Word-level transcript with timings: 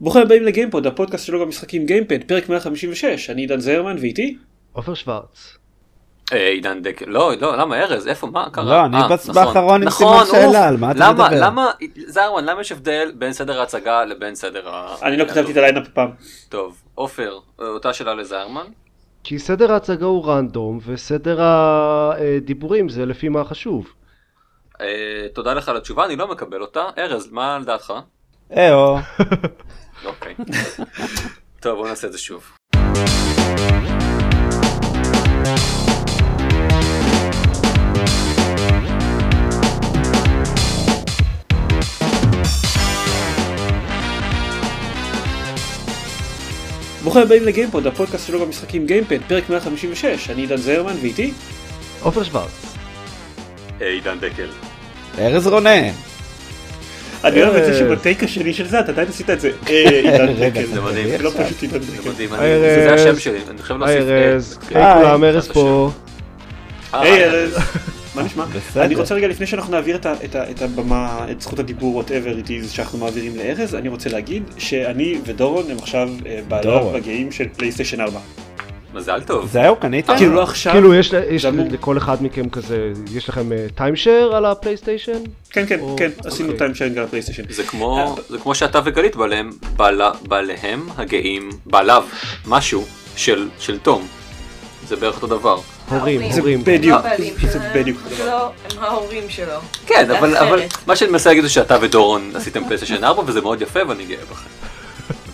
ברוכים 0.00 0.22
הבאים 0.22 0.42
לגיימפוד, 0.42 0.86
הפודקאסט 0.86 1.26
שלו 1.26 1.40
במשחקים 1.40 1.86
גיימפד, 1.86 2.24
פרק 2.24 2.48
156, 2.48 3.30
אני 3.30 3.40
עידן 3.40 3.60
זרמן 3.60 3.96
ואיתי? 4.00 4.36
עופר 4.72 4.94
שוורץ. 4.94 5.58
אה, 6.32 6.48
עידן 6.48 6.82
דקל, 6.82 7.04
לא, 7.08 7.32
לא, 7.40 7.56
למה 7.56 7.76
ארז, 7.80 8.08
איפה, 8.08 8.26
מה 8.26 8.50
קרה? 8.50 8.64
לא, 8.64 8.84
אני 8.84 8.96
אה, 8.96 9.14
נכון, 9.14 9.34
באחרון 9.34 9.82
עם 9.82 9.88
נכון, 9.88 10.24
סימן 10.24 10.40
שאלה, 10.40 10.68
על 10.68 10.76
מה 10.76 10.90
אתה 10.90 10.98
למה, 10.98 11.12
מדבר? 11.12 11.46
למה, 11.46 11.70
זרמן, 12.06 12.44
למה 12.44 12.60
יש 12.60 12.72
הבדל 12.72 13.12
בין 13.18 13.32
סדר 13.32 13.60
ההצגה 13.60 14.04
לבין 14.04 14.34
סדר 14.34 14.68
ה... 14.68 14.94
אני 15.02 15.16
לא 15.16 15.24
כתבתי 15.24 15.52
את 15.52 15.56
ה 15.56 15.60
lineup 15.60 15.86
הפעם. 15.86 16.10
טוב, 16.48 16.82
עופר, 16.94 17.38
אותה 17.58 17.92
שאלה 17.92 18.14
לזרמן. 18.14 18.66
כי 19.24 19.38
סדר 19.38 19.72
ההצגה 19.72 20.06
הוא 20.06 20.26
random, 20.26 20.80
וסדר 20.86 21.38
הדיבורים 21.42 22.88
זה 22.88 23.06
לפי 23.06 23.28
מה 23.28 23.44
חשוב. 23.44 23.86
אה, 24.80 25.26
תודה 25.34 25.54
לך 25.54 25.68
על 25.68 25.76
התשובה, 25.76 26.04
אני 26.04 26.16
לא 26.16 26.30
מקבל 26.30 26.60
אותה. 26.60 26.84
ארז, 26.98 27.28
מה 27.32 27.58
לדעתך? 27.58 27.92
אהו, 28.56 28.96
אוקיי. 30.04 30.34
טוב, 31.60 31.78
בוא 31.78 31.88
נעשה 31.88 32.06
את 32.06 32.12
זה 32.12 32.18
שוב. 32.18 32.50
ברוכים 47.02 47.22
הבאים 47.22 47.44
לגיימפוד, 47.44 47.86
הפודקאסט 47.86 48.26
שלו 48.26 48.46
במשחקים 48.46 48.86
גיימפד, 48.86 49.18
פרק 49.28 49.50
156, 49.50 50.30
אני 50.30 50.40
עידן 50.40 50.56
זרמן 50.56 50.96
ואיתי? 51.02 51.32
עופר 52.00 52.24
שוורץ. 52.24 52.76
עידן 53.80 54.18
דקל. 54.20 54.48
ארז 55.18 55.46
רונן. 55.46 55.90
אני 57.24 57.42
אוהב 57.42 57.54
את 57.54 57.64
זה 57.64 57.72
אה. 57.72 57.78
שבטייק 57.78 58.24
השני 58.24 58.54
של 58.54 58.68
זה 58.68 58.80
אתה 58.80 58.92
עדיין 58.92 59.08
עשית 59.08 59.30
את 59.30 59.40
זה. 59.40 59.50
אה, 59.68 59.88
עידן 60.12 60.28
רגע, 60.28 60.48
דקל. 60.60 60.66
זה 60.74 60.80
מדהים. 60.80 61.08
זה 61.08 61.18
לא 61.22 61.30
פשוט 61.30 61.62
עידן 61.62 61.78
דקל. 61.78 62.10
זה 62.12 62.90
ארז. 62.90 63.00
השם 63.00 63.18
שלי, 63.18 63.38
אני 63.50 63.62
חייב 63.62 63.78
להוסיף... 63.80 63.96
היי 64.08 64.32
ארז, 64.32 64.58
אה. 64.76 64.94
כולם, 64.98 65.24
ארז 65.24 65.34
בעזרת 65.36 65.52
פה. 65.54 65.90
אה, 66.94 67.00
היי 67.02 67.24
ארז, 67.24 67.56
מה 68.14 68.22
נשמע? 68.22 68.44
בסדר. 68.54 68.84
אני 68.84 68.94
רוצה 68.94 69.14
רגע 69.14 69.28
לפני 69.28 69.46
שאנחנו 69.46 69.72
נעביר 69.72 69.96
את 69.96 70.06
ה- 70.06 70.14
את 70.24 70.34
ה- 70.34 70.50
את 70.50 70.62
הבמה, 70.62 71.26
את 71.30 71.40
זכות 71.40 71.58
הדיבור, 71.58 72.02
whatever 72.02 72.44
it 72.44 72.48
is 72.48 72.68
שאנחנו 72.70 72.98
מעבירים 72.98 73.32
לארז, 73.36 73.74
אני 73.74 73.88
רוצה 73.88 74.10
להגיד 74.10 74.42
שאני 74.58 75.18
ודורון 75.26 75.64
הם 75.70 75.76
עכשיו 75.78 76.08
אה, 76.26 76.40
בעליו. 76.48 76.96
הגאים 76.96 77.32
של 77.32 77.44
פלייסטיישן 77.56 78.00
4. 78.00 78.20
מזל 78.94 79.20
טוב. 79.26 79.48
זהו, 79.52 79.76
קנית? 79.76 80.10
כאילו 80.16 80.34
לא 80.34 80.42
עכשיו, 80.42 80.72
כאילו 80.72 80.94
יש 80.94 81.14
ל- 81.14 81.22
יש 81.30 81.44
לכל 81.44 81.98
אחד 81.98 82.22
מכם 82.22 82.48
כזה, 82.48 82.78
יש 83.12 83.28
לכם 83.28 83.42
timeshare 83.74 84.36
על 84.36 84.44
הפלייסטיישן? 84.44 85.12
כן 85.50 85.66
כן 85.66 85.80
או- 85.80 85.96
כן, 85.98 86.10
עשינו 86.24 86.48
אוקיי. 86.48 86.58
time 86.58 86.74
sharing 86.74 86.98
על 86.98 87.04
הפלייסטיישן. 87.04 87.42
זה 87.50 87.62
כמו, 87.64 88.16
זה 88.28 88.38
כמו 88.38 88.54
שאתה 88.54 88.80
וגלית 88.84 89.16
בעליהם, 89.16 89.50
בעלה, 89.76 90.10
בעליהם 90.28 90.88
הגאים, 90.96 91.50
בעליו, 91.66 92.04
משהו 92.46 92.84
של, 93.16 93.48
של 93.58 93.78
תום. 93.78 94.06
זה 94.88 94.96
בערך 94.96 95.14
אותו 95.22 95.26
דבר. 95.26 95.58
הורים. 95.90 96.20
הורים. 96.22 96.64
בדיוק, 96.64 97.00
זה 97.42 97.58
בדיוק. 97.74 97.98
לא, 98.26 98.44
הם 98.46 98.50
ההורים 98.84 99.24
שלו. 99.28 99.58
כן. 99.86 100.10
אבל 100.10 100.60
מה 100.86 100.96
שאני 100.96 101.10
מנסה 101.10 101.30
להגיד 101.30 101.42
זה 101.44 101.50
שאתה 101.50 101.76
ודורון 101.80 102.30
עשיתם 102.34 102.64
פלייסטיישן 102.64 103.04
4 103.04 103.22
וזה 103.26 103.40
מאוד 103.40 103.62
יפה 103.62 103.80
ואני 103.88 104.04
גאה 104.04 104.16
בכם. 104.30 104.48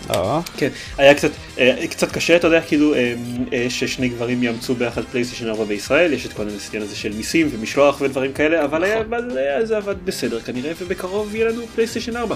או, 0.09 0.39
כן, 0.57 0.69
היה 0.97 1.13
קצת, 1.13 1.29
אה, 1.59 1.87
קצת 1.89 2.11
קשה, 2.11 2.35
אתה 2.35 2.47
יודע, 2.47 2.61
כאילו, 2.61 2.93
אה, 2.93 3.13
אה, 3.53 3.65
ששני 3.69 4.09
גברים 4.09 4.43
יאמצו 4.43 4.75
ביחד 4.75 5.03
פלייסטיישן 5.11 5.49
4 5.49 5.63
בישראל, 5.63 6.13
יש 6.13 6.25
את 6.25 6.33
כל 6.33 6.43
העניין 6.47 6.83
הזה 6.83 6.95
של 6.95 7.13
מיסים 7.13 7.49
ומשלוח 7.51 8.01
ודברים 8.01 8.33
כאלה, 8.33 8.65
אבל 8.65 8.83
היה, 8.83 9.65
זה 9.65 9.77
עבד 9.77 9.95
בסדר 10.05 10.39
כנראה, 10.39 10.71
ובקרוב 10.79 11.35
יהיה 11.35 11.49
לנו 11.49 11.67
פלייסטיישן 11.75 12.15
4. 12.15 12.35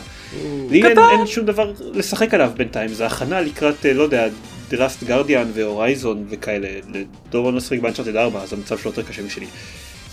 לי 0.70 0.88
אין, 0.88 1.00
אין 1.00 1.28
שום 1.28 1.46
דבר 1.46 1.74
לשחק 1.94 2.34
עליו 2.34 2.52
בינתיים, 2.58 2.90
זה 2.94 3.06
הכנה 3.06 3.42
לקראת, 3.42 3.86
אה, 3.86 3.94
לא 3.94 4.04
יודע, 4.04 4.28
The 4.72 4.74
Last 4.74 5.08
Guardian 5.10 5.48
והורייזון 5.54 6.26
וכאלה, 6.30 6.68
לדורון 6.94 7.54
לא 7.54 7.60
שיחק 7.60 7.80
באנצ'ארטד 7.80 8.16
4, 8.16 8.42
אז 8.42 8.54
המצב 8.54 8.78
שלו 8.78 8.92
יותר 8.92 9.04
קשה 9.04 9.22
משלי. 9.22 9.46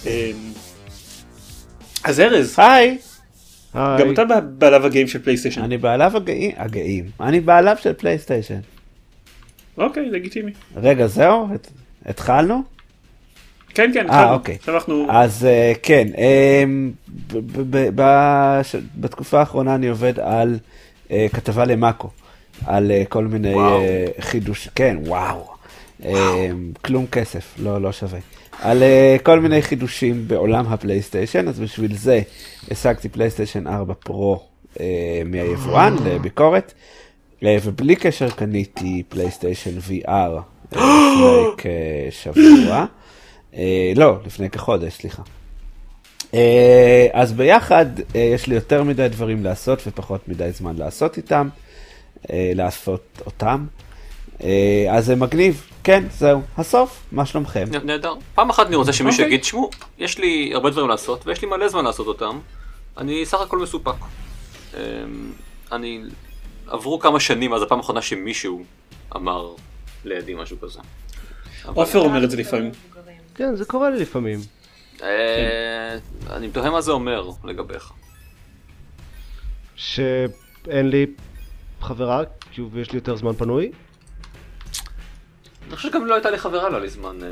אה, 0.06 0.30
אז 2.04 2.20
ארז, 2.20 2.54
היי, 2.56 2.98
היי. 3.74 4.04
גם 4.04 4.12
אתה 4.12 4.22
בעליו 4.40 4.86
הגיים 4.86 5.08
של 5.08 5.18
פלייסטיישן. 5.22 5.62
אני 5.62 5.78
בעליו 5.78 6.16
הגאים, 6.16 6.50
הגאים, 6.56 7.04
אני 7.20 7.40
בעליו 7.40 7.76
של 7.80 7.92
פלייסטיישן. 7.92 8.58
אוקיי, 9.78 10.10
לגיטימי. 10.10 10.52
רגע, 10.76 11.06
זהו? 11.06 11.48
הת- 11.54 11.70
התחלנו? 12.06 12.62
כן, 13.74 13.90
כן, 13.94 14.10
אה, 14.10 14.14
התחלנו. 14.20 14.34
אוקיי. 14.34 14.54
עכשיו 14.54 14.74
אנחנו... 14.74 15.06
אז 15.10 15.44
אה, 15.44 15.72
כן, 15.82 16.06
אמ, 16.18 16.90
ב- 17.32 17.38
ב- 17.38 17.76
ב- 17.76 17.90
בש- 17.94 18.76
בתקופה 18.96 19.40
האחרונה 19.40 19.74
אני 19.74 19.88
עובד 19.88 20.20
על 20.20 20.58
אה, 21.10 21.26
כתבה 21.34 21.64
למאקו, 21.64 22.10
על 22.66 22.90
אה, 22.90 23.02
כל 23.08 23.24
מיני. 23.24 23.54
אה, 23.54 24.04
חידוש, 24.20 24.68
כן, 24.74 24.96
וואו, 25.06 25.48
אמ, 26.04 26.10
כלום 26.84 27.06
כסף, 27.06 27.54
לא 27.62 27.82
לא 27.82 27.92
שווה, 27.92 28.18
על 28.62 28.82
אה, 28.82 29.16
כל 29.22 29.40
מיני 29.40 29.62
חידושים 29.62 30.24
בעולם 30.28 30.66
הפלייסטיישן, 30.68 31.48
אז 31.48 31.60
בשביל 31.60 31.94
זה 31.96 32.20
השגתי 32.70 33.08
פלייסטיישן 33.08 33.66
4 33.66 33.94
פרו 33.94 34.40
אה, 34.80 35.22
מהיבואן 35.24 35.96
לביקורת, 36.04 36.72
אה, 37.44 37.56
ובלי 37.64 37.96
קשר 37.96 38.30
קניתי 38.30 39.02
פלייסטיישן 39.08 39.78
VR 39.78 40.08
אה, 40.08 40.32
לפני 40.72 41.44
כשבוע. 42.10 42.84
אה, 43.54 43.92
לא, 43.96 44.16
לפני 44.26 44.50
כחודש, 44.50 44.92
סליחה. 44.92 45.22
אה, 46.34 47.06
אז 47.12 47.32
ביחד 47.32 47.86
אה, 48.14 48.20
יש 48.20 48.46
לי 48.46 48.54
יותר 48.54 48.82
מדי 48.82 49.08
דברים 49.08 49.44
לעשות 49.44 49.82
ופחות 49.86 50.28
מדי 50.28 50.50
זמן 50.52 50.76
לעשות 50.76 51.16
איתם, 51.16 51.48
אה, 52.30 52.52
לעשות 52.54 53.22
אותם. 53.26 53.66
אה, 54.42 54.86
אז 54.90 55.06
זה 55.06 55.16
מגניב, 55.16 55.66
כן, 55.84 56.04
זהו, 56.10 56.40
הסוף, 56.56 57.02
מה 57.12 57.26
שלומכם? 57.26 57.64
נהדר. 57.84 58.14
פעם 58.34 58.50
אחת 58.50 58.66
אני 58.66 58.76
רוצה 58.76 58.92
שמישהו 58.92 59.22
אוקיי. 59.22 59.34
יגיד, 59.34 59.44
שמעו, 59.44 59.70
יש 59.98 60.18
לי 60.18 60.50
הרבה 60.54 60.70
דברים 60.70 60.88
לעשות 60.88 61.26
ויש 61.26 61.42
לי 61.42 61.48
מלא 61.48 61.68
זמן 61.68 61.84
לעשות 61.84 62.06
אותם. 62.06 62.38
אני 62.98 63.26
סך 63.26 63.40
הכל 63.40 63.58
מסופק. 63.58 63.94
אמ, 64.74 64.80
אני... 65.72 66.02
עברו 66.66 66.98
כמה 66.98 67.20
שנים 67.20 67.54
אז 67.54 67.62
הפעם 67.62 67.78
האחרונה 67.78 68.02
שמישהו 68.02 68.64
אמר 69.16 69.54
לידי 70.04 70.34
משהו 70.34 70.60
כזה. 70.60 70.80
עופר 71.64 71.98
אומר 71.98 72.24
את 72.24 72.30
זה 72.30 72.36
לפעמים. 72.36 72.70
כן, 73.34 73.56
זה 73.56 73.64
קורה 73.64 73.90
לי 73.90 74.00
לפעמים. 74.00 74.38
אה, 75.02 75.96
אני 76.30 76.50
תוהה 76.50 76.70
מה 76.70 76.80
זה 76.80 76.92
אומר 76.92 77.30
לגביך. 77.44 77.92
שאין 79.76 80.90
לי 80.90 81.06
חברה, 81.80 82.22
כי 82.50 82.62
יש 82.76 82.92
לי 82.92 82.98
יותר 82.98 83.16
זמן 83.16 83.32
פנוי. 83.32 83.70
אני 85.68 85.76
חושב 85.76 85.88
שגם 85.88 86.06
לא 86.06 86.14
הייתה 86.14 86.30
לי 86.30 86.38
חברה 86.38 86.68
לא 86.68 86.80
לזמן 86.80 87.16
אה, 87.22 87.28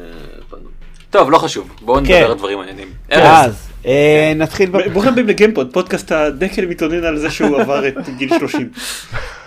פנוי. 0.51 0.73
טוב, 1.11 1.31
לא 1.31 1.39
חשוב, 1.39 1.71
בואו 1.81 1.97
כן. 1.97 2.03
נדבר 2.03 2.31
על 2.31 2.39
דברים 2.39 2.59
מעניינים. 2.59 2.89
ארז, 3.13 3.47
אז 3.47 3.69
אה, 3.87 4.33
נתחיל, 4.37 4.71
ב- 4.71 4.89
ברוכים 4.93 5.13
הבאים 5.13 5.27
לגיימפוד, 5.27 5.73
פודקאסט 5.73 6.13
הדקל 6.13 6.67
מתלונן 6.67 7.05
על 7.05 7.19
זה 7.19 7.31
שהוא 7.31 7.61
עבר 7.61 7.89
את 7.89 7.95
גיל 8.19 8.39
30. 8.39 8.71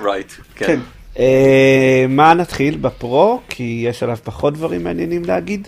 רייט, 0.03 0.31
כן. 0.55 0.65
כן. 0.65 0.79
אה, 1.19 2.05
מה 2.09 2.33
נתחיל 2.33 2.77
בפרו? 2.77 3.41
כי 3.49 3.83
יש 3.87 4.03
עליו 4.03 4.17
פחות 4.23 4.53
דברים 4.53 4.83
מעניינים 4.83 5.25
להגיד. 5.25 5.67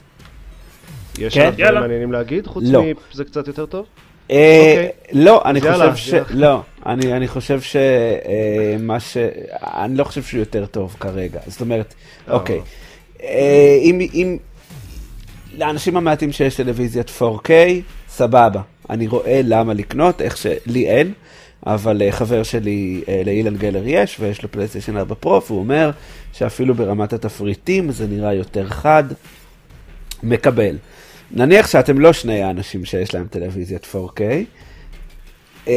יש 1.19 1.33
כן, 1.33 1.41
עליו 1.41 1.53
דברים. 1.57 1.79
מעניינים 1.81 2.11
להגיד, 2.11 2.47
חוץ 2.47 2.63
לא. 2.67 2.83
מזה 3.13 3.23
קצת 3.23 3.47
יותר 3.47 3.65
טוב? 3.65 3.85
אוקיי. 4.23 4.89
לא, 5.11 5.41
אני 5.45 5.59
אז 5.59 5.65
יאללה, 5.65 5.91
חושב 5.91 6.23
ש... 6.25 6.31
לא, 6.33 6.61
אני 6.85 7.13
אני 7.13 7.27
חושב 7.27 7.59
שמה 7.61 8.99
ש... 8.99 9.17
אני 9.63 9.97
לא 9.97 10.03
חושב 10.03 10.23
שהוא 10.23 10.39
יותר 10.39 10.65
טוב 10.65 10.95
כרגע. 10.99 11.39
זאת 11.47 11.61
אומרת. 11.61 11.93
אוקיי. 12.29 12.61
אה, 13.23 13.77
אם... 13.81 13.99
אם... 14.13 14.37
לאנשים 15.57 15.97
המעטים 15.97 16.31
שיש 16.31 16.55
טלוויזיית 16.55 17.11
4K, 17.19 17.49
סבבה. 18.09 18.61
אני 18.89 19.07
רואה 19.07 19.41
למה 19.43 19.73
לקנות, 19.73 20.21
איך 20.21 20.37
שלי 20.37 20.89
אין, 20.89 21.13
אבל 21.65 22.01
אה, 22.01 22.11
חבר 22.11 22.43
שלי, 22.43 23.01
אה, 23.07 23.21
לאילן 23.25 23.57
גלר 23.57 23.83
יש, 23.85 24.17
ויש 24.19 24.43
לו 24.43 24.51
פלייסטיישן 24.51 24.97
4 24.97 25.15
פרו, 25.15 25.41
והוא 25.47 25.59
אומר 25.59 25.91
שאפילו 26.33 26.75
ברמת 26.75 27.13
התפריטים 27.13 27.91
זה 27.91 28.07
נראה 28.07 28.33
יותר 28.33 28.69
חד. 28.69 29.03
מקבל. 30.23 30.77
נניח 31.31 31.67
שאתם 31.67 31.99
לא 31.99 32.13
שני 32.13 32.41
האנשים 32.41 32.85
שיש 32.85 33.13
להם 33.13 33.27
טלוויזיית 33.29 33.87
4K. 33.95 34.21
אה, 35.67 35.73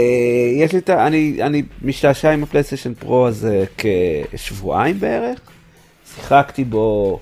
יש 0.56 0.72
לי 0.72 0.78
את 0.78 0.90
ה... 0.90 1.06
אני, 1.06 1.38
אני 1.40 1.62
משתעשע 1.82 2.30
עם 2.30 2.42
הפלייסטיישן 2.42 2.94
פרו 2.94 3.26
הזה 3.26 3.64
כשבועיים 4.32 5.00
בערך. 5.00 5.40
שיחקתי 6.14 6.64
בו 6.64 7.20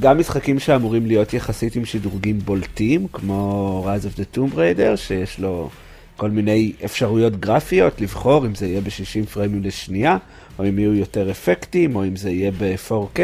גם 0.00 0.18
משחקים 0.18 0.58
שאמורים 0.58 1.06
להיות 1.06 1.34
יחסית 1.34 1.76
עם 1.76 1.84
שדרוגים 1.84 2.38
בולטים, 2.38 3.06
כמו 3.12 3.86
Rise 3.86 4.04
of 4.04 4.18
the 4.18 4.36
Tomb 4.36 4.54
Raider, 4.54 4.96
שיש 4.96 5.38
לו 5.38 5.70
כל 6.16 6.30
מיני 6.30 6.72
אפשרויות 6.84 7.40
גרפיות 7.40 8.00
לבחור 8.00 8.46
אם 8.46 8.54
זה 8.54 8.66
יהיה 8.66 8.80
ב-60 8.80 9.26
פריימים 9.32 9.62
לשנייה, 9.62 10.16
או 10.58 10.68
אם 10.68 10.78
יהיו 10.78 10.94
יותר 10.94 11.30
אפקטים, 11.30 11.96
או 11.96 12.04
אם 12.04 12.16
זה 12.16 12.30
יהיה 12.30 12.50
ב-4K. 12.58 13.20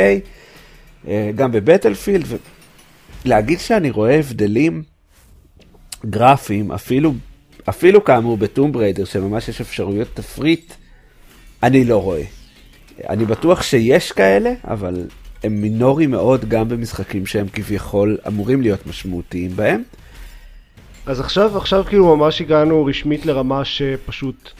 אה, 1.09 1.31
גם 1.35 1.53
בבטלפילד, 1.53 2.25
ולהגיד 3.25 3.59
שאני 3.59 3.91
רואה 3.91 4.19
הבדלים 4.19 4.83
גרפיים, 6.07 6.73
אפילו, 6.73 7.15
אפילו 7.69 8.05
כאמור 8.05 8.37
בטום 8.37 8.73
בריידר, 8.73 9.05
שממש 9.05 9.49
יש 9.49 9.61
אפשרויות 9.61 10.09
תפריט 10.15 10.73
אני 11.63 11.85
לא 11.85 12.03
רואה. 12.03 12.23
אני 13.09 13.25
בטוח 13.25 13.63
שיש 13.63 14.13
כאלה, 14.13 14.53
אבל 14.65 15.05
הם 15.45 15.61
מינורי 15.61 16.07
מאוד 16.07 16.49
גם 16.49 16.69
במשחקים 16.69 17.27
שהם 17.27 17.47
כביכול 17.53 18.19
אמורים 18.27 18.63
להיות 18.63 18.87
משמעותיים 18.87 19.51
בהם. 19.51 19.83
אז 21.07 21.21
עכשיו, 21.21 21.57
עכשיו 21.57 21.85
כאילו 21.85 22.17
ממש 22.17 22.41
הגענו 22.41 22.85
רשמית 22.85 23.27
לרמה 23.27 23.65
שפשוט 23.65 24.51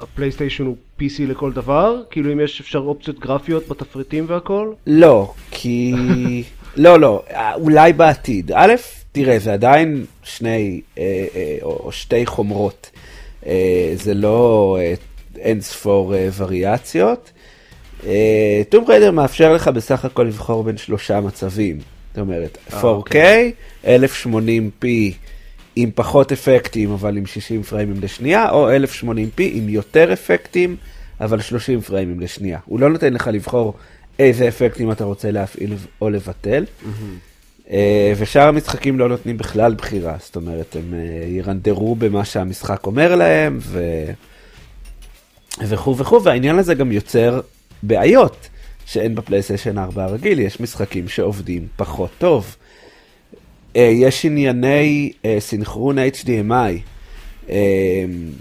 הפלייסטיישן 0.00 0.64
הוא 0.64 0.76
PC 1.00 1.20
לכל 1.20 1.52
דבר? 1.52 2.02
כאילו 2.10 2.32
אם 2.32 2.40
יש 2.40 2.60
אפשר 2.60 2.78
אופציות 2.78 3.18
גרפיות 3.18 3.68
בתפריטים 3.68 4.24
והכל? 4.28 4.72
לא, 4.86 5.32
כי... 5.50 5.92
לא, 6.76 7.00
לא, 7.00 7.22
אולי 7.54 7.92
בעתיד. 7.92 8.52
א', 8.54 8.74
תראה, 9.12 9.38
זה 9.38 9.52
עדיין 9.52 10.04
שני, 10.22 10.80
אה, 10.98 11.26
אה, 11.34 11.58
או 11.62 11.92
שתי 11.92 12.26
חומרות. 12.26 12.90
אה, 13.46 13.92
זה 13.94 14.14
לא 14.14 14.78
אין 15.38 15.60
ספור 15.60 16.14
וריאציות. 16.36 17.30
טום 18.68 18.84
ריידר 18.88 19.10
מאפשר 19.10 19.52
לך 19.52 19.68
בסך 19.68 20.04
הכל 20.04 20.22
לבחור 20.22 20.64
בין 20.64 20.76
שלושה 20.76 21.20
מצבים. 21.20 21.78
זאת 22.14 22.18
אומרת, 22.18 22.58
4K, 22.70 23.14
1080p 23.84 24.86
עם 25.76 25.90
פחות 25.94 26.32
אפקטים 26.32 26.90
אבל 26.90 27.16
עם 27.16 27.26
60 27.26 27.62
פריימים 27.62 27.96
לשנייה, 28.00 28.50
או 28.50 28.68
1080p 28.70 29.38
עם 29.38 29.68
יותר 29.68 30.12
אפקטים 30.12 30.76
אבל 31.20 31.40
30 31.40 31.80
פריימים 31.80 32.20
לשנייה. 32.20 32.58
הוא 32.64 32.80
לא 32.80 32.90
נותן 32.90 33.14
לך 33.14 33.30
לבחור 33.32 33.74
איזה 34.18 34.48
אפקטים 34.48 34.92
אתה 34.92 35.04
רוצה 35.04 35.30
להפעיל 35.30 35.74
או 36.00 36.10
לבטל. 36.10 36.64
Mm-hmm. 36.64 37.70
ושאר 38.16 38.48
המשחקים 38.48 38.98
לא 38.98 39.08
נותנים 39.08 39.38
בכלל 39.38 39.74
בחירה, 39.74 40.16
זאת 40.20 40.36
אומרת, 40.36 40.76
הם 40.76 40.94
אה, 40.94 41.28
ירנדרו 41.28 41.94
במה 41.94 42.24
שהמשחק 42.24 42.86
אומר 42.86 43.16
להם, 43.16 43.58
ו... 43.60 43.80
וכו' 45.68 45.96
וכו', 45.96 46.22
והעניין 46.22 46.58
הזה 46.58 46.74
גם 46.74 46.92
יוצר 46.92 47.40
בעיות 47.88 48.48
שאין 48.86 49.14
בפלייסטיישן 49.14 49.78
4 49.78 50.04
הרגיל, 50.04 50.40
יש 50.40 50.60
משחקים 50.60 51.08
שעובדים 51.08 51.66
פחות 51.76 52.10
טוב. 52.18 52.56
אה, 53.76 53.90
יש 53.94 54.24
ענייני 54.24 55.12
סינכרון 55.38 55.96
HDMI, 55.98 57.52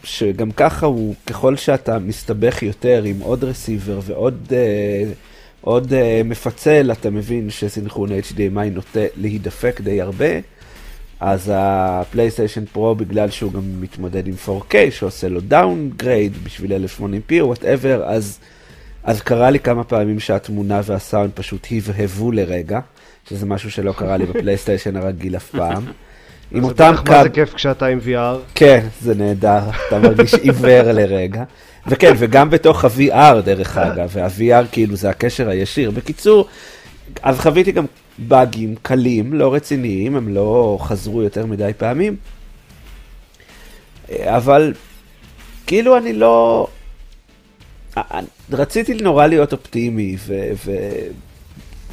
שגם 0.04 0.52
ככה 0.52 0.86
הוא, 0.86 1.16
ככל 1.26 1.56
שאתה 1.56 2.00
מסתבך 2.00 2.64
יותר 2.64 3.04
עם 3.04 3.20
עוד 3.20 3.44
receiver 3.44 4.00
ועוד 4.06 4.54
עוד 5.62 5.94
מפצל, 6.26 6.92
אתה 6.92 7.10
מבין 7.10 7.50
שסינכרון 7.50 8.10
HDMI 8.12 8.70
נוטה 8.72 9.00
להידפק 9.16 9.82
די 9.82 10.02
הרבה, 10.02 10.26
אז 11.20 11.52
הפלייסטיישן 11.54 12.66
פרו, 12.66 12.96
בגלל 12.96 13.30
שהוא 13.30 13.54
גם 13.54 13.82
מתמודד 13.82 14.28
עם 14.28 14.34
4K, 14.46 14.76
שעושה 14.92 15.30
לו 15.30 15.42
downgrade 15.42 16.34
בשביל 16.44 16.72
1080p 16.72 17.42
או 17.42 17.48
whatever, 17.48 18.04
אז, 18.06 18.40
אז 19.06 19.22
קרה 19.22 19.50
לי 19.50 19.60
כמה 19.60 19.84
פעמים 19.84 20.20
שהתמונה 20.20 20.82
והסאונד 20.84 21.32
פשוט 21.34 21.68
הבהבו 21.72 22.32
לרגע, 22.32 22.80
שזה 23.30 23.46
משהו 23.46 23.72
שלא 23.72 23.94
קרה 23.98 24.18
לי 24.18 24.26
בפלייסטיישן 24.26 24.96
הרגיל 24.96 25.36
אף 25.36 25.50
פעם. 25.50 25.86
עם 26.52 26.64
אותם 26.64 26.94
קו... 27.06 27.12
מה 27.12 27.24
זה 27.24 27.30
כיף 27.30 27.54
כשאתה 27.54 27.86
עם 27.86 28.00
VR? 28.06 28.38
כן, 28.56 28.88
זה 29.02 29.16
נהדר, 29.16 29.60
אתה 29.88 30.00
מרגיש 30.00 30.34
עיוור 30.34 30.92
לרגע. 30.92 31.44
וכן, 31.88 32.14
וגם 32.18 32.50
בתוך 32.50 32.86
ה-VR 32.86 33.42
דרך 33.46 33.78
אגב, 33.78 34.10
וה-VR 34.14 34.66
כאילו 34.72 34.96
זה 34.96 35.10
הקשר 35.10 35.50
הישיר. 35.50 35.92
בקיצור, 35.92 36.48
אז 37.24 37.40
חוויתי 37.40 37.72
גם 37.72 37.86
באגים 38.18 38.76
קלים, 38.82 39.34
לא 39.34 39.54
רציניים, 39.54 40.16
הם 40.16 40.30
לא 40.30 40.78
חזרו 40.82 41.24
יותר 41.24 41.46
מדי 41.46 41.72
פעמים, 41.78 42.16
אבל 44.12 44.74
כאילו 45.68 45.98
אני 45.98 46.14
לא... 46.14 46.68
רציתי 48.52 48.94
נורא 48.94 49.28
להיות 49.28 49.54
אופטימי 49.54 50.16
ו- 50.20 50.50
ו- 50.66 51.08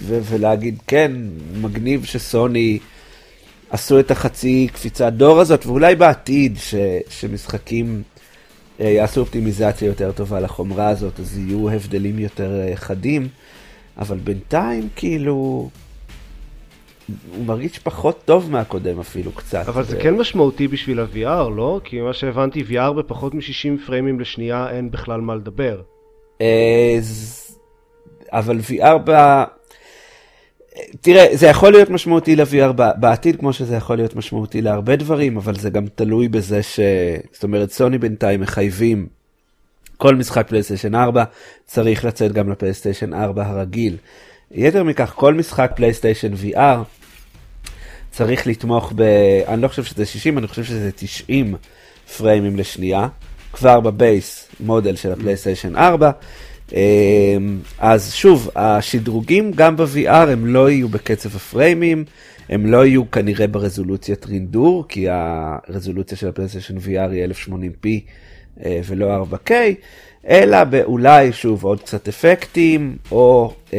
ו- 0.01 0.21
ולהגיד 0.25 0.79
כן, 0.87 1.13
מגניב 1.61 2.05
שסוני 2.05 2.79
עשו 3.71 4.01
את 4.01 4.11
החצי 4.11 4.69
קפיצת 4.73 5.13
דור 5.13 5.41
הזאת, 5.41 5.67
ואולי 5.67 5.95
בעתיד 5.95 6.57
ש- 6.59 6.75
שמשחקים 7.09 8.03
אה, 8.81 8.89
יעשו 8.91 9.21
אופטימיזציה 9.21 9.87
יותר 9.87 10.13
טובה 10.13 10.41
לחומרה 10.41 10.89
הזאת, 10.89 11.21
אז 11.21 11.39
יהיו 11.39 11.71
הבדלים 11.71 12.19
יותר 12.19 12.61
אה, 12.61 12.77
חדים, 12.77 13.29
אבל 13.99 14.19
בינתיים 14.19 14.89
כאילו... 14.97 15.71
הוא 17.37 17.47
מרגיש 17.47 17.79
פחות 17.79 18.23
טוב 18.25 18.51
מהקודם 18.51 19.01
אפילו 19.01 19.33
קצת. 19.33 19.69
אבל 19.69 19.85
זה 19.85 19.97
כן 19.97 20.15
משמעותי 20.15 20.69
בשביל 20.69 21.01
ה-VR, 21.01 21.51
לא? 21.57 21.81
כי 21.85 22.01
ממה 22.01 22.13
שהבנתי, 22.13 22.65
VR 22.69 22.93
בפחות 22.93 23.35
מ-60 23.35 23.87
פריימים 23.87 24.21
לשנייה 24.21 24.71
אין 24.71 24.91
בכלל 24.91 25.21
מה 25.21 25.35
לדבר. 25.35 25.81
אה, 26.41 26.99
אבל 28.33 28.59
VR 28.59 28.99
ב... 29.05 29.43
תראה, 31.01 31.27
זה 31.33 31.47
יכול 31.47 31.73
להיות 31.73 31.91
משמעותי 31.91 32.37
ל-VR 32.37 32.73
בעתיד, 32.73 33.37
כמו 33.37 33.53
שזה 33.53 33.77
יכול 33.77 33.97
להיות 33.97 34.17
משמעותי 34.17 34.63
להרבה 34.63 34.97
דברים, 34.97 35.37
אבל 35.37 35.55
זה 35.55 35.71
גם 35.71 35.87
תלוי 35.95 36.29
בזה 36.29 36.63
ש... 36.63 36.81
זאת 37.33 37.43
אומרת, 37.43 37.71
סוני 37.71 37.99
בינתיים 37.99 38.41
מחייבים 38.41 39.07
כל 39.97 40.15
משחק 40.15 40.49
פלייסטיישן 40.49 40.95
4 40.95 41.25
צריך 41.65 42.05
לצאת 42.05 42.33
גם 42.33 42.51
לפלייסטיישן 42.51 43.15
4 43.15 43.47
הרגיל. 43.47 43.97
יתר 44.55 44.83
מכך, 44.83 45.13
כל 45.17 45.35
משחק 45.35 45.73
פלייסטיישן 45.77 46.33
VR 46.33 46.83
צריך 48.11 48.47
לתמוך 48.47 48.93
ב... 48.97 49.03
אני 49.49 49.63
לא 49.63 49.69
חושב 49.69 49.85
שזה 49.85 50.07
60, 50.07 50.39
אני 50.39 50.47
חושב 50.47 50.65
שזה 50.65 50.91
90 50.97 51.55
פריימים 52.17 52.57
לשנייה, 52.57 53.09
כבר 53.53 53.81
בבייס 53.81 54.49
מודל 54.61 54.97
של 54.97 55.13
הפלייסטיישן 55.13 55.77
4. 55.77 56.11
אמ, 56.73 56.79
אז 57.79 58.15
שוב, 58.15 58.51
השדרוגים 58.57 59.53
גם 59.53 59.77
ב-VR 59.77 60.09
הם 60.09 60.47
לא 60.47 60.71
יהיו 60.71 60.89
בקצב 60.89 61.37
הפריימים, 61.37 62.05
הם 62.49 62.67
לא 62.67 62.87
יהיו 62.87 63.11
כנראה 63.11 63.47
ברזולוציית 63.47 64.27
רינדור, 64.27 64.85
כי 64.89 65.07
הרזולוציה 65.09 66.19
של 66.19 66.29
הפלייסטיישן 66.29 66.77
VR 66.77 67.11
היא 67.11 67.27
1080p 67.27 67.87
אה, 68.65 68.81
ולא 68.87 69.25
4K, 69.25 69.51
אלא 70.29 70.59
אולי 70.85 71.33
שוב 71.33 71.65
עוד 71.65 71.81
קצת 71.83 72.09
אפקטים, 72.09 72.97
או 73.11 73.55
אה, 73.73 73.79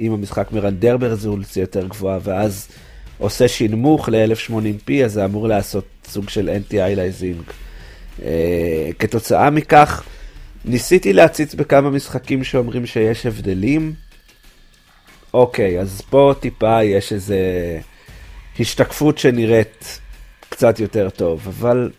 אם 0.00 0.12
המשחק 0.12 0.52
מרנדר 0.52 0.96
ברזולוציה 0.96 1.60
יותר 1.60 1.86
גבוהה 1.86 2.18
ואז 2.22 2.68
עושה 3.18 3.48
שינמוך 3.48 4.08
ל-1080p, 4.08 5.04
אז 5.04 5.12
זה 5.12 5.24
אמור 5.24 5.48
לעשות 5.48 5.84
סוג 6.04 6.28
של 6.28 6.50
anti-aliasing. 6.50 7.42
אה, 8.24 8.90
כתוצאה 8.98 9.50
מכך, 9.50 10.02
ניסיתי 10.64 11.12
להציץ 11.12 11.54
בכמה 11.54 11.90
משחקים 11.90 12.44
שאומרים 12.44 12.86
שיש 12.86 13.26
הבדלים. 13.26 13.92
אוקיי, 15.34 15.80
אז 15.80 16.00
פה 16.10 16.34
טיפה 16.40 16.84
יש 16.84 17.12
איזה 17.12 17.38
השתקפות 18.60 19.18
שנראית 19.18 20.00
קצת 20.48 20.80
יותר 20.80 21.10
טוב, 21.10 21.42
אבל 21.48 21.90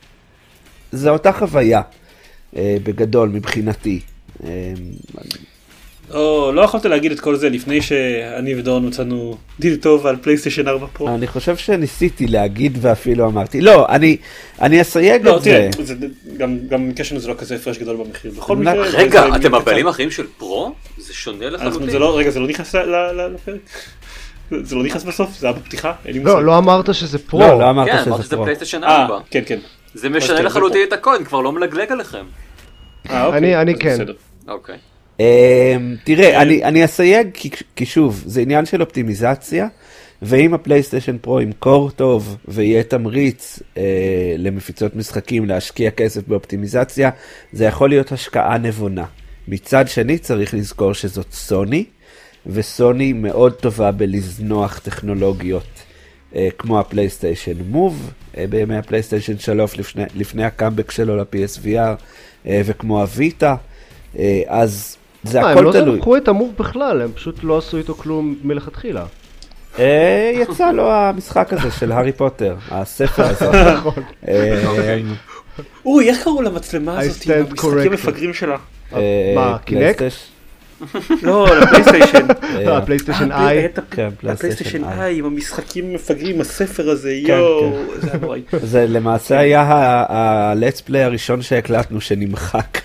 זו 0.92 1.10
אותה 1.10 1.32
חוויה 1.32 1.82
בגדול 2.54 3.30
מבחינתי. 3.30 4.00
אה, 4.44 4.74
או, 6.14 6.52
לא 6.52 6.62
יכולת 6.62 6.86
להגיד 6.86 7.12
את 7.12 7.20
כל 7.20 7.36
זה 7.36 7.50
לפני 7.50 7.82
שאני 7.82 8.56
ודורון 8.56 8.88
מצאנו 8.88 9.38
דיל 9.60 9.76
טוב 9.76 10.08
על 10.08 10.16
פלייסטיישן 10.22 10.68
4 10.68 10.88
פרו. 10.94 11.08
אני 11.08 11.28
חושב 11.28 11.58
שניסיתי 11.58 12.28
להגיד 12.28 12.78
ואפילו 12.82 13.26
אמרתי, 13.26 13.62
לא, 13.62 13.86
אני, 13.90 14.18
אני 14.62 14.82
אסייג 14.82 15.26
לא, 15.26 15.38
את 15.38 15.44
זה. 15.44 15.70
תראה, 15.72 15.86
זה 15.86 15.96
גם, 16.38 16.58
גם 16.70 16.92
קשר 16.96 17.20
זה 17.20 17.28
לא 17.28 17.34
כזה 17.34 17.56
הפרש 17.56 17.78
גדול 17.78 17.98
במחיר. 17.98 18.32
בכל 18.38 18.58
מקרה, 18.58 18.74
רגע, 18.74 19.36
אתם 19.36 19.56
הבעלים 19.56 19.88
אחרים 19.88 20.12
של 20.12 20.26
פרו? 20.38 20.72
זה 20.98 21.14
שונה 21.14 21.50
לחלוטין. 21.50 21.90
זה 21.90 22.00
לא, 22.00 22.18
רגע, 22.18 22.30
זה 22.30 22.40
לא 22.40 22.48
נכנס 22.48 22.76
לפרק? 22.76 23.60
זה 24.64 24.76
לא 24.76 24.84
נכנס 24.84 25.04
בסוף? 25.04 25.40
זה 25.40 25.48
היה 25.48 25.56
בפתיחה? 25.56 25.94
לא, 26.24 26.44
לא 26.46 26.58
אמרת 26.58 26.94
שזה 26.96 27.20
פרו. 27.20 27.40
לא, 27.40 27.60
לא 27.60 27.70
אמרת 27.70 27.88
כן, 27.88 27.98
שזה 28.02 28.10
אמרת 28.10 28.24
שזה 28.24 28.36
פרו. 28.36 28.44
פלייסטיישן 28.44 28.84
4. 28.84 29.20
כן, 29.30 29.42
כן. 29.46 29.60
זה 29.94 30.10
משנה 30.10 30.42
לחלוטין 30.42 30.88
את 30.88 30.94
הכל, 30.94 31.16
אני 31.16 31.26
כבר 31.26 31.42
לא 31.42 31.52
מלגלג 31.52 31.92
עליכם. 31.92 32.26
אה, 33.10 33.26
אוקיי, 33.26 33.62
אני- 33.62 33.76
כן. 33.80 33.98
אוקיי. 34.48 34.78
אמ, 35.20 35.26
תראה, 36.04 36.42
אני, 36.42 36.64
אני 36.64 36.86
אסייג 36.86 37.28
כי, 37.34 37.50
כי 37.76 37.86
שוב, 37.86 38.24
זה 38.26 38.42
עניין 38.42 38.66
של 38.66 38.82
אופטימיזציה, 38.82 39.68
ואם 40.22 40.54
הפלייסטיישן 40.54 41.18
Pro 41.22 41.42
ימכור 41.42 41.92
טוב 41.92 42.38
ויהיה 42.48 42.84
תמריץ 42.84 43.60
אה, 43.78 43.84
למפיצות 44.38 44.96
משחקים 44.96 45.46
להשקיע 45.46 45.92
כסף 45.92 46.28
באופטימיזציה, 46.28 47.10
זה 47.54 47.66
יכול 47.66 47.90
להיות 47.90 48.12
השקעה 48.12 48.58
נבונה. 48.58 49.06
מצד 49.48 49.88
שני, 49.88 50.18
צריך 50.18 50.54
לזכור 50.54 50.94
שזאת 50.94 51.32
סוני, 51.32 51.86
וסוני 52.46 53.14
מאוד 53.14 53.54
טובה 53.54 53.92
בלזנוח 53.92 54.80
טכנולוגיות. 54.80 55.68
אה, 56.36 56.48
כמו 56.58 56.80
הפלייסטיישן 56.80 57.54
Move 57.70 58.12
בימי 58.50 58.78
הפלייסטיישן 58.78 59.38
3 59.38 59.78
לפני, 59.78 60.04
לפני 60.16 60.44
הקאמבק 60.44 60.92
שלו 60.92 61.18
ל-PSVR 61.18 62.02
אה, 62.46 62.62
וכמו 62.66 63.02
ה 63.02 63.11
Vita, 63.11 63.56
אה, 64.20 64.42
אז 64.48 64.98
זה 65.24 65.42
מה, 65.42 65.50
הם 65.50 65.58
הכל 65.58 65.66
לא 65.66 65.72
תלוי. 65.72 65.96
זנחו 65.96 66.18
את 66.18 66.28
ה 66.28 66.33
Move 66.33 66.54
בכלל, 66.60 67.02
הם 67.02 67.12
פשוט 67.12 67.44
לא 67.44 67.58
עשו 67.58 67.78
איתו 67.78 67.96
כלום 67.96 68.36
מלכתחילה. 68.44 69.06
אה, 69.80 70.32
יצא 70.34 70.72
לו 70.72 70.92
המשחק 70.92 71.54
הזה 71.54 71.72
של 71.72 71.92
הארי 71.92 72.12
פוטר, 72.12 72.56
הספר 72.72 73.24
הזה. 73.24 73.52
נכון. 73.74 74.04
אה, 74.28 74.98
אוי, 75.86 76.10
איך 76.10 76.24
קראו 76.24 76.42
למצלמה 76.42 77.00
הזאת? 77.00 77.26
עם 77.26 77.32
המשחקים. 77.32 77.92
המפגרים 77.92 78.34
שלה? 78.34 78.58
אה, 78.94 79.34
מה, 79.36 79.58
Kinect? 79.66 80.04
לא, 81.24 81.48
לפלייסטיישן. 81.62 82.28
אה, 82.68 82.78
הפלייסטיישן 82.78 83.32
אה, 83.32 83.48
Eye. 83.50 83.66
הפ- 83.66 83.80
כן, 83.92 84.10
הפלייסטיישן 84.14 84.58
פלייסטיישן 84.58 84.84
Eye. 84.84 85.00
Eye 85.02 85.20
עם 85.20 85.26
המשחקים 85.26 85.86
המפגרים, 85.92 86.42
הספר 86.42 86.90
הזה, 86.90 87.14
יואו, 87.14 87.74
זה 88.02 88.08
היה 88.12 88.20
נוראי. 88.22 88.42
זה 88.72 88.86
למעשה 88.88 89.40
היה 89.40 89.62
ה-let's 89.62 90.90
play 90.90 90.98
הראשון 90.98 91.42
שהקלטנו 91.42 92.02
שנמחק. 92.02 92.78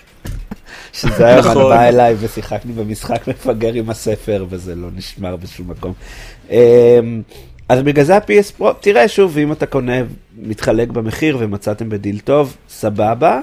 שזה 0.93 1.27
היה 1.27 1.39
נכון. 1.39 1.55
בא 1.77 1.89
אליי 1.89 2.15
ושיחקנו 2.21 2.73
במשחק 2.73 3.29
מפגר 3.29 3.73
עם 3.73 3.91
הספר 3.91 4.47
וזה 4.51 4.75
לא 4.75 4.89
נשמר 4.97 5.37
בשום 5.37 5.71
מקום. 5.71 5.93
אמ, 6.51 6.57
אז 7.69 7.83
בגלל 7.83 8.05
זה 8.05 8.17
ה-PS 8.17 8.53
פרו, 8.57 8.73
תראה 8.73 9.09
שוב, 9.09 9.39
אם 9.39 9.53
אתה 9.53 9.67
קונה, 9.67 9.93
מתחלק 10.43 10.89
במחיר 10.89 11.37
ומצאתם 11.41 11.89
בדיל 11.89 12.19
טוב, 12.19 12.57
סבבה. 12.69 13.41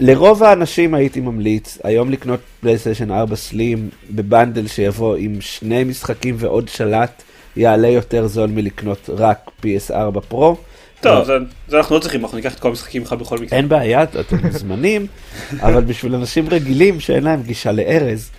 לרוב 0.00 0.42
האנשים 0.42 0.94
הייתי 0.94 1.20
ממליץ 1.20 1.78
היום 1.84 2.10
לקנות 2.10 2.40
פלייסטיישן 2.60 3.10
4 3.10 3.36
סלים 3.36 3.88
בבנדל 4.10 4.66
שיבוא 4.66 5.16
עם 5.16 5.36
שני 5.40 5.84
משחקים 5.84 6.34
ועוד 6.38 6.68
שלט, 6.68 7.22
יעלה 7.56 7.88
יותר 7.88 8.26
זול 8.26 8.50
מלקנות 8.50 9.10
רק 9.16 9.50
PS4 9.62 10.20
פרו. 10.28 10.56
טוב, 11.00 11.24
זה- 11.24 11.32
זה 11.68 11.76
אנחנו 11.78 11.94
לא 11.96 12.00
צריכים, 12.00 12.20
אנחנו 12.24 12.36
ניקח 12.36 12.54
את 12.54 12.60
כל 12.60 12.68
המשחקים 12.68 13.02
לך 13.02 13.12
בכל 13.12 13.38
מקרה. 13.38 13.58
אין 13.58 13.68
בעיה, 13.68 14.02
אתם 14.02 14.36
מוזמנים, 14.46 15.06
אבל 15.66 15.84
בשביל 15.84 16.14
אנשים 16.14 16.48
רגילים 16.48 17.00
שאין 17.00 17.24
להם 17.24 17.42
גישה 17.42 17.72
לארז 17.72 18.30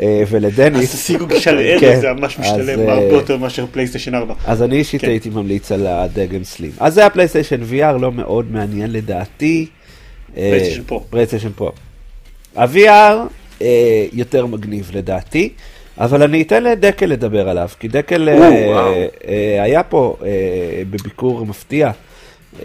אה, 0.00 0.22
אז 0.22 0.34
ולדניס, 0.34 0.94
תשיגו 0.94 1.26
גישה 1.26 1.52
לארז, 1.52 1.80
כן, 1.80 2.00
זה 2.00 2.12
ממש 2.12 2.34
אז, 2.34 2.40
משתלם 2.40 2.80
אה, 2.88 2.92
הרבה 2.92 3.14
יותר 3.14 3.36
מאשר 3.36 3.66
פלייסטיישן 3.72 4.14
4. 4.14 4.34
אז 4.46 4.62
אני 4.62 4.76
אישית 4.76 5.00
כן. 5.00 5.08
הייתי 5.08 5.30
ממליץ 5.30 5.72
על 5.72 5.86
הדגם 5.86 6.44
Slim. 6.44 6.70
אז 6.80 6.94
זה 6.94 7.06
הפלייסטיישן 7.06 7.60
VR, 7.70 7.98
לא 8.00 8.12
מאוד 8.12 8.52
מעניין 8.52 8.92
לדעתי. 8.92 9.66
אה, 10.36 10.48
פלייסטיישן 10.50 10.82
Pro. 10.82 11.04
פלייסטיישן 11.10 11.52
Pro. 11.56 11.72
ה-VR 12.56 13.16
אה, 13.62 14.06
יותר 14.12 14.46
מגניב 14.46 14.90
לדעתי, 14.94 15.52
אבל 15.98 16.22
אני 16.22 16.42
אתן 16.42 16.62
לדקל 16.64 17.06
לדבר 17.06 17.48
עליו, 17.48 17.68
כי 17.80 17.88
דקל 17.88 18.28
אה. 18.28 19.06
אה, 19.28 19.62
היה 19.62 19.82
פה 19.82 20.16
אה, 20.22 20.28
בביקור 20.90 21.46
מפתיע. 21.46 21.90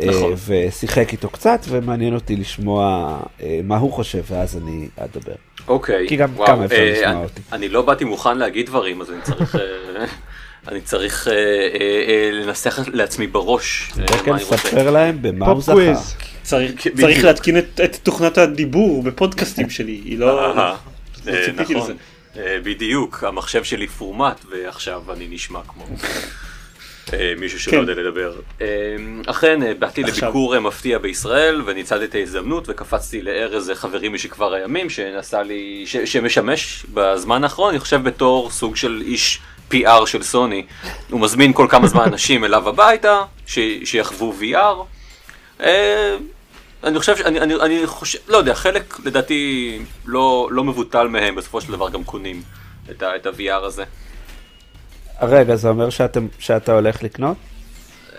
אה, 0.01 0.05
נכון. 0.05 0.33
ושיחק 0.47 1.11
איתו 1.11 1.29
קצת, 1.29 1.59
ומעניין 1.69 2.13
אותי 2.15 2.35
לשמוע 2.35 3.17
אה, 3.41 3.59
מה 3.63 3.77
הוא 3.77 3.91
חושב, 3.91 4.21
ואז 4.29 4.57
אני 4.57 4.87
אדבר. 4.97 5.33
אוקיי. 5.67 6.05
כי 6.09 6.15
גם 6.15 6.29
וואו, 6.35 6.47
כמה 6.47 6.65
אפשר 6.65 6.75
אה, 6.77 6.91
לשמוע 6.91 7.23
אותי. 7.23 7.41
אני 7.51 7.69
לא 7.69 7.81
באתי 7.81 8.03
מוכן 8.03 8.37
להגיד 8.37 8.65
דברים, 8.65 9.01
אז 9.01 9.11
אני 9.11 9.21
צריך... 9.21 9.55
אני 10.67 10.81
צריך 10.81 11.27
אה, 11.27 11.33
אה, 11.33 11.37
אה, 12.07 12.29
לנסח 12.31 12.79
לעצמי 12.93 13.27
בראש 13.27 13.91
מה 13.97 14.03
אני 14.35 14.43
רוצה. 14.43 14.57
ספר 14.57 14.89
להם 14.91 15.21
במה 15.21 15.47
הוא 15.47 15.61
זכה. 15.61 15.73
צריך 16.43 17.23
להתקין 17.23 17.57
את 17.57 17.97
תוכנת 18.03 18.37
הדיבור 18.37 19.03
בפודקאסטים 19.03 19.69
שלי, 19.69 20.01
היא 20.05 20.19
לא... 20.19 20.55
לא 20.55 20.73
נכון. 21.55 21.97
בדיוק, 22.63 23.23
המחשב 23.23 23.63
שלי 23.63 23.87
פורמט 23.87 24.45
ועכשיו 24.51 25.13
אני 25.13 25.27
נשמע 25.29 25.59
כמו 25.67 25.85
מישהו 27.39 27.59
שלא 27.59 27.71
כן. 27.71 27.77
יודע 27.77 27.93
לדבר. 27.93 28.33
אכן, 29.25 29.79
באתי 29.79 30.03
עכשיו. 30.03 30.29
לביקור 30.29 30.59
מפתיע 30.59 30.97
בישראל 30.97 31.61
וניצלתי 31.65 32.05
את 32.05 32.15
ההזדמנות 32.15 32.65
וקפצתי 32.69 33.21
לארז 33.21 33.69
אה, 33.69 33.75
חברי 33.75 34.09
משכבר 34.09 34.53
הימים 34.53 34.89
שנסע 34.89 35.43
לי, 35.43 35.83
ש- 35.85 35.97
שמשמש 35.97 36.85
בזמן 36.93 37.43
האחרון, 37.43 37.69
אני 37.69 37.79
חושב 37.79 38.03
בתור 38.03 38.51
סוג 38.51 38.75
של 38.75 39.03
איש 39.05 39.39
PR 39.71 40.05
של 40.05 40.23
סוני. 40.23 40.65
הוא 41.09 41.19
מזמין 41.19 41.53
כל 41.53 41.67
כמה 41.69 41.87
זמן 41.87 42.03
אנשים 42.03 42.45
אליו 42.45 42.69
הביתה, 42.69 43.21
ש- 43.45 43.59
שיחוו 43.83 44.33
VR. 44.41 44.83
אה, 45.63 46.15
אני 46.83 46.99
חושב, 46.99 47.17
שאני, 47.17 47.39
אני, 47.41 47.55
אני 47.55 47.87
חושב, 47.87 48.19
לא 48.27 48.37
יודע, 48.37 48.53
חלק 48.53 48.99
לדעתי 49.05 49.79
לא, 50.05 50.47
לא 50.51 50.63
מבוטל 50.63 51.07
מהם 51.07 51.35
בסופו 51.35 51.61
של 51.61 51.71
דבר 51.71 51.89
גם 51.89 52.03
קונים 52.03 52.41
את, 52.91 53.03
ה, 53.03 53.15
את 53.15 53.25
ה-VR 53.25 53.51
הזה. 53.65 53.83
רגע, 55.21 55.55
זה 55.55 55.69
אומר 55.69 55.89
שאתם, 55.89 56.27
שאתה 56.39 56.73
הולך 56.73 57.03
לקנות? 57.03 57.37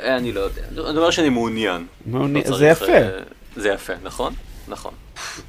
אה, 0.01 0.17
אני 0.17 0.33
לא 0.33 0.41
יודע, 0.41 0.63
אני 0.71 0.99
אומר 0.99 1.11
שאני 1.11 1.29
מעוניין. 1.29 1.87
מעוניין- 2.07 2.45
לא 2.51 2.57
זה 2.59 2.67
יפה. 2.67 2.87
אה, 2.93 3.11
זה 3.57 3.69
יפה, 3.69 3.93
נכון? 4.03 4.35
נכון. 4.69 4.93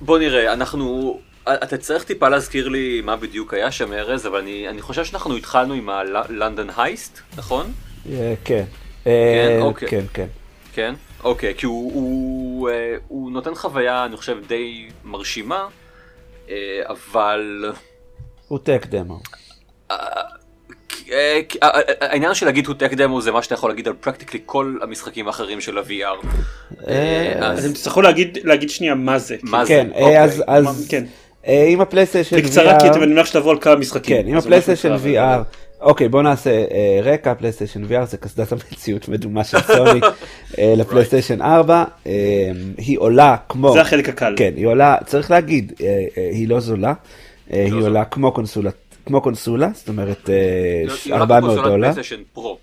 בוא 0.01 0.19
נראה, 0.19 0.53
אנחנו... 0.53 1.19
אתה 1.53 1.77
צריך 1.77 2.03
טיפה 2.03 2.29
להזכיר 2.29 2.67
לי 2.67 3.01
מה 3.01 3.15
בדיוק 3.15 3.53
היה 3.53 3.71
שם 3.71 3.93
ארז, 3.93 4.27
אבל 4.27 4.39
אני, 4.39 4.69
אני 4.69 4.81
חושב 4.81 5.05
שאנחנו 5.05 5.35
התחלנו 5.35 5.73
עם 5.73 5.89
הלונדון 5.89 6.67
הייסט, 6.77 7.19
נכון? 7.37 7.71
אה, 8.11 8.33
כן. 8.45 8.63
אה, 9.07 9.57
אוקיי. 9.61 9.87
כן, 9.87 10.05
כן. 10.13 10.27
כן? 10.73 10.93
אוקיי, 11.23 11.53
כי 11.57 11.65
הוא, 11.65 11.91
הוא, 11.93 12.69
אה, 12.69 12.73
הוא 13.07 13.31
נותן 13.31 13.55
חוויה, 13.55 14.05
אני 14.05 14.17
חושב, 14.17 14.37
די 14.47 14.87
מרשימה, 15.03 15.67
אה, 16.49 16.55
אבל... 16.89 17.71
הוא 18.47 18.59
tech 18.63 18.85
demo. 18.89 19.19
אה, 19.91 19.97
אה, 21.11 21.41
אה, 21.63 21.69
העניין 22.01 22.33
של 22.33 22.45
להגיד 22.45 22.67
הוא 22.67 22.75
tech 22.75 22.93
demo 22.93 23.21
זה 23.21 23.31
מה 23.31 23.43
שאתה 23.43 23.53
יכול 23.53 23.69
להגיד 23.69 23.87
על 23.87 23.93
practically 23.93 24.39
כל 24.45 24.77
המשחקים 24.81 25.27
האחרים 25.27 25.61
של 25.61 25.77
ה-VR. 25.77 26.25
אה, 26.87 27.33
אז- 27.41 27.59
אז 27.59 27.65
הם 27.65 27.73
תצטרכו 27.73 28.01
להגיד 28.43 28.69
שנייה 28.69 28.95
מה 28.95 29.19
זה. 29.19 29.35
מה 29.43 29.65
זה? 29.65 29.69
כן, 29.73 29.87
אה, 29.95 30.01
אוקיי. 30.01 30.15
אה, 31.47 31.65
עם 31.67 31.81
הפלייסטיישן 31.81 32.35
VR... 32.35 32.39
בקצרה 32.39 32.79
כי 32.79 32.87
אתם 32.87 33.03
אני 33.03 33.11
מניח 33.11 33.25
שתעברו 33.25 33.51
על 33.51 33.57
כמה 33.61 33.75
משחקים. 33.75 34.21
כן, 34.21 34.27
עם 34.27 34.37
הפלייסטיישן 34.37 34.95
VR, 34.95 35.43
אוקיי 35.81 36.09
בוא 36.09 36.21
נעשה 36.21 36.49
אה, 36.49 36.99
רקע, 37.03 37.33
פלייסטיישן 37.33 37.83
VR 37.83 38.05
זה 38.05 38.17
קסדת 38.17 38.51
המציאות 38.51 39.09
מדומה 39.09 39.43
של 39.43 39.57
סוני 39.61 39.99
אה, 40.59 40.73
לפלייסטיישן 40.77 41.41
4, 41.41 41.83
אה, 42.07 42.11
היא 42.77 42.99
עולה 42.99 43.35
כמו, 43.49 43.73
זה 43.73 43.81
החלק 43.81 44.09
הקל. 44.09 44.33
כן, 44.37 44.53
היא 44.55 44.67
עולה, 44.67 44.95
צריך 45.05 45.31
להגיד, 45.31 45.73
היא 46.15 46.47
לא 46.47 46.59
זולה, 46.59 46.93
היא 47.49 47.69
זולה. 47.69 47.83
עולה 47.83 48.05
כמו 48.05 48.31
קונסולה, 48.31 48.69
כמו 49.05 49.21
קונסולה, 49.21 49.69
זאת 49.73 49.87
אומרת 49.87 50.29
אה, 50.29 50.35
היא 51.05 51.13
עולה 51.13 51.21
400 51.21 51.43
בקונסולת 51.43 51.71
דולר, 51.71 51.93
פלייסטיישן 51.93 52.23
Pro. 52.33 52.57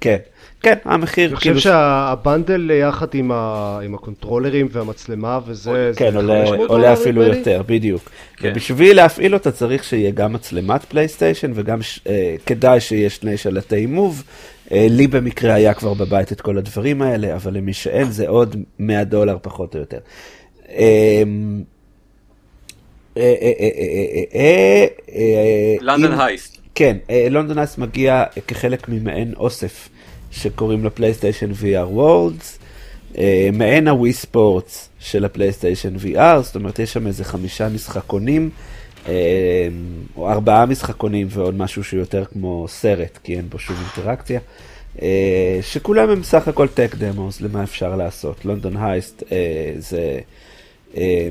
כן, 0.00 0.16
כן, 0.62 0.74
המחיר, 0.84 1.28
אני 1.28 1.36
חושב 1.36 1.48
כאילו, 1.48 1.60
שה 1.60 1.97
bundle 1.97 2.70
יחד 2.70 3.14
עם 3.14 3.30
ה- 3.32 3.78
עם 3.84 3.94
הקונטרולרים 3.94 4.68
והמצלמה 4.72 5.38
וזה, 5.46 5.90
כן, 5.96 6.10
זה 6.10 6.16
עולה, 6.16 6.42
500 6.46 6.70
עולה 6.70 6.82
דולר, 6.82 6.92
אפילו. 7.02 7.22
יותר, 7.22 7.62
בדיוק. 7.66 8.10
כן. 8.36 8.50
ובשביל 8.52 8.96
להפעיל 8.96 9.34
אותה 9.34 9.50
צריך 9.52 9.84
שיהיה 9.84 10.10
גם 10.10 10.32
מצלמת 10.32 10.84
פלייסטיישן 10.84 11.52
וגם 11.54 11.82
ש- 11.82 12.00
אה, 12.06 12.34
כדאי 12.46 12.80
שיהיה 12.80 13.10
שני 13.10 13.36
שלטי 13.36 13.86
Move. 13.86 14.22
אה, 14.72 14.86
לי 14.90 15.06
במקרה 15.06 15.54
היה 15.54 15.74
כבר 15.74 15.94
בבית 15.94 16.32
את 16.32 16.40
כל 16.40 16.58
הדברים 16.58 17.02
האלה, 17.02 17.34
אבל 17.34 17.54
למי 17.54 17.72
שאין 17.72 18.10
זה 18.10 18.28
עוד 18.28 18.56
100 18.78 19.04
דולר 19.04 19.36
פחות 19.42 19.74
או 19.74 19.80
יותר. 19.80 19.98
אה, 20.68 21.22
אה, 23.16 23.22
אה, 23.42 23.52
אה, 23.60 23.68
אה, 23.78 24.24
אה, 24.34 24.86
אה, 25.14 25.74
London 25.80 26.20
Heist. 26.20 26.58
כן, 26.74 26.96
אה, 27.10 27.26
London 27.30 27.58
Heist 27.58 27.78
מגיע 27.78 28.24
כחלק 28.46 28.88
ממעין 28.88 29.32
אוסף 29.36 29.88
שקוראים 30.32 30.84
לו 30.84 30.94
פלייסטיישן 30.94 31.50
VR 31.50 31.86
Worlds, 31.88 32.58
מעין 33.52 33.88
ה 33.88 34.12
Wii 34.12 34.37
Sports 34.37 34.88
של 34.98 35.24
הפלייסטיישן 35.24 35.96
VR, 35.96 36.40
זאת 36.42 36.54
אומרת 36.54 36.78
יש 36.78 36.92
שם 36.92 37.06
איזה 37.06 37.24
חמישה 37.24 37.68
משחקונים, 37.68 38.50
אה, 39.08 39.68
או 40.16 40.30
ארבעה 40.30 40.66
משחקונים 40.66 41.26
ועוד 41.30 41.54
משהו 41.54 41.84
שהוא 41.84 42.00
יותר 42.00 42.24
כמו 42.24 42.66
סרט, 42.68 43.18
כי 43.24 43.36
אין 43.36 43.48
בו 43.48 43.58
שום 43.58 43.76
אינטראקציה, 43.76 44.40
אה, 45.02 45.58
שכולם 45.62 46.10
הם 46.10 46.22
סך 46.22 46.48
הכל 46.48 46.68
טק 46.68 46.94
דמוס 46.94 47.40
למה 47.40 47.62
אפשר 47.62 47.96
לעשות. 47.96 48.44
לונדון 48.44 48.76
הייסט 48.76 49.22
אה, 49.32 49.72
זה, 49.78 50.18
אה, 50.96 51.28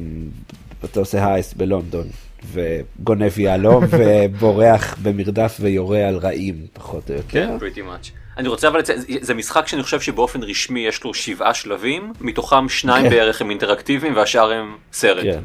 אתה 0.85 0.99
עושה 0.99 1.33
הייסט 1.33 1.53
בלונדון. 1.53 2.07
וגונב 2.53 3.39
יהלום 3.39 3.83
ובורח 3.97 4.97
במרדף 5.03 5.57
ויורה 5.59 6.07
על 6.07 6.17
רעים 6.17 6.55
פחות 6.73 7.09
או 7.09 7.15
יותר. 7.15 7.27
כן, 7.29 7.57
pretty 7.59 7.79
much. 7.79 8.20
אני 8.37 8.47
רוצה 8.47 8.67
אבל 8.67 8.79
לציין, 8.79 8.99
זה- 9.21 9.33
משחק 9.33 9.67
שאני 9.67 9.83
חושב 9.83 10.01
שבאופן 10.01 10.43
רשמי 10.43 10.79
יש 10.79 11.03
לו 11.03 11.13
שבעה 11.13 11.53
שלבים, 11.53 12.13
מתוכם 12.21 12.69
שניים 12.69 13.03
כן. 13.03 13.09
בערך 13.09 13.41
הם 13.41 13.49
אינטראקטיביים 13.49 14.15
והשאר 14.15 14.51
הם 14.51 14.75
סרט. 14.93 15.23
כן. 15.23 15.39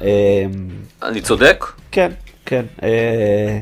אמ, 0.00 0.06
אני 1.02 1.20
צודק? 1.20 1.64
כן, 1.92 2.10
כן. 2.46 2.64
אה, 2.82 3.58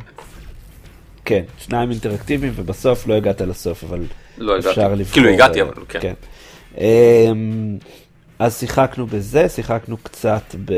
כן, 1.25 1.43
שניים 1.59 1.91
אינטראקטיביים 1.91 2.53
ובסוף 2.57 3.07
לא 3.07 3.15
הגעת 3.15 3.41
לסוף, 3.41 3.85
אבל 3.85 4.01
לא 4.39 4.53
הגעתי. 4.53 4.69
אפשר 4.71 4.95
לבחור. 4.95 5.13
כאילו 5.13 5.29
הגעתי, 5.29 5.61
אה, 5.63 5.67
אבל 5.67 5.73
כן. 5.89 6.15
אמ, 6.79 7.79
אז 8.39 8.59
שיחקנו 8.61 9.07
בזה, 9.07 9.49
שיחקנו 9.49 9.97
קצת 9.97 10.55
ב... 10.65 10.73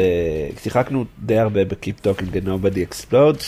שיחקנו 0.63 1.05
די 1.19 1.39
הרבה 1.39 1.65
ב-Keep 1.65 2.07
Talking 2.07 2.35
and 2.35 2.47
Nobody 2.47 2.79
Explode, 2.93 3.43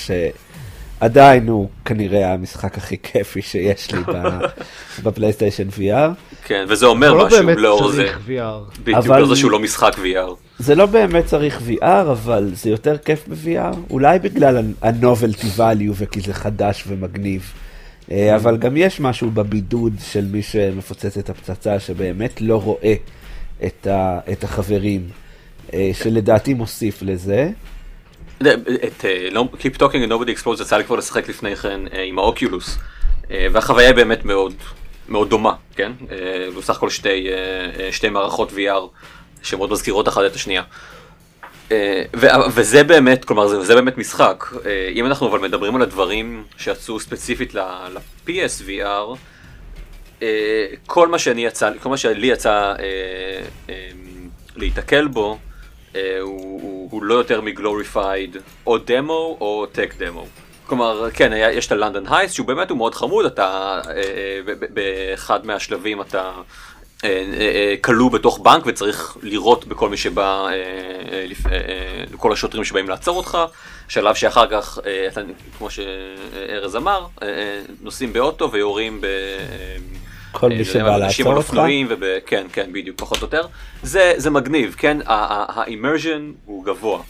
שעדיין 1.01 1.49
הוא 1.49 1.69
כנראה 1.85 2.33
המשחק 2.33 2.79
הכי 2.79 2.97
כיפי 3.03 3.43
שיש 3.43 3.93
לי 3.93 4.01
ב- 4.07 4.39
בפלייסטיישן 5.05 5.69
VR. 5.69 6.11
כן, 6.45 6.65
וזה 6.69 6.87
אומר 6.87 7.13
לא 7.13 7.27
משהו 7.27 7.39
באמת 7.39 7.57
לאור 7.59 7.91
זה. 7.93 7.97
צריך 8.03 8.19
VR. 8.27 8.81
בדיוק, 8.83 8.99
אבל- 8.99 9.19
לאור 9.19 9.29
זה 9.35 9.37
שהוא 9.37 9.51
לא 9.51 9.59
משחק 9.59 9.95
VR. 9.95 10.31
זה 10.59 10.75
לא 10.75 10.87
באמת 10.87 11.25
צריך 11.27 11.61
VR, 11.69 11.85
אבל 12.11 12.51
זה 12.55 12.71
יותר 12.71 12.97
כיף 12.99 13.25
ב-VR, 13.29 13.77
אולי 13.91 14.19
בגלל 14.19 14.57
ה-novelty 14.83 15.59
value 15.59 15.93
וכי 15.95 16.21
זה 16.21 16.35
חדש 16.35 16.85
ומגניב. 16.87 17.53
אה, 18.11 18.37
אבל 18.37 18.57
גם 18.57 18.77
יש 18.77 19.01
משהו 19.01 19.31
בבידוד 19.31 19.93
של 20.13 20.25
מי 20.33 20.43
שמפוצץ 20.43 21.19
את 21.19 21.31
הפצצה 21.31 21.81
שבאמת 21.81 22.41
לא 22.41 22.61
רואה 22.63 22.95
את, 23.65 23.87
ה, 23.87 24.19
את 24.33 24.45
החברים, 24.45 25.09
אה, 25.75 25.91
שלדעתי 25.93 26.55
מוסיף 26.55 27.03
לזה. 27.03 27.51
את 28.43 29.05
אה, 29.05 29.29
לא- 29.31 29.49
Keep 29.53 29.79
Talking 29.79 30.09
and 30.09 30.11
Nobody 30.11 30.41
Explodes 30.41 30.63
יצא 30.63 30.77
לי 30.77 30.85
כבר 30.85 30.97
לשחק 30.97 31.29
לפני 31.29 31.57
כן 31.57 31.81
אה, 31.93 32.03
עם 32.03 32.19
האוקיולוס, 32.19 32.79
אה, 33.31 33.47
והחוויה 33.53 33.87
היא 33.87 33.95
באמת 33.97 34.25
מאוד 34.25 34.55
מאוד 35.09 35.31
דומה, 35.31 35.55
כן? 35.77 35.93
בסך 36.59 36.77
הכל 36.77 36.91
שתי, 36.91 37.29
שתי 37.91 38.09
מערכות 38.09 38.51
VR 38.53 38.99
שמאוד 39.43 39.71
מזכירות 39.73 40.09
אחת 40.09 40.23
את 40.27 40.35
השנייה. 40.35 40.63
וזה 42.55 42.85
באמת, 42.85 43.25
כלומר 43.25 43.49
זה, 43.49 43.65
זה 43.65 43.75
באמת 43.75 43.99
משחק. 43.99 44.45
אם 44.95 45.07
אנחנו 45.07 45.29
אבל 45.29 45.39
מדברים 45.39 45.77
על 45.77 45.83
הדברים 45.83 46.45
שיצאו 46.57 47.01
ספציפית 47.01 47.55
ל-PSVR, 47.55 49.17
כל 50.87 51.09
מה 51.09 51.19
שאני 51.19 51.45
יצא, 51.47 51.71
כל 51.83 51.89
מה 51.89 51.97
שלי 51.97 52.27
יצא 52.27 52.75
להיתקל 54.57 55.07
בו, 55.09 55.39
הוא, 56.21 56.61
הוא, 56.63 56.89
הוא 56.91 57.03
לא 57.03 57.15
יותר 57.15 57.41
מגלוריפייד 57.41 58.37
או 58.67 58.79
דמו 58.79 59.37
או 59.41 59.67
טק 59.73 59.95
דמו. 59.99 60.27
כלומר, 60.67 61.11
כן, 61.11 61.33
היה, 61.33 61.53
יש 61.53 61.67
את 61.67 61.73
הלונדון 61.73 62.05
הייסט 62.09 62.35
שהוא 62.35 62.47
באמת 62.47 62.71
הוא 62.71 62.79
מאוד 62.79 62.95
חמוד, 62.95 63.27
אתה 63.27 63.81
אה, 63.87 63.93
אה, 63.97 64.55
באחד 64.71 65.47
מהשלבים 65.47 66.01
אתה 66.01 66.33
אה, 67.05 67.09
אה, 67.11 67.41
אה, 67.41 67.75
כלוא 67.81 68.11
בתוך 68.11 68.39
בנק 68.39 68.63
וצריך 68.67 69.17
לירות 69.23 69.65
בכל 69.65 69.89
מי 69.89 69.97
שבא, 69.97 70.47
אה, 70.47 70.53
אה, 70.53 71.27
אה, 71.47 71.53
אה, 71.53 72.05
לכל 72.13 72.33
השוטרים 72.33 72.65
שבאים 72.65 72.89
לעצור 72.89 73.17
אותך, 73.17 73.39
שלב 73.89 74.15
שאחר 74.15 74.47
כך, 74.47 74.79
אה, 74.87 75.09
אתה, 75.09 75.21
כמו 75.59 75.69
שארז 75.71 76.77
אמר, 76.77 77.07
אה, 77.23 77.29
אה, 77.29 77.61
נוסעים 77.81 78.13
באוטו 78.13 78.53
ויורים 78.53 79.01
ב... 79.01 79.07
אה, 80.35 80.39
כל 80.41 80.53
אה, 80.53 80.59
מי 80.59 80.65
זה 80.65 80.73
שבא 80.73 80.97
אנשים 80.97 81.01
לעצור 81.27 81.33
על 81.33 81.37
אותך. 81.39 81.49
אופנועים 81.49 81.87
וב... 81.91 82.05
כן, 82.27 82.47
כן, 82.53 82.73
בדיוק, 82.73 83.01
פחות 83.01 83.19
או 83.19 83.25
יותר. 83.27 83.47
זה, 83.83 84.13
זה 84.17 84.31
מגניב, 84.31 84.75
כן? 84.79 84.99
האימרז'ן 85.07 86.33
הוא 86.45 86.65
גבוה. 86.65 87.03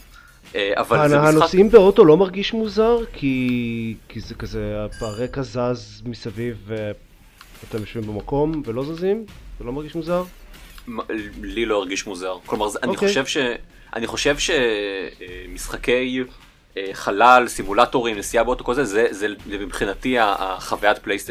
אה, 0.55 0.73
אבל 0.77 1.09
זה 1.09 1.17
משחק... 1.19 1.33
הנוסעים 1.33 1.69
באוטו 1.69 2.05
לא 2.05 2.17
מרגיש 2.17 2.53
מוזר? 2.53 2.97
כי, 3.13 3.95
כי 4.09 4.19
זה 4.19 4.35
כזה, 4.35 4.75
הרקע 5.01 5.41
זז 5.41 6.01
מסביב 6.05 6.57
ואתם 6.67 7.77
יושבים 7.79 8.03
במקום 8.07 8.61
ולא 8.65 8.83
זזים? 8.85 9.25
זה 9.59 9.65
לא 9.65 9.71
מרגיש 9.73 9.95
מוזר? 9.95 10.23
לי 11.41 11.65
לא 11.65 11.77
הרגיש 11.77 12.07
מוזר. 12.07 12.37
כלומר, 12.45 12.67
זה- 12.67 12.79
אני 12.83 12.91
אוקיי. 12.91 13.07
חושב 13.07 13.25
ש... 13.25 13.37
אני 13.95 14.07
חושב 14.07 14.35
שמשחקי 15.47 16.23
חלל, 16.93 17.47
סימולטורים, 17.47 18.17
נסיעה 18.17 18.43
באוטו, 18.43 18.63
כל 18.63 18.73
זה, 18.73 18.83
זה, 18.85 19.07
זה 19.11 19.27
מבחינתי 19.49 20.15
החוויית 20.19 20.97
פלייסט... 20.97 21.29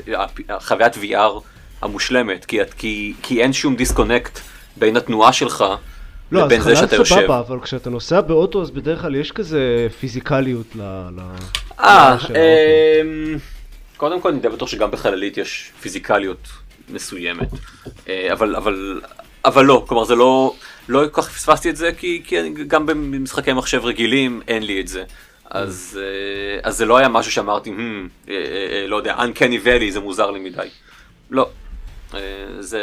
החוויית 0.48 0.94
VR 0.94 1.40
המושלמת, 1.84 2.44
כי, 2.44 2.62
את- 2.62 2.74
כי, 2.74 3.14
כי 3.22 3.42
אין 3.42 3.52
שום 3.52 3.76
דיסקונקט 3.76 4.40
בין 4.76 4.96
התנועה 4.96 5.32
שלך 5.32 5.64
לא, 6.32 6.44
לבין 6.44 6.60
זה 6.60 6.76
שאתה 6.76 6.96
יושב. 6.96 7.14
סבבה, 7.14 7.38
אבל 7.38 7.60
כשאתה 7.60 7.90
נוסע 7.90 8.20
באוטו 8.20 8.62
אז 8.62 8.70
בדרך 8.70 9.00
כלל 9.00 9.14
יש 9.14 9.32
כזה 9.32 9.60
פיזיקליות 10.00 10.66
ל... 10.76 10.80
ל... 11.16 11.20
אה. 11.80 12.16
אמ, 12.30 13.38
קודם 13.96 14.20
כל 14.20 14.28
אני 14.28 14.38
די 14.40 14.48
בטוח 14.48 14.68
שגם 14.68 14.90
בחללית 14.90 15.36
יש 15.38 15.72
פיזיקליות 15.80 16.48
מסוימת, 16.90 17.48
אה, 18.08 18.28
אבל, 18.32 18.56
אבל, 18.56 19.00
אבל 19.44 19.64
לא, 19.64 19.84
כלומר 19.88 20.04
זה 20.04 20.14
לא, 20.14 20.54
לא 20.88 21.02
כל 21.10 21.22
כך 21.22 21.28
פספסתי 21.30 21.70
את 21.70 21.76
זה 21.76 21.90
כי, 21.92 22.22
כי 22.26 22.36
גם 22.66 22.86
במשחקי 22.86 23.52
מחשב 23.52 23.84
רגילים 23.84 24.40
אין 24.48 24.62
לי 24.62 24.80
את 24.80 24.88
זה. 24.88 25.04
אז, 25.50 26.00
אה, 26.02 26.68
אז 26.68 26.76
זה 26.76 26.84
לא 26.86 26.96
היה 26.96 27.08
משהו 27.08 27.32
שאמרתי, 27.32 27.70
"Hmm, 27.70 28.30
אה, 28.30 28.34
לא 28.88 28.96
יודע, 28.96 29.16
Uncanny 29.16 29.66
Valley 29.66 29.90
זה 29.90 30.00
מוזר 30.00 30.30
לי 30.30 30.40
מדי. 30.40 30.68
לא. 31.30 31.48
אה, 32.16 32.20
זה 32.62 32.80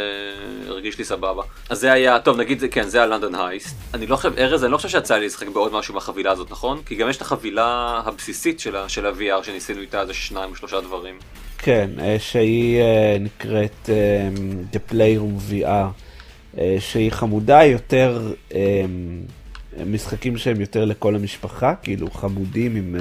הרגיש 0.67 0.97
לי 0.97 1.03
סבבה. 1.03 1.43
אז 1.69 1.79
זה 1.79 1.91
היה, 1.91 2.19
טוב 2.19 2.38
נגיד, 2.39 2.59
זה- 2.59 2.67
כן, 2.67 2.88
זה 2.88 3.03
הלונדון 3.03 3.35
הייסט. 3.35 3.75
אני 3.93 4.07
לא 4.07 4.15
חושב, 4.15 4.31
ארז, 4.38 4.63
אני 4.63 4.71
לא 4.71 4.77
חושב 4.77 4.89
שיצא 4.89 5.17
לי 5.17 5.25
לשחק 5.25 5.47
בעוד 5.47 5.73
משהו 5.73 5.93
מהחבילה 5.93 6.31
הזאת, 6.31 6.51
נכון? 6.51 6.81
כי 6.85 6.95
גם 6.95 7.09
יש 7.09 7.17
את 7.17 7.21
החבילה 7.21 7.65
הבסיסית 8.05 8.59
של 8.88 9.05
ה-VR 9.05 9.43
שניסינו 9.43 9.82
איתה, 9.82 10.06
זה 10.06 10.13
שניים 10.13 10.56
שלושה 10.56 10.82
דברים. 10.82 11.15
כן, 11.58 11.89
אה, 11.99 12.15
שהיא 12.19 12.82
אה, 12.82 13.17
נקראת 13.19 13.89
The 14.73 14.91
Playroom 14.91 15.51
VR, 15.51 16.58
שהיא 16.79 17.12
חמודה 17.12 17.63
יותר, 17.63 18.32
משחקים 19.86 20.38
שהם 20.38 20.62
יותר 20.62 20.86
לכל 20.86 21.15
המשפחה, 21.15 21.73
כאילו 21.84 22.12
חמודים 22.12 22.75
עם 22.75 22.95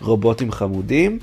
רובוטים 0.00 0.52
חמודים, 0.52 1.18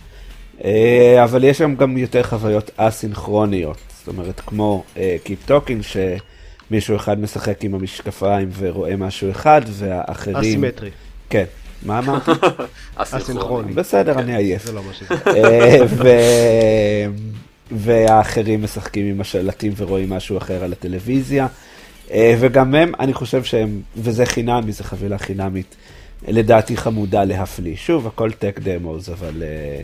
אבל 1.24 1.44
יש 1.44 1.58
שם 1.58 1.76
גם 1.76 1.98
יותר 1.98 2.24
חוויות 2.24 2.72
אסינכרוניות, 2.78 3.78
זאת 4.08 4.18
אומרת 4.18 4.40
כמו 4.40 4.84
אה, 4.98 5.18
Keep 5.26 5.50
Talking, 5.50 5.98
שמישהו 6.70 6.96
אחד 6.96 7.20
משחק 7.20 7.64
עם 7.64 7.76
המשקפיים 7.76 8.50
ורואה 8.58 8.96
משהו 8.96 9.32
אחד, 9.32 9.62
והאחרים... 9.70 10.38
אסימטרי, 10.38 10.90
כן, 11.30 11.44
מה 11.84 12.00
אמרתי? 12.00 12.32
אסינכרוני. 12.96 13.74
בסדר, 13.74 14.20
אני 14.20 14.36
עייף. 14.36 14.66
זה 14.66 14.72
לא 14.72 14.84
מה 14.84 14.94
שזה. 14.94 15.16
אה, 16.06 17.06
והאחרים 17.72 18.64
משחקים 18.64 19.06
עם 19.06 19.22
השלטים 19.22 19.74
ורואים 19.78 20.10
משהו 20.10 20.38
אחר 20.38 20.64
על 20.64 20.72
הטלוויזיה. 20.72 21.48
אה, 22.12 22.36
וגם 22.40 22.76
הם, 22.76 22.92
אני 23.00 23.14
חושב 23.14 23.44
שהם, 23.44 23.82
וזה 23.98 24.26
חינמי, 24.26 24.72
זו 24.72 24.84
חבילה 24.84 25.18
חינמית, 25.18 25.76
לדעתי 26.28 26.78
חמודה 26.78 27.24
להפליא. 27.24 27.76
שוב, 27.76 28.08
הכל 28.08 28.32
טק 28.32 28.60
אבל, 29.14 29.44
אה, 29.44 29.82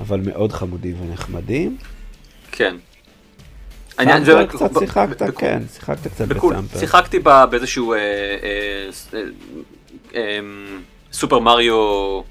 אבל 0.00 0.20
מאוד 0.20 0.52
חמודים 0.52 0.96
ונחמדים. 1.00 1.76
כן. 2.52 2.76
העניין 4.00 4.24
זה- 4.24 4.44
קצת 4.48 4.70
שיחקת, 4.78 5.22
כן, 5.38 5.62
שיחקת 5.74 6.06
קצת 6.06 6.24
בסמפר. 6.28 6.78
שיחקתי 6.78 7.18
באיזשהו 7.50 7.92
אה, 7.92 7.98
אה, 7.98 8.02
אה, 9.14 9.22
אה, 10.14 10.38
סופר 11.12 11.38
מריו, 11.38 11.74
או 11.74 12.24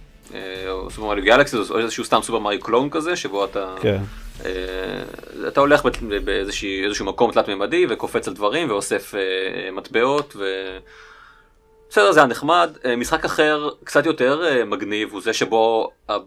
סופר 0.91 1.05
מריו 1.07 1.23
גלקסי, 1.23 1.57
או 1.69 1.79
איזשהו 1.79 2.03
סתם 2.05 2.19
סופר 2.23 2.39
מריו 2.39 2.59
קלון 2.59 2.89
כזה, 2.89 3.15
שבו 3.15 3.45
אתה, 3.45 3.75
כן. 3.81 3.97
אתה 5.47 5.59
הולך 5.59 5.85
בת- 5.85 5.97
באיזושהי- 6.23 6.83
איזשהו 6.85 7.05
מקום 7.05 7.31
תלת 7.31 7.47
מימדי 7.47 7.85
וקופץ 7.89 8.27
על 8.27 8.33
דברים 8.33 8.69
ואוסף 8.69 9.13
מטבעות 9.73 10.33
ו... 10.35 10.43
בסדר, 11.89 12.11
זה 12.11 12.19
היה 12.19 12.27
נחמד. 12.27 12.69
משחק 12.97 13.25
אחר, 13.25 13.69
קצת 13.83 14.05
יותר 14.05 14.41
מגניב, 14.65 15.09
הוא 15.11 15.21
זה 15.21 15.33
שבו 15.33 15.89
אה, 16.09 16.17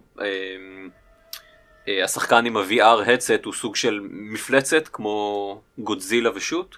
השחקן 1.88 2.46
עם 2.46 2.56
ה-VR 2.56 3.06
headset 3.06 3.44
הוא 3.44 3.54
סוג 3.54 3.76
של 3.76 4.00
מפלצת 4.10 4.88
כמו 4.88 5.60
גודזילה 5.78 6.30
ושוט, 6.34 6.76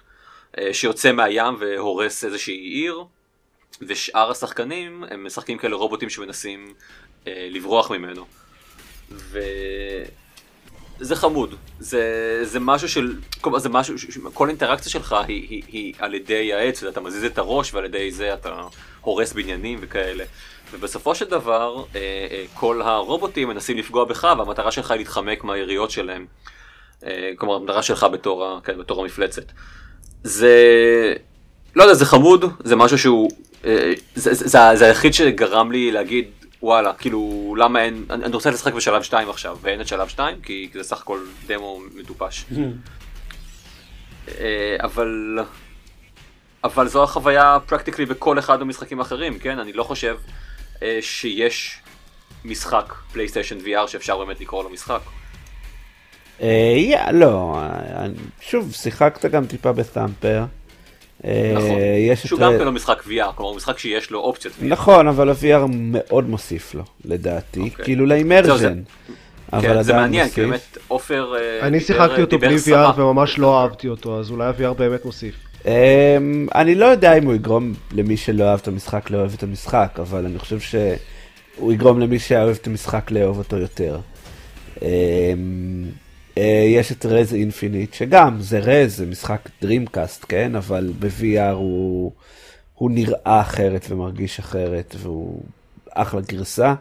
אה, 0.57 0.73
שיוצא 0.73 1.11
מהים 1.11 1.55
והורס 1.59 2.23
איזושהי 2.23 2.55
עיר, 2.55 3.03
ושאר 3.81 4.31
השחקנים 4.31 5.03
הם 5.11 5.25
משחקים 5.25 5.57
כאלה 5.57 5.75
רובוטים 5.75 6.09
שמנסים 6.09 6.73
אה, 7.27 7.47
לברוח 7.51 7.91
ממנו. 7.91 8.25
וזה 10.99 11.15
חמוד, 11.15 11.55
זה, 11.79 12.39
זה 12.43 12.59
משהו 12.59 12.89
של, 12.89 13.15
כלומר 13.41 13.59
זה 13.59 13.69
משהו, 13.69 13.99
ש- 13.99 14.17
כל 14.33 14.49
אינטראקציה 14.49 14.91
שלך 14.91 15.15
היא, 15.27 15.47
היא, 15.49 15.63
היא 15.67 15.93
על 15.99 16.13
ידי 16.13 16.53
העץ, 16.53 16.83
אתה 16.83 17.01
מזיז 17.01 17.23
את 17.23 17.37
הראש 17.37 17.73
ועל 17.73 17.85
ידי 17.85 18.11
זה 18.11 18.33
אתה 18.33 18.61
הורס 19.01 19.33
בניינים 19.33 19.79
וכאלה. 19.81 20.23
ובסופו 20.71 21.15
של 21.15 21.25
דבר, 21.25 21.83
אה, 21.95 21.99
אה, 22.31 22.45
כל 22.53 22.81
הרובוטים 22.81 23.47
מנסים 23.47 23.77
לפגוע 23.77 24.05
בך 24.05 24.35
והמטרה 24.37 24.71
שלך 24.71 24.91
היא 24.91 24.97
להתחמק 24.97 25.43
מהיריות 25.43 25.91
שלהם. 25.91 26.25
אה, 27.05 27.31
כלומר, 27.35 27.55
המטרה 27.55 27.83
שלך 27.83 28.03
בתור, 28.03 28.59
כן, 28.63 28.77
בתור 28.77 29.01
המפלצת. 29.01 29.51
זה, 30.23 30.53
לא 31.75 31.83
יודע, 31.83 31.93
זה 31.93 32.05
חמוד, 32.05 32.45
זה 32.63 32.75
משהו 32.75 32.97
שהוא, 32.97 33.29
זה, 33.63 33.93
זה, 34.15 34.33
זה, 34.33 34.59
זה 34.75 34.85
היחיד 34.85 35.13
שגרם 35.13 35.71
לי 35.71 35.91
להגיד, 35.91 36.25
וואלה, 36.65 36.93
כאילו, 36.93 37.55
למה 37.57 37.83
אין, 37.83 38.05
אני, 38.09 38.33
רוצה 38.33 38.49
לשחק 38.49 38.73
בשלב 38.73 39.03
2 39.03 39.29
עכשיו, 39.29 39.57
ואין 39.61 39.81
את 39.81 39.87
שלב 39.87 40.07
2, 40.07 40.41
כי, 40.41 40.69
זה 40.73 40.83
סך 40.83 41.01
הכל 41.01 41.19
דמו 41.47 41.79
מטופש. 41.95 42.45
אה, 44.39 44.77
אבל, 44.83 45.39
אבל 46.63 46.87
זו 46.87 47.03
החוויה 47.03 47.57
פרקטיקלי 47.65 48.05
בכל 48.05 48.39
אחד 48.39 48.59
מהמשחקים 48.59 48.99
האחרים, 48.99 49.39
כן? 49.39 49.59
אני 49.59 49.73
לא 49.73 49.83
חושב 49.83 50.17
אה, 50.83 50.97
שיש 51.01 51.79
משחק 52.45 52.93
פלייסטיישן 53.13 53.57
VR 53.57 53.87
שאפשר 53.87 54.17
באמת 54.17 54.41
לקרוא 54.41 54.63
לו 54.63 54.69
משחק. 54.69 55.01
אה, 56.41 57.11
לא, 57.11 57.59
שוב, 58.41 58.73
שיחקת 58.73 59.25
גם 59.25 59.45
טיפה 59.45 59.71
בסמפר. 59.71 60.43
אה, 61.25 61.53
נכון. 61.55 61.77
יש 62.09 62.21
את 62.21 62.27
שהוא 62.27 62.39
רד- 62.39 62.53
גם 62.53 62.59
כן 62.59 62.65
לא 62.65 62.71
משחק 62.71 63.03
VR, 63.07 63.31
כלומר 63.35 63.49
הוא 63.49 63.55
משחק 63.57 63.77
שיש 63.79 64.11
לו 64.11 64.19
אופציות 64.19 64.53
VR. 64.61 64.65
נכון, 64.65 65.07
אבל 65.07 65.29
ה-VR 65.29 65.65
מאוד 65.71 66.29
מוסיף 66.29 66.73
לו, 66.75 66.83
לדעתי, 67.05 67.59
אוקיי. 67.59 67.85
כאילו 67.85 68.05
לאימרז'ן. 68.05 68.79
אבל 69.53 69.61
כן, 69.61 69.81
זה 69.81 69.93
מעניין, 69.93 70.23
מוסיף. 70.23 70.35
כי 70.35 70.41
באמת 70.49 70.77
עופר 70.87 71.33
אה, 71.35 71.67
אני 71.67 71.79
שיחקתי 71.79 72.21
אותו 72.21 72.39
בלי. 72.39 72.55
VR 72.55 72.99
וממש 72.99 73.39
לא 73.39 73.61
אהבתי 73.61 73.87
אותו, 73.87 74.19
אז 74.19 74.31
אולי 74.31 74.45
ה-VR 74.45 74.73
באמת 74.73 75.05
מוסיף. 75.05 75.35
אמ, 75.65 75.71
אני 76.55 76.75
לא 76.75 76.85
יודע 76.85 77.17
אם 77.17 77.25
הוא 77.25 77.33
יגרום 77.33 77.73
למי 77.91 78.17
שלא 78.17 78.43
אהב 78.43 78.59
את 78.59 78.67
המשחק 78.67 79.09
לאהוב 79.11 79.33
את 79.37 79.43
המשחק, 79.43 79.97
אבל 80.01 80.25
אני 80.25 80.39
חושב 80.39 80.59
שהוא 80.59 81.73
יגרום 81.73 81.99
למי 81.99 82.19
שאוהב 82.19 82.55
את 82.61 82.67
המשחק 82.67 83.11
לאהוב 83.11 83.37
אותו 83.37 83.57
יותר. 83.57 83.99
אה, 84.81 84.87
יש 86.75 86.91
את 86.91 87.05
Rez 87.05 87.33
Infinite, 87.33 87.93
שגם 87.93 88.41
זה 88.41 88.59
Rez, 88.59 88.97
זה 88.97 89.05
משחק 89.05 89.49
Dreamcast, 89.61 90.25
כן? 90.29 90.55
אבל 90.55 90.91
ב-VR 90.99 91.53
הוא, 91.53 92.11
הוא 92.73 92.91
נראה 92.91 93.41
אחרת 93.41 93.85
ומרגיש 93.89 94.39
אחרת, 94.39 94.95
והוא 94.99 95.43
אחלה 95.89 96.21
גרסה. 96.21 96.73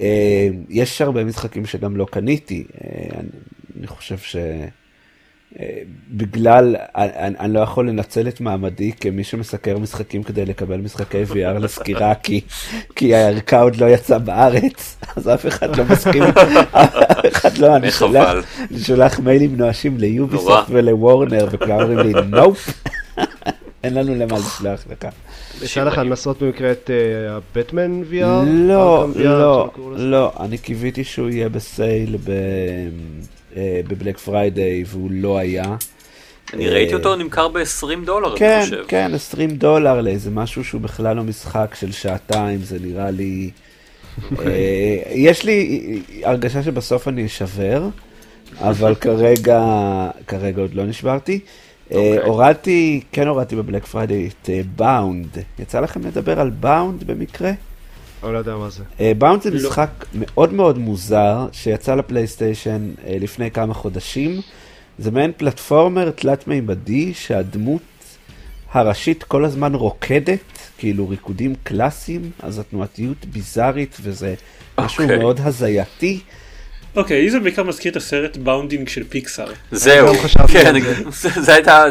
אה, 0.00 0.48
יש 0.68 1.00
הרבה 1.00 1.24
משחקים 1.24 1.66
שגם 1.66 1.96
לא 1.96 2.06
קניתי, 2.10 2.64
אה, 2.84 3.20
אני, 3.20 3.28
אני 3.78 3.86
חושב 3.86 4.18
ש... 4.18 4.36
בגלל, 6.10 6.76
אני, 6.96 7.34
אני 7.38 7.54
לא 7.54 7.60
יכול 7.60 7.88
לנצל 7.88 8.28
את 8.28 8.40
מעמדי 8.40 8.92
כמי 8.92 9.24
שמסקר 9.24 9.78
משחקים 9.78 10.22
כדי 10.22 10.46
לקבל 10.46 10.76
משחקי 10.76 11.22
VR 11.30 11.58
לסקירה, 11.64 12.14
כי, 12.14 12.40
כי 12.96 13.14
הערכה 13.14 13.60
עוד 13.60 13.76
לא 13.76 13.86
יצאה 13.86 14.18
בארץ, 14.18 14.96
אז 15.16 15.28
אף 15.28 15.46
אחד 15.46 15.76
לא 15.76 15.84
מסכים, 15.84 16.22
אף 16.72 17.26
אחד 17.32 17.58
לא, 17.58 17.76
אני 17.76 17.90
שולח, 17.90 18.28
אני 18.70 18.78
שולח 18.78 19.18
מיילים 19.18 19.56
נואשים 19.56 19.98
ל 19.98 20.06
Ubisoft 20.06 20.66
ול 20.68 20.86
Warner, 20.86 21.48
וכולם 21.50 21.80
אומרים 21.80 21.98
לי, 21.98 22.12
nope, 22.26 22.68
אין 23.84 23.94
לנו 23.94 24.14
למה 24.14 24.38
לשלוח 24.38 24.84
לך. 24.90 25.08
יצא 25.62 25.84
לך 25.84 25.98
לנסות 25.98 26.42
במקרה 26.42 26.72
את 26.72 26.90
הבטמן 27.28 28.02
VR? 28.10 28.44
לא, 28.46 29.06
לא, 29.16 29.70
לא, 29.96 30.32
אני 30.40 30.58
קיוויתי 30.58 31.04
שהוא 31.04 31.28
יהיה 31.28 31.48
ב 31.48 31.62
sale 31.62 32.16
ב... 32.24 32.30
אה, 33.58 33.80
בבלק 33.88 34.18
פריידיי 34.18 34.84
והוא 34.86 35.10
לא 35.12 35.38
היה. 35.38 35.76
אני 36.54 36.68
ראיתי 36.68 36.94
אותו 36.94 37.16
נמכר 37.16 37.48
ב-20 37.48 38.06
דולר, 38.06 38.36
כן, 38.36 38.56
אני 38.56 38.64
חושב. 38.64 38.84
כן, 38.88 39.10
20 39.14 39.50
דולר 39.50 40.00
לאיזה 40.00 40.30
משהו 40.30 40.64
שהוא 40.64 40.80
בכלל 40.80 41.16
לא 41.16 41.22
משחק 41.22 41.74
של 41.80 41.92
שעתיים, 41.92 42.58
זה 42.58 42.78
נראה 42.80 43.10
לי... 43.10 43.50
אה, 44.38 45.02
יש 45.28 45.44
לי 45.44 46.02
הרגשה 46.22 46.62
שבסוף 46.62 47.08
אני 47.08 47.26
אשבר, 47.26 47.88
אבל 48.60 48.94
כרגע, 48.94 49.60
כרגע 50.26 50.62
עוד 50.62 50.74
לא 50.74 50.86
נשברתי. 50.86 51.40
Okay. 51.44 51.94
אה, 51.94 51.98
אוקיי. 51.98 52.28
הורדתי, 52.28 53.00
כן 53.12 53.28
הורדתי 53.28 53.56
בבלק 53.56 53.84
פריידיי 53.84 54.28
את 54.28 54.50
Bound. 54.76 55.38
יצא 55.58 55.80
לכם 55.80 56.06
לדבר 56.06 56.40
על 56.40 56.50
Bound 56.50 57.04
במקרה? 57.04 57.52
אני 58.24 58.32
לא 58.32 58.38
יודע 58.38 58.56
מה 58.56 58.68
זה. 58.70 59.14
Bound 59.14 59.42
זה 59.42 59.50
לא. 59.50 59.56
משחק 59.56 59.90
מאוד 60.14 60.52
מאוד 60.52 60.78
מוזר, 60.78 61.46
שיצא 61.52 61.94
לפלייסטיישן 61.94 62.90
אה, 62.96 63.00
לפני 63.20 63.50
כמה 63.50 63.74
חודשים. 63.74 64.40
זה 64.98 65.10
מעין 65.10 65.32
פלטפורמר 65.36 66.10
תלת-מימדי, 66.10 67.14
שהדמות 67.14 67.82
הראשית 68.72 69.22
כל 69.24 69.44
הזמן 69.44 69.74
רוקדת, 69.74 70.40
כאילו 70.78 71.08
ריקודים 71.08 71.54
קלאסיים, 71.62 72.30
אז 72.42 72.58
התנועתיות 72.58 73.24
ביזארית 73.24 73.96
וזה 74.02 74.34
משהו 74.78 74.98
okay. 74.98 75.02
אוקיי. 75.02 75.18
מאוד 75.18 75.40
הזייתי. 75.44 76.20
אוקיי, 76.96 77.26
okay, 77.26 77.30
זה 77.30 77.40
בעיקר 77.40 77.62
מזכיר 77.62 77.92
את 77.92 77.96
הסרט 77.96 78.36
Boundin' 78.36 78.88
של 78.88 79.04
פיקסאר. 79.08 79.52
זהו, 79.70 80.14
כן, 80.52 80.74
זה 81.18 81.54
הייתה, 81.54 81.84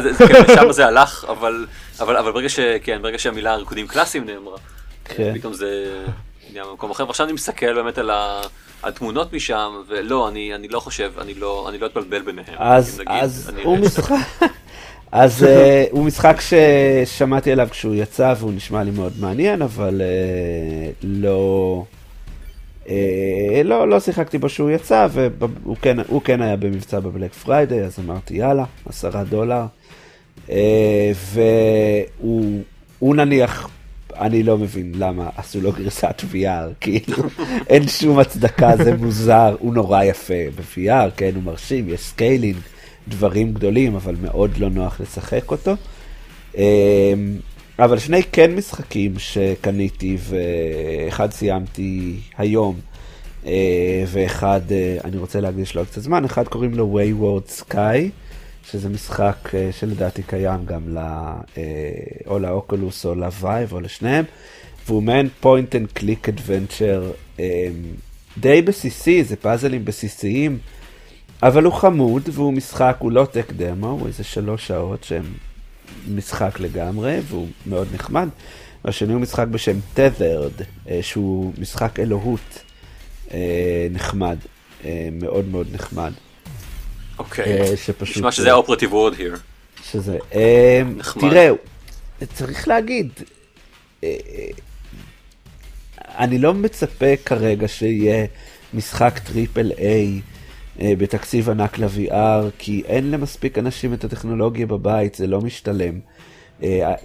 שם 0.54 0.72
זה 0.72 0.86
הלך, 0.86 1.26
אבל 1.28 1.66
ברגע 2.32 2.48
כן, 2.82 2.98
ברגע 3.02 3.18
שהמילה 3.18 3.56
ריקודים 3.56 3.86
קלאסיים 3.86 4.24
נאמרה. 4.24 4.58
כן. 5.08 5.38
פתאום 5.38 5.54
זה 5.54 5.96
נהיה 6.52 6.64
במקום 6.64 6.90
אחר, 6.90 7.06
ועכשיו 7.06 7.26
אני 7.26 7.32
מסתכל 7.32 7.74
באמת 7.74 7.98
על 7.98 8.10
התמונות 8.82 9.32
משם, 9.32 9.72
ולא, 9.88 10.28
אני, 10.28 10.68
לא 10.70 10.80
חושב, 10.80 11.12
אני 11.20 11.34
לא, 11.34 11.70
לא 11.80 11.86
אתבלבל 11.86 12.22
ביניהם. 12.22 12.56
אז, 12.58 13.02
הוא 13.64 13.78
משחק, 13.78 14.14
אז 15.12 15.42
אה, 15.42 15.46
הוא 15.90 16.04
משחק 16.04 16.36
ששמעתי 16.40 17.52
עליו 17.52 17.68
כשהוא 17.70 17.94
יצא 17.94 18.34
והוא 18.38 18.52
נשמע 18.52 18.82
לי 18.82 18.90
מאוד 18.90 19.12
מעניין, 19.20 19.62
אבל 19.62 20.00
אה, 20.00 20.94
לא, 21.02 21.84
אה, 22.84 22.88
לא, 23.64 23.88
לא 23.88 24.00
שיחקתי 24.00 24.38
בו 24.38 24.48
שהוא 24.48 24.70
יצא, 24.70 25.06
והוא 25.12 25.76
כן, 25.82 25.96
כן 26.24 26.42
היה 26.42 26.56
במבצע 26.56 27.00
בבלק 27.00 27.32
פריידיי, 27.32 27.84
אז 27.84 27.98
אמרתי 27.98 28.34
יאללה, 28.34 28.64
עשרה 28.88 29.24
דולר. 29.24 29.64
אה, 30.48 30.50
והוא 33.00 33.16
נניח 33.16 33.68
אני 34.20 34.42
לא 34.42 34.58
מבין 34.58 34.92
למה 34.94 35.28
עשו 35.36 35.60
לו 35.60 35.72
גרסת 35.72 36.22
VR, 36.32 36.74
כאילו, 36.80 37.16
אין 37.68 37.88
שום 37.88 38.18
הצדקה, 38.18 38.76
זה 38.76 38.96
מוזר, 38.96 39.56
הוא 39.58 39.74
נורא 39.74 40.04
יפה 40.04 40.34
ב-VR, 40.56 41.10
כן, 41.16 41.30
הוא 41.34 41.42
מרשים, 41.42 41.88
יש 41.88 42.00
scaling, 42.00 42.56
דברים 43.08 43.52
גדולים, 43.52 43.94
אבל 43.94 44.14
מאוד 44.22 44.58
לא 44.58 44.70
נוח 44.70 45.00
לשחק 45.00 45.50
אותו. 45.50 45.74
אמ, 46.56 46.62
אבל 47.78 47.98
שני 47.98 48.22
כן 48.22 48.54
משחקים 48.54 49.18
שקניתי, 49.18 50.16
ואחד 50.20 51.32
סיימתי 51.32 52.16
היום, 52.38 52.76
אה, 53.46 54.04
ואחד, 54.06 54.60
אה, 54.70 54.96
אני 55.04 55.16
רוצה 55.16 55.40
להקדיש 55.40 55.74
לו 55.74 55.84
קצת 55.84 56.02
זמן, 56.02 56.24
אחד 56.24 56.48
קוראים 56.48 56.74
לו 56.74 56.98
Wayward 56.98 57.62
Sky. 57.62 58.27
שזה 58.70 58.88
משחק 58.88 59.54
אה, 59.54 59.68
שלדעתי 59.72 60.22
קיים 60.22 60.64
גם 60.64 60.88
ל... 60.88 60.98
אה, 60.98 61.62
או 62.26 62.38
לאוקולוס 62.38 63.06
או 63.06 63.14
ל-Vive 63.14 63.72
או 63.72 63.80
לשניהם, 63.80 64.24
והוא 64.86 65.02
מעין 65.02 65.28
point 65.40 65.76
and 65.76 65.92
click 65.92 66.28
adventure 66.28 67.12
די 68.38 68.62
בסיסי, 68.62 69.24
זה 69.24 69.36
פאזלים 69.36 69.84
בסיסיים, 69.84 70.58
אבל 71.42 71.64
הוא 71.64 71.72
חמוד 71.72 72.22
והוא 72.32 72.52
משחק, 72.52 72.96
הוא 72.98 73.12
לא 73.12 73.26
טק 73.32 73.52
דמו, 73.52 73.90
הוא 73.90 74.06
איזה 74.06 74.24
שלוש 74.24 74.66
שעות 74.66 75.04
שהם 75.04 75.24
משחק 76.08 76.60
לגמרי, 76.60 77.18
והוא 77.28 77.46
מאוד 77.66 77.88
נחמד. 77.94 78.28
והשני 78.84 79.12
הוא 79.12 79.20
משחק 79.20 79.46
בשם 79.46 79.78
Tethered, 79.96 80.62
אה, 80.88 80.98
שהוא 81.02 81.52
משחק 81.58 82.00
אלוהות 82.00 82.62
נחמד, 83.90 84.38
מאוד 85.12 85.48
מאוד 85.48 85.66
נחמד. 85.72 86.12
אוקיי, 87.18 87.60
אה, 87.60 87.76
שפשוט... 87.76 88.16
נשמע 88.16 88.32
שזה 88.32 88.52
ה-operative 88.52 88.92
word 88.92 89.18
here. 89.18 89.38
שזה, 89.84 90.18
אה, 90.34 90.82
תראה, 91.20 91.50
צריך 92.34 92.68
להגיד, 92.68 93.10
אה, 94.04 94.16
אני 96.18 96.38
לא 96.38 96.54
מצפה 96.54 97.16
כרגע 97.24 97.68
שיהיה 97.68 98.26
משחק 98.74 99.18
triple 99.18 99.72
A 99.78 100.20
בתקציב 100.80 101.50
ענק 101.50 101.78
ל-VR, 101.78 102.50
כי 102.58 102.82
אין 102.86 103.10
למספיק 103.10 103.58
אנשים 103.58 103.94
את 103.94 104.04
הטכנולוגיה 104.04 104.66
בבית, 104.66 105.14
זה 105.14 105.26
לא 105.26 105.40
משתלם. 105.40 106.00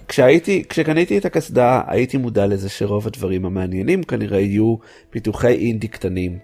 כשהייתי, 0.08 0.64
כשקניתי 0.68 1.18
את 1.18 1.24
הקסדה, 1.24 1.82
הייתי 1.86 2.16
מודע 2.16 2.46
לזה 2.46 2.68
שרוב 2.68 3.06
הדברים 3.06 3.44
המעניינים 3.44 4.02
כנראה 4.02 4.40
יהיו 4.40 4.76
פיתוחי 5.10 5.54
אינדי 5.54 5.88
קטנים. 5.88 6.38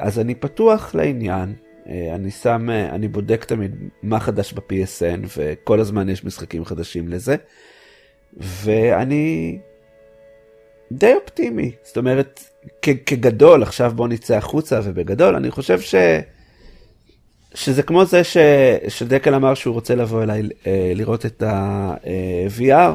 אז 0.00 0.18
אני 0.18 0.34
פתוח 0.34 0.94
לעניין, 0.94 1.52
אה, 1.52 1.65
אני 1.88 2.30
שם, 2.30 2.70
אה, 2.70 2.94
אני 2.94 3.08
בודק 3.08 3.44
תמיד 3.44 3.76
מה 4.02 4.20
חדש 4.20 4.52
ב-PSN, 4.52 5.26
וכל 5.36 5.80
הזמן 5.80 6.08
יש 6.08 6.24
משחקים 6.24 6.64
חדשים 6.64 7.08
לזה, 7.08 7.36
ואני 8.36 9.58
די 10.92 11.14
אופטימי. 11.14 11.72
זאת 11.82 11.96
אומרת, 11.96 12.44
כגדול, 12.82 13.62
עכשיו 13.62 13.92
בוא 13.96 14.08
נצא 14.08 14.36
החוצה, 14.36 14.80
ובגדול, 14.84 15.36
אני 15.36 15.50
חושב 15.50 15.80
ש... 15.80 15.94
שזה 17.54 17.82
כמו 17.82 18.04
זה 18.04 18.24
ש... 18.24 18.36
שדקל 18.88 19.34
אמר 19.34 19.54
שהוא 19.54 19.74
רוצה 19.74 19.94
לבוא 19.94 20.22
אליי 20.22 20.42
אה, 20.66 20.92
לראות 20.94 21.26
את 21.26 21.42
ה-VR, 21.42 22.92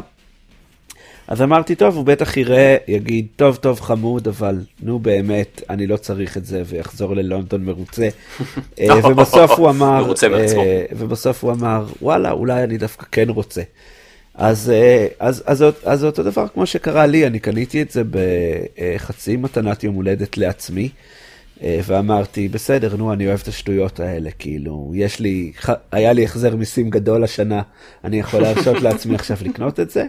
אז 1.28 1.42
אמרתי, 1.42 1.76
טוב, 1.76 1.96
הוא 1.96 2.06
בטח 2.06 2.38
יראה, 2.38 2.78
יגיד, 2.88 3.28
טוב, 3.36 3.56
טוב, 3.56 3.82
חמוד, 3.82 4.28
אבל 4.28 4.60
נו 4.84 5.00
באמת, 5.00 5.62
אני 5.70 5.88
לא 5.88 5.98
צריך 5.98 6.38
את 6.38 6.46
זה, 6.46 6.64
ויחזור 6.66 7.16
ללונדון 7.16 7.64
מרוצה. 7.64 8.10
אה, 8.80 8.88
ובסוף 9.10 9.52
הוא 9.52 9.70
אמר, 9.70 10.04
מרוצה 10.04 10.30
בעצמו. 10.30 10.62
אה, 10.62 10.86
ובסוף 10.92 11.44
הוא 11.44 11.52
אמר, 11.52 11.86
וואלה, 12.02 12.32
אולי 12.32 12.64
אני 12.64 12.78
דווקא 12.78 13.06
כן 13.12 13.30
רוצה. 13.30 13.62
אז, 14.36 14.70
אה, 14.70 15.08
אז, 15.20 15.44
אז, 15.46 15.64
אז, 15.64 15.74
אז 15.84 16.06
אותו 16.06 16.24
דבר 16.24 16.48
כמו 16.48 16.66
שקרה 16.66 17.06
לי, 17.06 17.28
אני 17.28 17.40
קניתי 17.40 17.82
את 17.82 17.92
זה 17.92 18.02
בחצי 18.10 19.38
מתנת 19.38 19.84
יום 19.84 19.96
הולדת 19.96 20.38
לעצמי, 20.38 20.90
ואמרתי, 21.64 22.48
בסדר, 22.48 22.96
נו, 22.96 23.14
אני 23.14 23.28
אוהב 23.28 23.40
את 23.44 23.48
השטויות 23.48 24.00
האלה, 24.00 24.30
כאילו, 24.40 24.92
יש 24.96 25.20
לי, 25.20 25.52
היה 25.92 26.14
לי 26.14 26.24
החזר 26.24 26.56
מיסים 26.56 26.90
גדול 26.90 27.24
השנה, 27.24 27.62
אני 28.04 28.20
יכול 28.20 28.42
להרשות 28.42 28.82
לעצמי 28.86 29.16
עכשיו 29.16 29.38
לקנות 29.42 29.80
את 29.80 29.92
זה. 29.92 30.06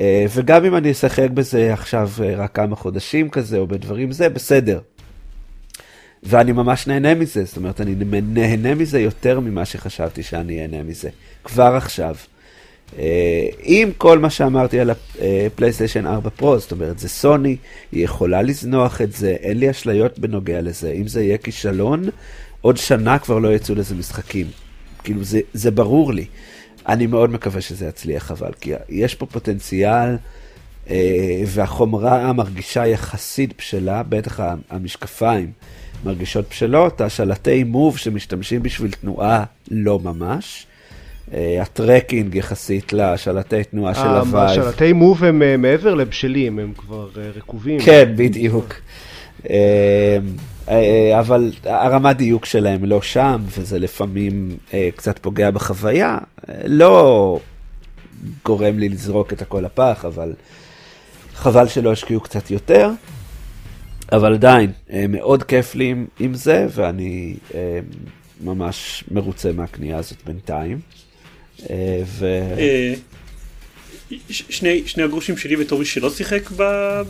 אה, 0.00 0.26
וגם 0.34 0.64
אם 0.64 0.76
אני 0.76 0.90
אשחק 0.90 1.30
בזה 1.30 1.72
עכשיו 1.72 2.10
אה, 2.22 2.34
רק 2.36 2.54
כמה 2.54 2.76
חודשים 2.76 3.30
כזה, 3.30 3.58
או 3.58 3.66
בדברים 3.66 4.12
זה, 4.12 4.28
בסדר. 4.28 4.80
ואני 6.22 6.52
ממש 6.52 6.86
נהנה 6.86 7.14
מזה, 7.14 7.44
זאת 7.44 7.56
אומרת, 7.56 7.80
אני 7.80 7.94
נהנה 8.22 8.74
מזה 8.74 9.00
יותר 9.00 9.40
ממה 9.40 9.64
שחשבתי 9.64 10.22
שאני 10.22 10.62
אהנה 10.62 10.82
מזה, 10.82 11.08
כבר 11.44 11.74
עכשיו. 11.76 12.16
אה, 12.98 13.48
עם 13.62 13.90
כל 13.98 14.18
מה 14.18 14.30
שאמרתי 14.30 14.80
על 14.80 14.90
הפלייסטיישן 14.90 16.06
4 16.06 16.30
פרו, 16.30 16.58
זאת 16.58 16.72
אומרת, 16.72 16.98
זה 16.98 17.08
סוני, 17.08 17.56
היא 17.92 18.04
יכולה 18.04 18.42
לזנוח 18.42 19.00
את 19.00 19.12
זה, 19.12 19.36
אין 19.40 19.58
לי 19.58 19.70
אשליות 19.70 20.18
בנוגע 20.18 20.60
לזה. 20.60 20.92
אם 20.92 21.06
זה 21.08 21.22
יהיה 21.22 21.38
כישלון, 21.38 22.04
עוד 22.60 22.76
שנה 22.76 23.18
כבר 23.18 23.38
לא 23.38 23.54
יצאו 23.54 23.74
לזה 23.74 23.94
משחקים. 23.94 24.46
כאילו, 25.04 25.24
זה, 25.24 25.40
זה 25.52 25.70
ברור 25.70 26.12
לי. 26.12 26.26
אני 26.88 27.06
מאוד 27.06 27.30
מקווה 27.30 27.60
שזה 27.60 27.86
יצליח 27.86 28.30
אבל, 28.30 28.52
כי 28.60 28.72
יש 28.88 29.14
פה 29.14 29.26
פוטנציאל, 29.26 30.16
אה, 30.90 31.42
והחומרה 31.46 32.32
מרגישה 32.32 32.86
יחסית 32.86 33.56
בשלה, 33.58 34.02
בטח 34.02 34.40
המשקפיים 34.70 35.52
מרגישות 36.04 36.44
בשלות, 36.50 37.00
השלטי 37.00 37.64
Move 37.64 37.98
שמשתמשים 37.98 38.62
בשביל 38.62 38.90
תנועה 38.90 39.44
לא 39.70 39.98
ממש. 39.98 40.66
אה, 41.32 41.62
ה-tracking 41.62 42.34
יחסית 42.34 42.92
לשלטי 42.92 43.64
תנועה 43.64 43.94
של 43.94 44.00
ה-Vive. 44.00 44.60
השלטי 44.60 44.92
Move 44.92 45.24
הם 45.24 45.42
אה, 45.42 45.56
מעבר 45.56 45.94
לבשלים, 45.94 46.58
הם 46.58 46.72
כבר 46.76 47.08
אה, 47.16 47.30
רקובים. 47.36 47.80
כן, 47.80 48.12
בדיוק. 48.16 48.74
אה, 49.50 50.18
אה, 50.68 51.20
אבל 51.20 51.52
הרמת 51.64 52.16
דיוק 52.16 52.44
שלהם 52.44 52.84
לא 52.84 53.02
שם, 53.02 53.42
וזה 53.46 53.78
לפעמים 53.78 54.56
אה, 54.74 54.88
קצת 54.96 55.18
פוגע 55.18 55.50
בחוויה. 55.50 56.18
לא 56.64 57.38
גורם 58.44 58.78
לי 58.78 58.88
לזרוק 58.88 59.32
את 59.32 59.42
הכל 59.42 59.60
לפח, 59.60 60.04
אבל 60.04 60.32
חבל 61.34 61.68
שלא 61.68 61.92
השקיעו 61.92 62.20
קצת 62.20 62.50
יותר. 62.50 62.90
אבל 64.12 64.34
עדיין, 64.34 64.72
מאוד 65.08 65.42
כיף 65.42 65.74
לי 65.74 65.90
עם, 65.90 66.06
עם 66.20 66.34
זה, 66.34 66.66
ואני 66.70 67.36
ממש 68.40 69.04
מרוצה 69.10 69.52
מהקנייה 69.52 69.98
הזאת 69.98 70.18
בינתיים. 70.26 70.80
ו... 72.04 72.26
שני 74.30 74.82
שני 74.86 75.02
הגרושים 75.02 75.36
שלי 75.36 75.56
בתור 75.56 75.78
מי 75.78 75.84
שלא 75.84 76.10
שיחק 76.10 76.50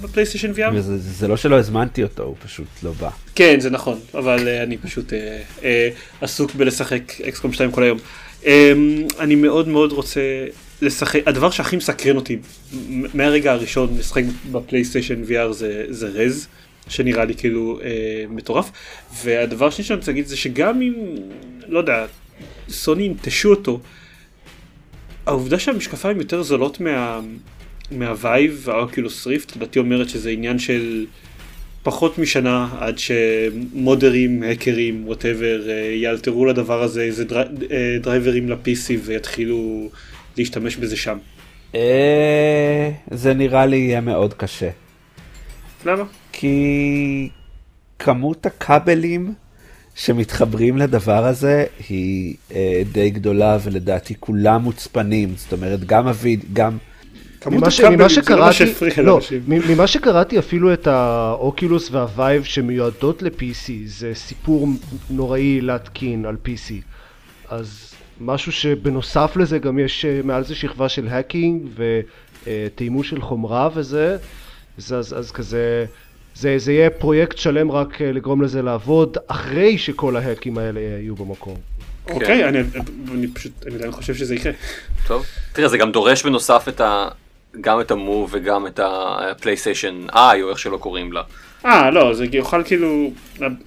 בפלייסטיישן 0.01 0.53
VR. 0.53 0.75
וזה 0.75 0.99
זה 0.99 1.29
לא 1.29 1.37
שלא 1.37 1.59
הזמנתי 1.59 2.03
אותו, 2.03 2.23
הוא 2.23 2.37
פשוט 2.45 2.67
לא 2.83 2.93
בא. 2.93 3.11
כן 3.35 3.61
זה 3.61 3.71
נכון 3.71 4.01
אבל 4.15 4.49
אה, 4.49 4.63
אני 4.63 4.77
פשוט 4.77 5.13
אה, 5.13 5.41
אה, 5.65 5.89
עסוק 6.21 6.55
בלשחק 6.55 7.21
אקסקום 7.21 7.53
2 7.53 7.71
כל 7.73 7.83
היום. 7.83 7.99
אה, 8.47 8.73
אני 9.19 9.35
מאוד 9.35 9.69
מאוד 9.69 9.93
רוצה 9.93 10.21
לשחק 10.83 11.21
הדבר 11.27 11.51
שהכי 11.51 11.77
מסקרן 11.77 12.17
אותי 12.17 12.39
מהרגע 13.15 13.53
הראשון 13.53 13.97
לשחק 13.99 14.23
ב-PlayStation 14.53 15.23
VR 15.29 15.53
זה 15.53 15.85
זה 15.89 16.09
Rez 16.09 16.49
שנראה 16.89 17.25
לי 17.25 17.35
כאילו 17.35 17.81
אה, 17.83 18.25
מטורף 18.29 18.71
והדבר 19.25 19.67
השני 19.67 19.85
שאני 19.85 19.99
רוצה 19.99 20.11
להגיד 20.11 20.27
זה 20.27 20.37
שגם 20.37 20.83
אם 20.83 20.95
לא 21.69 21.79
יודע 21.79 22.07
סוני 22.69 23.03
ינטשו 23.03 23.51
אותו 23.51 23.81
העובדה 25.27 25.59
שהמשקפיים 25.59 26.19
יותר 26.19 26.43
זולות 26.43 26.81
מה... 26.81 27.21
מה-Vive 27.91 28.63
וה-Oculus 28.65 29.27
Rift 29.27 29.57
לדעתי 29.57 29.79
אומרת 29.79 30.09
שזה 30.09 30.31
עניין 30.31 30.59
של 30.59 31.07
פחות 31.83 32.19
משנה 32.19 32.69
עד 32.79 32.99
שמודרים, 32.99 34.43
האקרים, 34.43 35.09
whatever 35.09 35.61
יאלתרו 36.03 36.47
לדבר 36.47 36.83
הזה 36.83 37.03
איזה 37.03 37.25
דרי... 37.25 37.43
אה, 37.71 37.97
דרייברים 38.01 38.49
ל-PC 38.49 38.91
ויתחילו 39.05 39.89
להשתמש 40.37 40.77
בזה 40.77 40.97
שם. 40.97 41.19
אה, 41.75 42.91
זה 43.11 43.35
נראה 43.35 43.67
לי 43.67 43.77
יהיה 43.77 44.01
מאוד 44.01 44.35
קשה. 44.35 44.71
למה? 45.87 46.05
כי 46.33 47.29
כמות 47.99 48.47
הכבלים 48.47 49.35
שמתחברים 49.95 50.77
לדבר 50.77 51.27
הזה 51.27 51.65
היא 51.89 52.35
אה, 52.55 52.83
די 52.93 53.11
גדולה, 53.11 53.59
ולדעתי 53.63 54.15
כולם 54.21 54.63
מוצפנים. 54.63 55.35
זאת 55.37 55.53
אומרת, 55.53 55.85
גם 55.85 56.09
הוויד, 56.09 56.45
גם... 56.53 56.79
ממה, 57.47 57.71
ש... 57.71 57.81
ממה 57.81 57.97
לא 57.97 58.09
שקראתי, 58.09 58.65
לא, 59.03 59.21
ממה 59.47 59.87
שקראתי 59.87 60.39
אפילו 60.39 60.73
את 60.73 60.87
ה-Oculus 60.87 61.91
וה-Vive 61.91 62.45
שמיועדות 62.45 63.23
ל-PC 63.23 63.73
זה 63.87 64.11
סיפור 64.15 64.69
נוראי 65.11 65.61
להתקין 65.61 66.25
על 66.25 66.37
PC 66.47 66.73
אז 67.49 67.95
משהו 68.21 68.53
שבנוסף 68.53 69.37
לזה 69.37 69.59
גם 69.59 69.79
יש 69.79 70.05
אה, 70.05 70.21
מעל 70.25 70.45
זה 70.45 70.55
שכבה 70.55 70.89
של 70.89 71.09
hacking 71.09 71.63
ותאימות 72.47 73.11
של 73.11 73.21
חומרה 73.21 73.69
וזה 73.75 74.17
אז, 74.79 74.93
אז, 74.93 75.19
אז 75.19 75.31
כזה 75.31 75.87
זה, 76.35 76.59
זה 76.59 76.73
יהיה 76.73 76.91
פרויקט 76.91 77.37
שלם 77.39 77.71
רק 77.73 78.03
אה, 78.03 78.13
לגרום 78.13 78.43
לזה 78.43 78.63
לעבוד 78.63 79.19
אחרי 79.27 79.79
שכל 79.79 80.17
ההאקים 80.17 80.59
האלה 80.59 80.81
יהיו 80.81 81.15
במקום 81.17 81.57
אוקיי, 82.11 82.45
אני, 82.49 82.59
אני 83.13 83.27
פשוט, 83.29 83.53
אני 83.67 83.75
עדיין 83.75 83.93
חושב 83.93 84.15
שזה 84.15 84.35
יקרה. 84.35 84.53
טוב. 85.07 85.25
תראה, 85.53 85.69
זה 85.69 85.79
גם 85.79 85.93
דורש 85.93 86.23
בנוסף 86.23 86.65
את 86.69 86.81
ה... 86.81 87.09
גם 87.61 87.81
את 87.81 87.91
ה-Move 87.91 88.31
וגם 88.33 88.67
את 88.67 88.81
ה-PlayStation 88.85 90.07
Eye, 90.15 90.43
או 90.43 90.51
איך 90.51 90.59
שלא 90.59 90.77
קוראים 90.77 91.13
לה. 91.13 91.23
אה, 91.67 91.91
לא, 91.91 92.15
זה 92.15 92.25
יוכל 92.33 92.63
כאילו, 92.65 93.11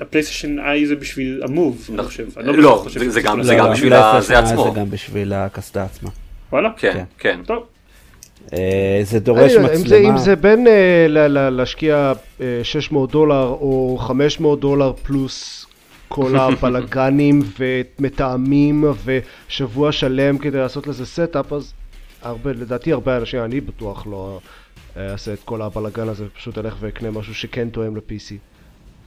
ה-PlayStation 0.02 0.60
Eye 0.60 0.86
זה 0.86 0.96
בשביל 0.96 1.42
ה-Move, 1.44 1.88
אני 1.94 2.04
חושב. 2.04 2.26
אני 2.38 2.58
לא, 2.58 2.80
חושב 2.84 3.08
זה- 3.10 3.22
גם- 3.22 3.40
בשביל 3.72 3.94
זה 4.22 4.40
עצמו. 4.40 4.64
זה 4.74 4.80
גם 4.80 4.90
בשביל 4.90 5.34
הקסדה 5.34 5.84
עצמה. 5.84 6.10
וואלה? 6.52 6.70
כן, 6.78 6.92
כן. 6.94 7.04
כן. 7.18 7.40
טוב. 7.46 7.64
אה, 8.54 9.00
זה 9.04 9.20
דורש 9.20 9.52
אני- 9.56 9.66
אם 9.76 9.88
זה, 9.88 9.96
אם 9.98 10.02
מצלמה. 10.04 10.18
זה 10.18 10.36
בין 10.36 10.68
אה, 10.68 11.06
להשקיע 11.50 12.14
אה, 12.42 12.60
600 12.64 13.12
דולר 13.12 13.44
או 13.48 13.98
500 14.02 14.60
דולר 14.60 14.94
פלוס 15.04 15.66
כל 16.08 16.36
הבלגנים 16.40 17.40
ומתאמים 17.60 18.84
ושבוע 19.06 19.92
שלם 19.92 20.38
כדי 20.38 20.58
לעשות 20.58 20.88
לזה 20.88 21.06
setup 21.06 21.54
אז 21.54 21.74
הרבה, 22.22 22.52
לדעתי 22.52 22.92
הרבה 22.92 23.18
אנשים, 23.18 23.44
אני 23.44 23.62
בטוח 23.62 24.08
לא 24.08 24.40
אה, 24.98 25.12
אעשה 25.12 25.34
את 25.34 25.40
כל 25.46 25.62
הבלגן 25.62 26.08
הזה 26.10 26.26
ופשוט 26.26 26.58
אלך 26.58 26.76
ואקנה 26.80 27.12
משהו 27.12 27.36
שכן 27.36 27.70
תואם 27.70 27.96
ל-PC. 27.96 28.34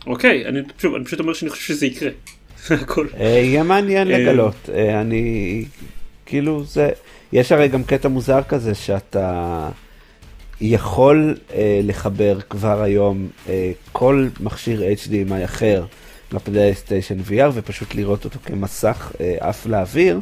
אוקיי, 0.07 0.46
אני 0.46 0.61
שוב, 0.79 0.94
אני 0.94 1.05
פשוט 1.05 1.20
אומר 1.20 1.33
שאני 1.33 1.50
חושב 1.50 1.62
שזה 1.74 1.87
יקרה. 1.87 2.11
הכל. 2.70 3.07
אה, 3.20 3.26
יהיה 3.26 3.62
מעניין 3.62 4.11
אה, 4.11 4.18
לגלות. 4.18 4.55
אה, 4.74 5.00
אני... 5.00 5.64
כאילו 6.26 6.64
זה... 6.64 6.90
יש 7.33 7.53
הרי 7.53 7.69
גם 7.69 7.85
קטע 7.85 8.09
מוזר 8.09 8.43
כזה 8.43 8.75
שאתה 8.75 9.69
יכול 10.61 11.37
אה, 11.55 11.81
לחבר 11.83 12.40
כבר 12.40 12.83
היום 12.83 13.29
אה, 13.49 13.73
כל 13.93 14.29
מכשיר 14.40 14.83
HDMI 14.83 15.45
אחר 15.45 15.85
לפלייסטיישן 16.33 17.19
VR 17.29 17.51
ופשוט 17.55 17.95
לראות 17.95 18.25
אותו 18.25 18.38
כמסך 18.45 19.12
אה, 19.21 19.37
עף 19.40 19.66
לאוויר, 19.66 20.21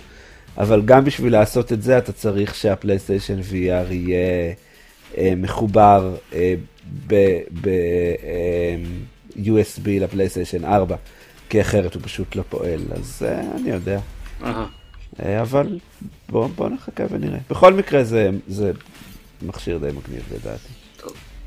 אבל 0.59 0.83
גם 0.85 1.05
בשביל 1.05 1.33
לעשות 1.33 1.73
את 1.73 1.83
זה 1.83 1.99
אתה 1.99 2.13
צריך 2.13 2.55
שהפלייסטיישן 2.55 3.41
VR 3.41 3.93
יהיה 3.93 4.53
אה, 5.19 5.33
מחובר 5.37 6.15
אה, 6.35 6.55
ב-USB 7.07 9.87
לפלייסטיישן 9.87 10.65
4, 10.65 10.97
כי 11.49 11.61
אחרת 11.61 11.95
הוא 11.95 12.03
פשוט 12.05 12.37
לא 12.37 12.43
פועל, 12.49 12.81
אז 12.91 13.27
אה, 13.29 13.41
אני 13.41 13.71
יודע. 13.71 14.01
אהה. 14.45 14.78
אה, 15.25 15.41
אבל 15.41 15.79
בואו 16.29 16.49
בוא 16.49 16.69
נחכה 16.69 17.05
ונראה. 17.11 17.39
בכל 17.51 17.73
מקרה 17.73 18.05
זה, 18.05 18.31
זה 18.49 18.73
מכשיר 19.43 19.79
די 19.79 19.87
מגניב 19.87 20.23
לדעתי. 20.35 20.69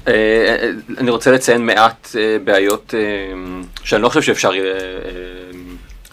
אה, 0.07 0.71
אני 0.97 1.12
רוצה 1.12 1.31
לציין 1.31 1.65
מעט 1.65 2.07
אה, 2.19 2.38
בעיות 2.43 2.93
אה, 2.97 3.34
שאני 3.84 4.01
לא 4.01 4.10
חושב 4.10 4.21
שאפשר 4.21 4.51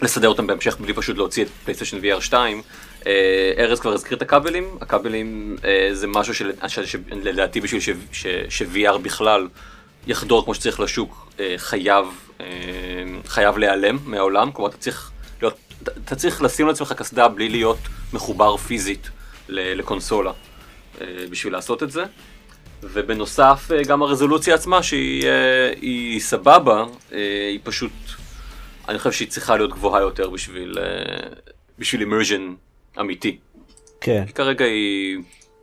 לסדר 0.01 0.27
אותן 0.27 0.47
בהמשך 0.47 0.77
בלי 0.79 0.93
פשוט 0.93 1.17
להוציא 1.17 1.43
את 1.43 1.49
פלייסטיישן 1.63 1.97
VR 2.01 2.21
2. 2.21 2.61
אה, 3.07 3.11
ארז 3.57 3.79
כבר 3.79 3.93
הזכיר 3.93 4.17
את 4.17 4.21
הכבלים, 4.21 4.77
הכבלים 4.81 5.55
זה 5.91 6.07
משהו 6.07 6.33
של- 6.33 6.51
של- 6.67 6.85
שלדעתי 6.85 7.61
בשביל 7.61 7.81
ש- 7.81 7.89
ש- 8.11 8.27
ש-VR 8.49 8.97
בכלל 9.01 9.47
יחדור 10.07 10.45
כמו 10.45 10.53
שצריך 10.53 10.79
לשוק, 10.79 11.31
חייב, 11.57 12.05
חייב 13.27 13.57
להיעלם 13.57 13.97
מהעולם, 14.05 14.51
כלומר 14.51 14.69
אתה 14.69 14.77
צריך, 14.77 15.11
אתה- 15.83 16.15
צריך 16.15 16.41
לשים 16.41 16.67
לעצמך 16.67 16.93
קסדה 16.93 17.27
בלי 17.27 17.49
להיות 17.49 17.77
מחובר 18.13 18.57
פיזית 18.57 19.09
ל- 19.49 19.73
לקונסולה 19.79 20.31
אה, 21.01 21.05
בשביל 21.29 21.53
לעשות 21.53 21.83
את 21.83 21.91
זה. 21.91 22.03
ובנוסף 22.83 23.71
אה, 23.75 23.83
גם 23.83 24.01
הרזולוציה 24.01 24.55
עצמה 24.55 24.83
שהיא 24.83 25.25
אה, 25.27 25.71
היא 25.81 26.19
סבבה, 26.19 26.85
היא 27.11 27.59
פשוט, 27.63 27.91
אני 28.89 28.97
חושב 28.97 29.11
שהיא 29.11 29.27
צריכה 29.27 29.57
להיות 29.57 29.71
גבוהה 29.71 30.01
יותר 30.01 30.29
בשביל, 30.29 30.77
בשביל 31.79 32.01
immersion 32.09 32.41
אמיתי. 32.99 33.37
כן. 34.01 34.23
כי 34.27 34.33
כרגע 34.33 34.65
היא, 34.65 35.17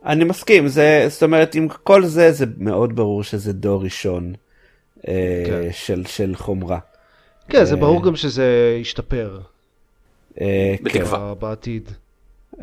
אני 0.05 0.23
מסכים, 0.23 0.67
זה, 0.67 1.05
זאת 1.09 1.23
אומרת, 1.23 1.55
עם 1.55 1.67
כל 1.83 2.05
זה, 2.05 2.31
זה 2.31 2.45
מאוד 2.57 2.95
ברור 2.95 3.23
שזה 3.23 3.53
דור 3.53 3.83
ראשון 3.83 4.33
כן. 5.05 5.11
של, 5.71 6.03
של 6.05 6.35
חומרה. 6.35 6.79
כן, 7.49 7.65
זה 7.65 7.75
ברור 7.75 8.03
גם 8.03 8.15
שזה 8.15 8.77
ישתפר 8.81 9.39
בתקווה. 10.83 11.33
ב- 11.33 11.39
בעתיד. 11.39 11.91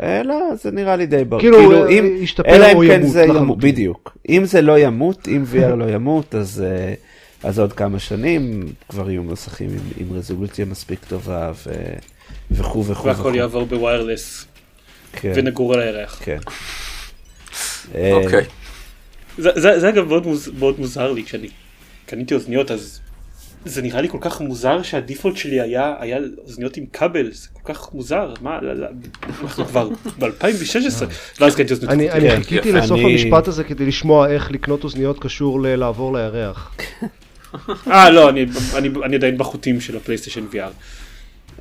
אה, 0.02 0.22
לא, 0.22 0.50
זה 0.62 0.70
נראה 0.70 0.96
לי 0.96 1.06
די 1.06 1.24
ברור. 1.24 1.40
כאילו, 1.42 1.86
אה, 1.86 1.92
ישתפר 1.92 2.48
אלא 2.48 2.66
אם 2.66 2.86
כן 2.86 3.00
ימות 3.00 3.12
זה 3.12 3.22
לחלוטין. 3.22 3.42
ימות, 3.42 3.58
בדיוק. 3.58 4.16
אם 4.28 4.44
זה 4.44 4.62
לא 4.62 4.78
ימות, 4.78 5.28
אם 5.28 5.44
VR 5.52 5.74
לא 5.74 5.84
ימות, 5.84 6.34
אז, 6.34 6.64
אה, 6.66 6.94
אז 7.42 7.58
עוד 7.58 7.72
כמה 7.72 7.98
שנים 7.98 8.72
כבר 8.88 9.10
יהיו 9.10 9.22
מסכים 9.22 9.70
עם, 9.70 9.78
עם 9.96 10.16
רזולוציה 10.16 10.64
מספיק 10.64 11.04
טובה 11.08 11.52
ו... 11.66 11.72
וכו' 12.50 12.84
וכו'. 12.86 13.06
והכל 13.06 13.20
וכו'. 13.20 13.34
יעבור 13.34 13.64
בוויירלס 13.64 14.46
כן, 15.12 15.32
ונגור 15.34 15.74
על 15.74 15.80
הירח. 15.80 16.20
כן. 16.24 16.38
אה, 17.94 18.12
אוקיי. 18.12 18.44
זה, 19.38 19.50
זה, 19.54 19.80
זה 19.80 19.88
אגב 19.88 20.08
מאוד, 20.08 20.26
מוז, 20.26 20.50
מאוד 20.58 20.80
מוזר 20.80 21.12
לי 21.12 21.24
כשאני 21.24 21.48
קניתי 22.06 22.34
אוזניות 22.34 22.70
אז 22.70 23.00
זה 23.64 23.82
נראה 23.82 24.00
לי 24.00 24.08
כל 24.08 24.18
כך 24.20 24.40
מוזר 24.40 24.82
שהדיפולט 24.82 25.36
שלי 25.36 25.60
היה 25.60 25.94
היה 26.00 26.18
אוזניות 26.46 26.76
עם 26.76 26.84
כבל 26.92 27.30
זה 27.32 27.48
כל 27.52 27.74
כך 27.74 27.88
מוזר 27.94 28.34
מה 28.40 28.58
אנחנו 29.28 29.64
כבר 29.66 29.88
ב-2016 30.18 31.04
ואז 31.40 31.54
קניתי 31.56 31.72
אוזניות. 31.74 31.92
אני, 31.92 32.10
אני 32.10 32.28
כן, 32.30 32.36
חיכיתי 32.36 32.68
יפה. 32.68 32.78
לסוף 32.78 33.00
המשפט 33.04 33.48
הזה 33.48 33.64
כדי 33.64 33.86
לשמוע 33.86 34.28
איך 34.30 34.50
לקנות 34.50 34.84
אוזניות 34.84 35.18
קשור 35.18 35.60
ללעבור 35.62 36.16
לירח. 36.18 36.74
אה, 37.86 38.10
לא, 38.10 38.28
אני- 38.30 38.46
אני 38.76 38.88
אני 39.04 39.16
עדיין 39.16 39.38
בחוטים 39.38 39.80
של 39.80 39.96
ה-PlayStation 39.96 40.44
VR. 40.52 40.56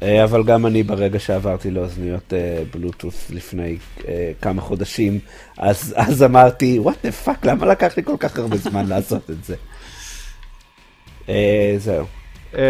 אה, 0.04 0.24
אבל 0.24 0.44
גם 0.44 0.66
אני 0.66 0.84
ברגע 0.84 1.20
שעברתי 1.20 1.72
לאוזניות 1.72 2.34
אה, 2.34 2.64
בלוטות' 2.74 3.14
לפני 3.30 3.78
אה, 4.08 4.32
כמה 4.42 4.62
חודשים, 4.62 5.20
אז 5.58 5.94
אז 5.98 6.24
אמרתי, 6.24 6.80
what 6.80 6.96
the 7.06 7.12
fuck, 7.12 7.46
למה 7.46 7.66
לקח 7.66 7.98
לי 7.98 8.04
כל 8.04 8.16
כך 8.20 8.38
הרבה 8.40 8.58
זמן 8.58 8.88
לעשות 8.88 9.30
את 9.30 9.44
זה? 9.44 9.56
אה, 11.30 11.76
זהו. 11.78 12.06
אה, 12.58 12.62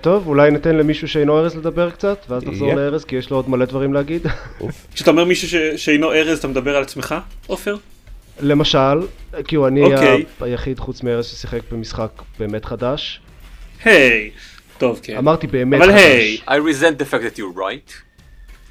טוב, 0.00 0.26
אולי 0.26 0.50
ניתן 0.50 0.76
למישהו 0.76 1.08
שאינו 1.08 1.38
ארז 1.38 1.56
לדבר 1.56 1.90
קצת, 1.90 2.24
ואז 2.28 2.44
נחזור 2.44 2.68
yep. 2.68 2.74
לארז, 2.76 3.04
כי 3.04 3.16
יש 3.16 3.30
לו 3.30 3.36
עוד 3.36 3.50
מלא 3.50 3.64
דברים 3.64 3.92
להגיד. 3.94 4.26
כשאתה 4.94 5.10
אומר 5.10 5.24
מישהו 5.24 5.48
ש- 5.48 5.84
שאינו 5.84 6.12
ארז, 6.12 6.38
אתה 6.38 6.48
מדבר 6.48 6.76
על 6.76 6.82
עצמך, 6.82 7.14
עופר? 7.46 7.76
למשל, 8.40 8.98
כאילו 9.46 9.68
אני 9.68 9.82
אוקיי. 9.82 10.24
ה- 10.40 10.44
היחיד 10.44 10.78
חוץ 10.78 11.02
מארז 11.02 11.26
ששיחק 11.26 11.60
במשחק 11.72 12.10
באמת 12.38 12.64
חדש. 12.64 13.20
היי. 13.84 14.30
טוב, 14.78 15.00
כן. 15.02 15.16
אמרתי 15.16 15.46
באמת 15.46 15.82
אבל 15.82 15.92
חדש. 15.92 16.00
היי. 16.00 16.38
I 16.46 16.50
resent 16.50 17.02
the 17.02 17.12
fact 17.12 17.36
that 17.36 17.38
you're 17.38 17.58
right. 17.58 17.92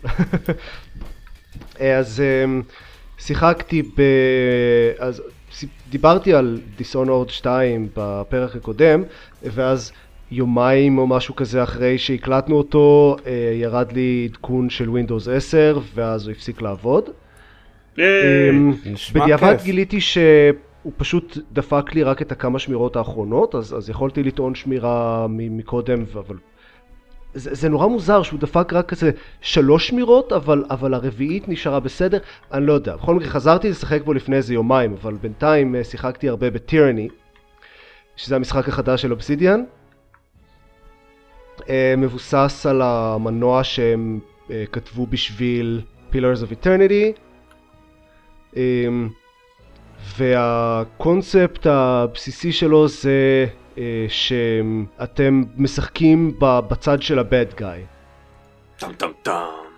אה, 1.82 1.97
אז 1.97 2.21
אמ, 2.45 2.62
שיחקתי 3.19 3.82
ב... 3.82 4.01
אז 4.99 5.21
דיברתי 5.90 6.34
על 6.34 6.60
דיסונורד 6.78 7.30
2 7.30 7.88
בפרק 7.96 8.56
הקודם, 8.56 9.04
ואז 9.44 9.92
יומיים 10.32 10.98
או 10.98 11.08
משהו 11.08 11.36
כזה 11.36 11.64
אחרי 11.64 11.98
שהקלטנו 11.98 12.56
אותו, 12.56 13.16
אה, 13.26 13.52
ירד 13.54 13.92
לי 13.92 14.30
עדכון 14.32 14.70
של 14.70 14.90
Windows 14.90 15.32
10, 15.32 15.80
ואז 15.96 16.28
הוא 16.28 16.32
הפסיק 16.32 16.62
לעבוד. 16.62 17.10
אמ, 18.00 18.74
בדיעבד. 19.14 19.56
גיליתי 19.64 20.02
שהוא 20.02 20.92
פשוט 20.98 21.38
דפק 21.52 21.94
לי 21.94 22.04
רק 22.04 22.22
את 22.22 22.32
הכמה 22.32 22.60
שמירות 22.60 22.96
האחרונות, 22.96 23.56
אז, 23.56 23.78
אז 23.78 23.90
יכולתי 23.90 24.24
לטעון 24.24 24.56
שמירה 24.56 25.26
מקודם, 25.30 26.04
ו- 26.14 26.20
אבל... 26.20 26.36
זה, 27.34 27.50
זה 27.54 27.70
נורא 27.70 27.88
מוזר 27.88 28.24
שהוא 28.24 28.39
דפק 28.39 28.74
רק 28.74 28.89
כזה 28.89 29.12
שלוש 29.41 29.88
שמירות, 29.88 30.34
אבל, 30.34 30.63
אבל 30.70 30.94
הרביעית 30.94 31.50
נשארה 31.50 31.80
בסדר, 31.80 32.20
אני 32.52 32.65
לא 32.65 32.74
יודע. 32.74 32.96
בכל 32.96 33.15
מקרה 33.15 33.30
חזרתי 33.30 33.70
לשחק 33.70 34.02
בו 34.02 34.13
לפני 34.13 34.36
איזה 34.36 34.54
יומיים, 34.54 34.96
אבל 35.02 35.13
בינתיים 35.13 35.76
אה, 35.76 35.84
שיחקתי 35.84 36.30
הרבה 36.30 36.50
בטירני, 36.50 37.08
שזה 38.15 38.36
המשחק 38.36 38.67
החדש 38.67 39.02
של 39.02 39.12
אובסידיאן. 39.12 39.63
אה, 41.70 41.94
מבוסס 41.98 42.65
על 42.70 42.82
המנוע 42.82 43.63
שהם 43.63 44.20
אה, 44.52 44.63
כתבו 44.72 45.08
בשביל 45.08 45.82
Pillars 46.12 46.44
of 46.48 46.65
Eternity. 46.65 47.20
והקונספט 50.17 51.65
הבסיסי 51.65 52.52
שלו 52.52 52.88
זה 52.88 53.46
שאתם 54.08 55.44
משחקים 55.58 56.34
בצד 56.39 57.02
של 57.02 57.20
ה-bad 57.20 57.60
guy. 57.60 57.63
טם 58.80 58.91
טם 58.98 59.08
טם. 59.22 59.32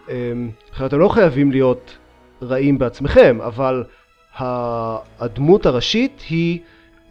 אמ, 0.10 0.50
עכשיו 0.72 0.88
אתם 0.88 1.00
לא 1.00 1.10
חייבים 1.10 1.52
להיות 1.52 1.98
רעים 2.42 2.78
בעצמכם, 2.78 3.38
אבל 3.42 3.84
הדמות 5.20 5.66
הראשית 5.66 6.22
היא 6.30 6.60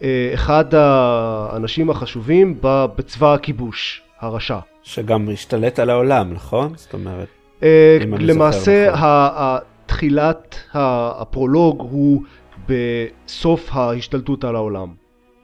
אה, 0.03 0.31
אחד 0.33 0.65
האנשים 0.75 1.89
החשובים 1.89 2.57
בצבא 2.61 3.33
הכיבוש, 3.33 4.01
הרשע. 4.19 4.59
שגם 4.83 5.29
השתלט 5.33 5.79
על 5.79 5.89
העולם, 5.89 6.33
נכון? 6.33 6.73
זאת 6.75 6.93
אומרת, 6.93 7.27
אה, 7.63 7.97
אם 8.03 8.13
אני 8.13 8.25
למעשה 8.25 8.59
זוכר 8.85 8.93
נכון. 8.93 9.03
ה- 9.09 9.29
ה- 9.35 9.59
תחילת 9.85 10.55
ה- 10.73 11.21
הפרולוג 11.21 11.79
הוא 11.91 12.21
בסוף 12.67 13.69
ההשתלטות 13.71 14.43
על 14.43 14.55
העולם. 14.55 14.87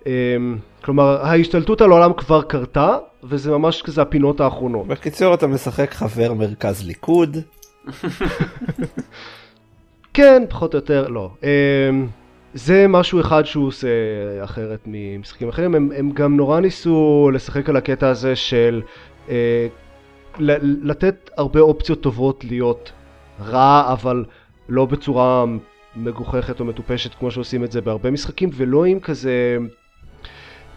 אמ, 0.10 0.58
כלומר 0.84 1.26
ההשתלטות 1.26 1.82
על 1.82 1.92
העולם 1.92 2.14
כבר 2.14 2.42
קרתה 2.42 2.98
וזה 3.24 3.52
ממש 3.52 3.82
כזה 3.82 4.02
הפינות 4.02 4.42
האחרונות. 4.42 4.88
בקיצור 4.88 5.34
אתה 5.34 5.48
משחק 5.48 5.94
חבר 5.94 6.34
מרכז 6.34 6.88
ליכוד, 6.88 7.38
כן 10.14 10.44
פחות 10.50 10.74
או 10.74 10.78
יותר 10.78 11.08
לא. 11.08 11.32
אמ, 11.44 12.08
זה 12.54 12.86
משהו 12.90 13.22
אחד 13.22 13.46
שהוא 13.46 13.68
עושה 13.68 13.88
אחרת 14.44 14.80
ממשחקים 14.86 15.50
אחרים 15.50 15.76
הם, 15.76 15.92
הם 15.96 16.12
גם 16.12 16.38
נורא 16.38 16.60
ניסו 16.60 17.30
לשחק 17.34 17.70
על 17.70 17.76
הקטע 17.78 18.10
הזה 18.10 18.36
של 18.36 18.82
אה, 19.30 19.68
לתת 20.84 21.30
הרבה 21.38 21.60
אופציות 21.60 22.02
טובות 22.02 22.44
להיות 22.44 22.92
רע 23.42 23.94
אבל 23.94 24.26
לא 24.70 24.86
בצורה 24.86 25.46
מגוחכת 25.96 26.60
או 26.60 26.66
מטופשת 26.66 27.14
כמו 27.14 27.32
שעושים 27.32 27.64
את 27.64 27.72
זה 27.72 27.82
בהרבה 27.82 28.12
משחקים 28.12 28.50
ולא 28.54 28.86
עם 28.86 29.00
כזה 29.00 29.58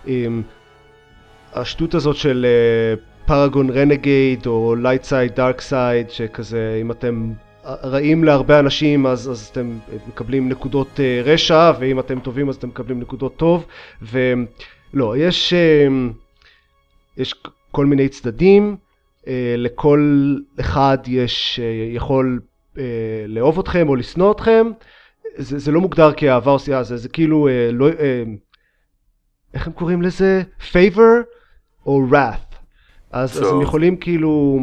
עם 0.06 0.42
השטות 1.54 1.94
הזאת 1.94 2.16
של 2.16 2.46
paragon 3.26 3.70
renegade 3.70 4.46
או 4.46 4.74
light 4.74 5.02
side 5.02 5.34
dark 5.34 5.60
side 5.60 6.10
שכזה 6.10 6.78
אם 6.80 6.90
אתם 6.90 7.32
רעים 7.64 8.24
להרבה 8.24 8.58
אנשים 8.58 9.06
אז, 9.06 9.30
אז 9.30 9.48
אתם 9.52 9.78
מקבלים 10.08 10.48
נקודות 10.48 11.00
אה, 11.00 11.22
רשע 11.24 11.72
ואם 11.78 12.00
אתם 12.00 12.20
טובים 12.20 12.48
אז 12.48 12.56
אתם 12.56 12.68
מקבלים 12.68 13.00
נקודות 13.00 13.36
טוב. 13.36 13.66
ולא 14.02 15.16
יש 15.16 15.52
אה, 15.52 15.86
יש 17.16 17.34
כל 17.70 17.86
מיני 17.86 18.08
צדדים 18.08 18.76
אה, 19.28 19.54
לכל 19.58 20.34
אחד 20.60 20.98
יש 21.06 21.60
אה, 21.62 21.94
יכול 21.94 22.40
אה, 22.78 22.84
לאהוב 23.26 23.58
אתכם 23.58 23.88
או 23.88 23.96
לשנוא 23.96 24.32
אתכם. 24.32 24.66
זה, 25.36 25.58
זה 25.58 25.72
לא 25.72 25.80
מוגדר 25.80 26.12
כאהבה 26.12 26.50
או 26.50 26.58
שנאה 26.58 26.82
זה, 26.82 26.96
זה 26.96 27.08
כאילו 27.08 27.48
אה, 27.48 27.70
לא 27.72 27.88
אה, 27.88 28.22
איך 29.54 29.66
הם 29.66 29.72
קוראים 29.72 30.02
לזה? 30.02 30.42
favor 30.72 31.24
או 31.86 32.06
wrath 32.10 32.56
אז, 33.10 33.30
אז 33.30 33.42
הם. 33.42 33.62
יכולים 33.62 33.96
כאילו 33.96 34.60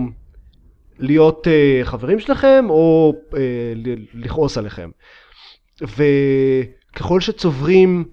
להיות 0.99 1.47
uh, 1.47 1.86
חברים 1.86 2.19
שלכם 2.19 2.65
או 2.69 3.13
uh, 3.32 3.36
לכעוס 4.13 4.58
עליכם. 4.58 4.89
וככל 5.82 7.21
שצוברים 7.21 8.06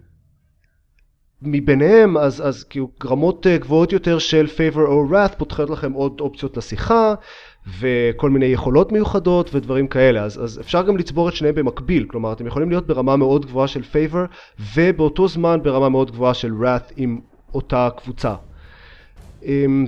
מביניהם 1.42 2.16
אז, 2.16 2.48
אז 2.48 2.64
כאילו 2.64 2.90
רמות 3.04 3.46
uh, 3.46 3.62
גבוהות 3.62 3.92
יותר 3.92 4.18
של 4.18 4.46
favor 4.56 4.78
או 4.78 5.06
wrath 5.10 5.36
פותחות 5.38 5.70
לכם 5.70 5.92
עוד 5.92 6.20
אופציות 6.20 6.56
לשיחה 6.56 7.14
וכל 7.80 8.30
מיני 8.30 8.46
יכולות 8.46 8.92
מיוחדות 8.92 9.54
ודברים 9.54 9.88
כאלה 9.88 10.22
אז, 10.22 10.44
אז 10.44 10.60
אפשר 10.60 10.82
גם 10.82 10.96
לצבור 10.96 11.28
את 11.28 11.34
שניהם 11.34 11.54
במקביל 11.54 12.06
כלומר 12.08 12.32
אתם 12.32 12.46
יכולים 12.46 12.70
להיות 12.70 12.86
ברמה 12.86 13.16
מאוד 13.16 13.46
גבוהה 13.46 13.68
של 13.68 13.80
favor 13.80 14.18
ובאותו 14.74 15.28
זמן 15.28 15.60
ברמה 15.62 15.88
מאוד 15.88 16.10
גבוהה 16.10 16.34
של 16.34 16.52
wrath 16.62 16.92
עם 16.96 17.20
אותה 17.54 17.88
קבוצה. 17.96 18.34
אמ, 19.44 19.86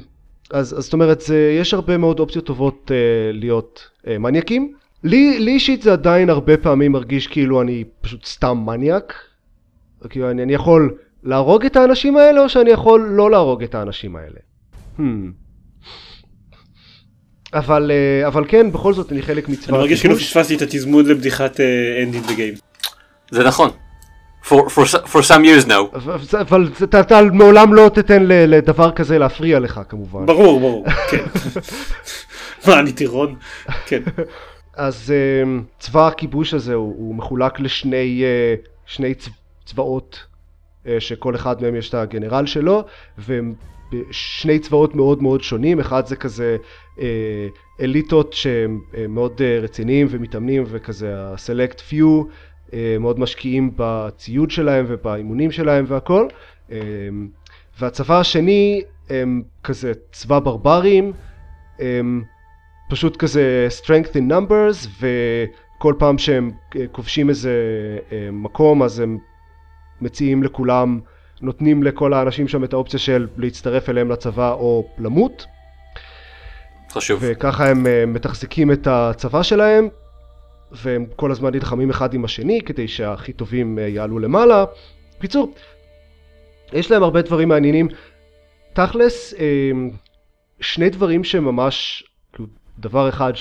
אז, 0.51 0.79
אז 0.79 0.85
זאת 0.85 0.93
אומרת, 0.93 1.21
זה, 1.21 1.57
יש 1.61 1.75
הרבה 1.75 1.97
מאוד 1.97 2.21
אופציות 2.21 2.47
טובות 2.47 2.91
uh, 2.91 2.93
להיות 3.33 3.89
uh, 4.05 4.09
מניאקים. 4.19 4.75
לי 5.05 5.39
אישית 5.49 5.83
זה 5.83 5.93
עדיין 5.93 6.31
הרבה 6.31 6.57
פעמים 6.57 6.93
מרגיש 6.93 7.27
כאילו 7.27 7.63
אני 7.63 7.85
פשוט 8.01 8.25
סתם 8.25 8.63
מניאק. 8.67 9.15
כאילו 10.09 10.31
אני, 10.31 10.43
אני 10.43 10.55
יכול 10.55 10.99
להרוג 11.23 11.65
את 11.65 11.77
האנשים 11.77 12.17
האלה 12.17 12.41
או 12.41 12.49
שאני 12.49 12.71
יכול 12.71 13.01
לא 13.11 13.31
להרוג 13.31 13.63
את 13.63 13.75
האנשים 13.75 14.17
האלה. 14.17 14.39
Hmm. 14.99 15.03
אבל, 17.55 17.91
uh, 17.91 18.27
אבל 18.27 18.45
כן, 18.49 18.73
בכל 18.73 18.95
זאת 18.95 19.13
אני 19.13 19.23
חלק 19.23 19.49
מצבא 19.49 19.73
אני 19.75 19.79
מרגיש 19.79 20.01
כאילו. 20.01 20.17
פספסתי 20.17 20.57
את 20.57 20.63
התזמון 20.63 21.07
לבדיחת 21.07 21.61
אה, 21.61 22.05
in 22.05 22.29
the 22.29 22.31
game. 22.31 22.61
זה 23.31 23.45
נכון. 23.45 23.71
For, 24.45 24.49
for, 24.49 24.85
for 25.07 25.23
some 25.23 25.45
years 25.45 25.67
now. 25.67 25.97
אבל, 26.41 26.69
אתה, 26.85 27.01
אתה 27.01 27.21
לעולם 27.23 27.75
לא 27.75 27.91
תיתן 27.95 28.23
ל- 28.23 28.55
לדבר 28.57 28.91
כזה 28.91 29.19
להפריע 29.19 29.59
לך 29.59 29.81
כמובן. 29.89 30.27
ברור, 30.27 30.61
ברור, 30.61 30.87
כן. 31.11 31.25
מה, 32.67 32.81
אני 32.81 32.93
טירון? 32.93 33.35
כן. 33.87 34.03
אז 34.77 35.13
um, 35.45 35.63
צבא 35.79 36.07
הכיבוש 36.07 36.55
הזה 36.55 36.75
הוא, 36.75 36.95
הוא 36.99 37.15
מחולק 37.15 37.61
לשני 37.61 38.23
uh, 38.25 38.69
שני 38.87 39.15
צבא, 39.15 39.35
צבאות 39.65 40.25
שכל 40.99 41.35
אחד 41.35 41.63
מהם 41.63 41.77
יש 41.77 41.89
את 41.89 41.95
הגנרל 41.95 42.47
שלו 42.47 42.85
והם 43.19 43.55
שני 44.11 44.59
צבאות 44.59 44.95
מאוד 44.95 45.23
מאוד 45.23 45.43
שונים. 45.43 45.81
אחד 45.81 46.07
זה 46.07 46.17
כזה 46.17 46.57
uh, 46.97 47.01
אליטות 47.81 48.33
שהם 48.33 48.81
uh, 48.93 48.97
מאוד 49.09 49.43
רציניים 49.63 50.07
ומתאמנים 50.11 50.65
וכזה 50.67 51.19
ה-select 51.19 51.79
few 51.91 52.25
מאוד 53.01 53.21
משקיעים 53.21 53.71
בציוד 53.77 54.51
שלהם 54.51 54.85
ובאימונים 54.89 55.51
שלהם 55.51 55.85
והכל. 55.89 56.29
והצבא 57.81 58.21
השני 58.21 58.83
הם 59.11 59.43
כזה 59.65 59.93
צבא 60.13 60.39
ברברים 60.39 61.13
הם 61.79 62.23
פשוט 62.89 63.17
כזה 63.17 63.69
strength 63.83 64.15
in 64.15 64.33
numbers 64.33 64.89
וכל 65.01 65.95
פעם 65.99 66.19
שהם 66.19 66.51
אה, 66.77 66.87
כובשים 66.93 67.29
איזה 67.29 67.53
אה, 68.13 68.29
מקום 68.33 68.83
אז 68.83 69.01
הם 69.01 69.19
מציעים 70.01 70.43
לכולם 70.43 71.01
נותנים 71.41 71.83
לכל 71.83 72.13
האנשים 72.13 72.49
שם 72.49 72.65
את 72.65 72.73
האופציה 72.73 72.99
של 72.99 73.27
להצטרף 73.37 73.89
אליהם 73.89 74.11
לצבא 74.11 74.53
או 74.53 74.89
למות 74.99 75.47
חשוב. 76.93 77.21
וככה 77.23 77.71
הם 77.71 77.87
אה, 77.87 78.07
מתחזקים 78.07 78.73
את 78.73 78.87
הצבא 78.87 79.43
שלהם 79.43 79.89
והם 80.73 81.07
כל 81.17 81.31
הזמן 81.31 81.55
נלחמים 81.55 81.91
אחד 81.91 82.15
עם 82.15 82.25
השני 82.25 82.61
כדי 82.61 82.89
שהכי 82.89 83.33
טובים 83.33 83.79
אה, 83.79 83.89
יעלו 83.89 84.19
למעלה. 84.19 84.65
בקיצור, 85.19 85.55
יש 86.73 86.91
להם 86.91 87.03
הרבה 87.03 87.23
דברים 87.23 87.49
מעניינים. 87.49 87.89
תכלס, 88.73 89.35
אה, 89.35 89.71
שני 90.61 90.91
דברים 90.91 91.25
שממש, 91.25 92.05
כאילו, 92.33 92.49
דבר 92.79 93.09
אחד, 93.09 93.33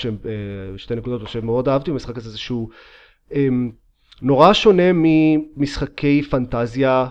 שתי 0.76 0.94
נקודות 0.94 1.28
שמאוד 1.28 1.68
אהבתי 1.68 1.90
במשחק 1.90 2.16
הזה, 2.16 2.30
זה 2.30 2.38
שהוא 2.38 2.68
נורא 4.22 4.52
שונה 4.52 4.82
ממשחקי 4.94 6.22
פנטזיה 6.22 7.06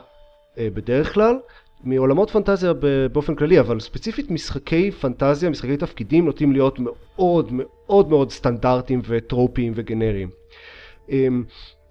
אה, 0.57 0.67
בדרך 0.73 1.13
כלל, 1.13 1.39
מעולמות 1.83 2.29
פנטזיה 2.29 2.73
באופן 3.11 3.35
כללי, 3.35 3.59
אבל 3.59 3.79
ספציפית 3.79 4.31
משחקי 4.31 4.91
פנטזיה, 4.91 5.49
משחקי 5.49 5.77
תפקידים 5.77 6.25
נוטים 6.25 6.51
להיות 6.51 6.79
מאוד 6.79 7.49
מאוד 7.51 8.09
מאוד 8.09 8.31
סטנדרטיים 8.31 9.01
וטרופיים 9.07 9.73
וגנריים. 9.75 10.29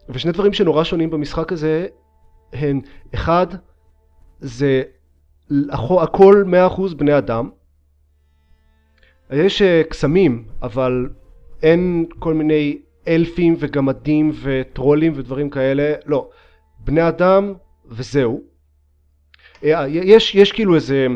ושני 0.09 0.33
דברים 0.33 0.53
שנורא 0.53 0.85
שונים 0.85 1.11
במשחק 1.11 1.53
הזה 1.53 1.87
הן, 2.53 2.81
אחד, 3.15 3.47
זה 4.41 4.83
הכל 5.71 6.45
100% 6.91 6.95
בני 6.95 7.19
אדם. 7.19 7.51
יש 9.31 9.63
אה, 9.63 9.83
קסמים, 9.89 10.45
אבל 10.63 11.09
אין 11.63 12.07
כל 12.19 12.35
מיני 12.35 12.79
אלפים 13.09 13.57
וגמדים 13.59 14.33
וטרולים 14.43 15.13
ודברים 15.17 15.51
כאלה, 15.51 15.95
לא. 16.07 16.29
בני 16.79 17.09
אדם 17.09 17.55
וזהו. 17.89 18.43
אה, 19.65 19.89
יש, 19.89 20.35
יש 20.35 20.53
כאילו 20.53 20.75
איזה 20.75 21.07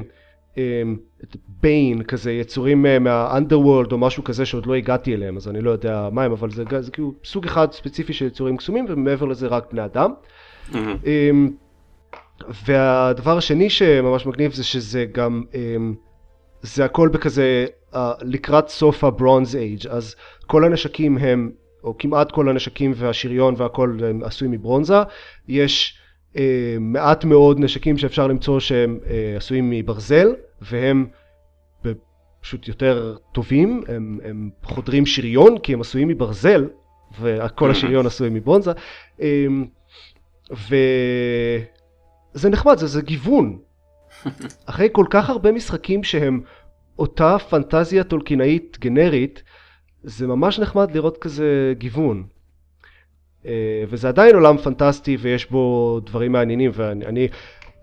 ביין 1.49 1.99
אה, 1.99 2.05
כזה, 2.05 2.33
יצורים 2.33 2.87
מהאנדרוולד 3.01 3.93
או 3.93 3.99
משהו 3.99 4.25
כזה 4.25 4.47
שעוד 4.47 4.67
לא 4.67 4.75
הגעתי 4.75 5.15
אליהם, 5.15 5.37
אז 5.37 5.49
אני 5.49 5.61
לא 5.61 5.71
יודע 5.71 6.09
מה 6.13 6.25
הם, 6.25 6.33
אבל 6.33 6.51
זה, 6.51 6.65
זה 6.81 6.91
כאילו 6.91 7.15
סוג 7.25 7.45
אחד 7.45 7.73
ספציפי 7.73 8.13
של 8.13 8.27
יצורים 8.27 8.57
קסומים, 8.57 8.87
ומעבר 8.89 9.27
לזה 9.27 9.47
רק 9.47 9.73
בני 9.73 9.85
אדם. 9.85 10.11
Mm-hmm. 10.73 10.77
והדבר 12.67 13.39
השני 13.39 13.71
שממש 13.71 14.27
מגניב 14.27 14.53
זה 14.53 14.65
שזה 14.65 15.05
גם, 15.13 15.43
זה 16.63 16.85
הכל 16.85 17.09
בכזה 17.09 17.67
לקראת 18.23 18.69
סוף 18.69 19.05
הברונז 19.05 19.57
אייג' 19.57 19.87
אז 19.87 20.17
כל 20.47 20.65
הנשקים 20.65 21.19
הם 21.19 21.51
או 21.85 21.99
כמעט 21.99 22.33
כל 22.33 22.49
הנשקים 22.49 22.93
והשריון 22.97 23.55
והכל 23.57 23.99
הם 24.09 24.23
עשויים 24.25 24.53
מברונזה. 24.53 24.97
יש 25.49 25.99
אה, 26.37 26.77
מעט 26.81 27.25
מאוד 27.25 27.61
נשקים 27.61 27.99
שאפשר 27.99 28.27
למצוא 28.27 28.61
שהם 28.61 28.99
אה, 29.11 29.35
עשויים 29.37 29.71
מברזל 29.71 30.35
והם 30.61 31.07
פשוט 32.41 32.69
יותר 32.69 33.17
טובים. 33.33 33.83
הם, 33.89 34.19
הם 34.25 34.51
חודרים 34.63 35.07
שריון 35.07 35.59
כי 35.59 35.75
הם 35.75 35.81
עשויים 35.81 36.09
מברזל 36.09 36.69
וכל 37.21 37.71
השריון 37.75 38.07
עשוי 38.07 38.31
מברונזה. 38.31 38.73
אה, 39.21 39.47
וזה 40.51 41.61
נחמד 42.51 42.79
זה, 42.79 42.87
זה 42.87 43.03
גיוון. 43.03 43.59
אחרי 44.67 44.89
כל 44.93 45.07
כך 45.11 45.31
הרבה 45.31 45.53
משחקים 45.53 46.05
שהם 46.05 46.41
אותה 46.99 47.39
פנטזיה 47.39 48.05
טולקינאית 48.05 48.79
גנרית, 48.81 49.43
זה 50.03 50.27
ממש 50.27 50.59
נחמד 50.59 50.91
לראות 50.95 51.19
כזה 51.19 51.75
גיוון. 51.79 52.25
אה, 53.47 53.85
וזה 53.89 54.09
עדיין 54.09 54.35
עולם 54.35 54.59
פנטסטי 54.59 55.17
ויש 55.21 55.51
בו 55.51 56.01
דברים 56.07 56.33
מעניינים 56.33 56.71
ואני 56.75 57.29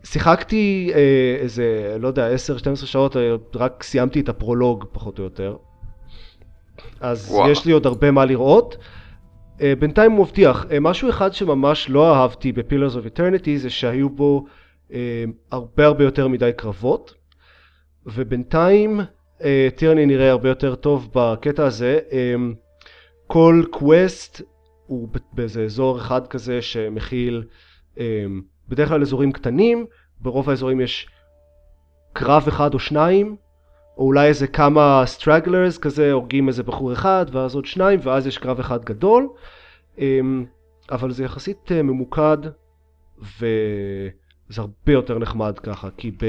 שיחקתי 0.04 0.92
אה, 0.96 1.38
איזה 1.40 1.98
לא 2.00 2.08
יודע 2.08 2.30
10-12 2.36 2.76
שעות 2.76 3.18
אה, 3.18 3.36
רק 3.56 3.84
סיימתי 3.84 4.20
את 4.20 4.30
הפרולוג 4.30 4.86
פחות 4.92 5.20
או 5.20 5.24
יותר 5.24 5.56
אז 7.00 7.32
וואו. 7.32 7.50
יש 7.50 7.66
לי 7.66 7.72
עוד 7.72 7.86
הרבה 7.86 8.12
מה 8.12 8.26
לראות 8.26 8.78
בינתיים 9.80 10.12
הוא 10.12 10.26
מבטיח 10.26 10.66
משהו 10.82 11.10
אחד 11.10 11.34
שממש 11.34 11.90
לא 11.90 12.16
אהבתי 12.16 12.52
ב-Pillars 12.52 12.96
of 12.96 13.06
Eternity 13.06 13.58
זה 13.58 13.70
שהיו 13.70 14.10
בו 14.10 14.46
הרבה 15.52 15.86
הרבה 15.86 16.04
יותר 16.04 16.28
מדי 16.28 16.52
קרבות 16.56 17.14
ובינתיים 18.06 19.00
Tyranny 19.76 20.06
נראה 20.06 20.30
הרבה 20.32 20.50
יותר 20.50 20.76
טוב 20.76 21.10
בקטע 21.16 21.66
הזה. 21.66 22.00
אה, 22.12 22.36
כל 23.28 23.64
quest 23.72 24.42
הוא 24.86 25.10
באיזה 25.34 25.64
אזור 25.64 25.98
אחד 25.98 26.28
כזה 26.28 26.62
שמכיל 26.62 27.44
אה, 28.00 28.26
בדרך 28.68 28.90
כלל 28.90 29.02
אזורים 29.02 29.32
קטנים, 29.32 29.86
ברוב 30.20 30.50
האזורים 30.50 30.82
יש 30.82 31.08
קרב 32.14 32.48
אחד 32.48 32.74
או 32.74 32.80
שניים, 32.80 33.36
או 33.98 34.06
אולי 34.06 34.28
איזה 34.28 34.48
כמה 34.48 35.04
stragglers 35.06 35.78
כזה, 35.78 36.12
הורגים 36.12 36.48
איזה 36.48 36.64
בחור 36.64 36.94
אחד 36.94 37.26
ואז 37.32 37.56
עוד 37.56 37.66
שניים 37.66 38.00
ואז 38.04 38.28
יש 38.28 38.38
קרב 38.38 38.60
אחד 38.60 38.86
גדול, 38.86 39.30
אבל 40.92 41.12
זה 41.12 41.24
יחסית 41.24 41.72
ממוקד 41.72 42.38
ו... 43.40 43.46
זה 44.50 44.62
הרבה 44.62 44.92
יותר 44.92 45.20
נחמד 45.20 45.60
ככה, 45.60 45.90
כי 45.98 46.12
ב... 46.12 46.26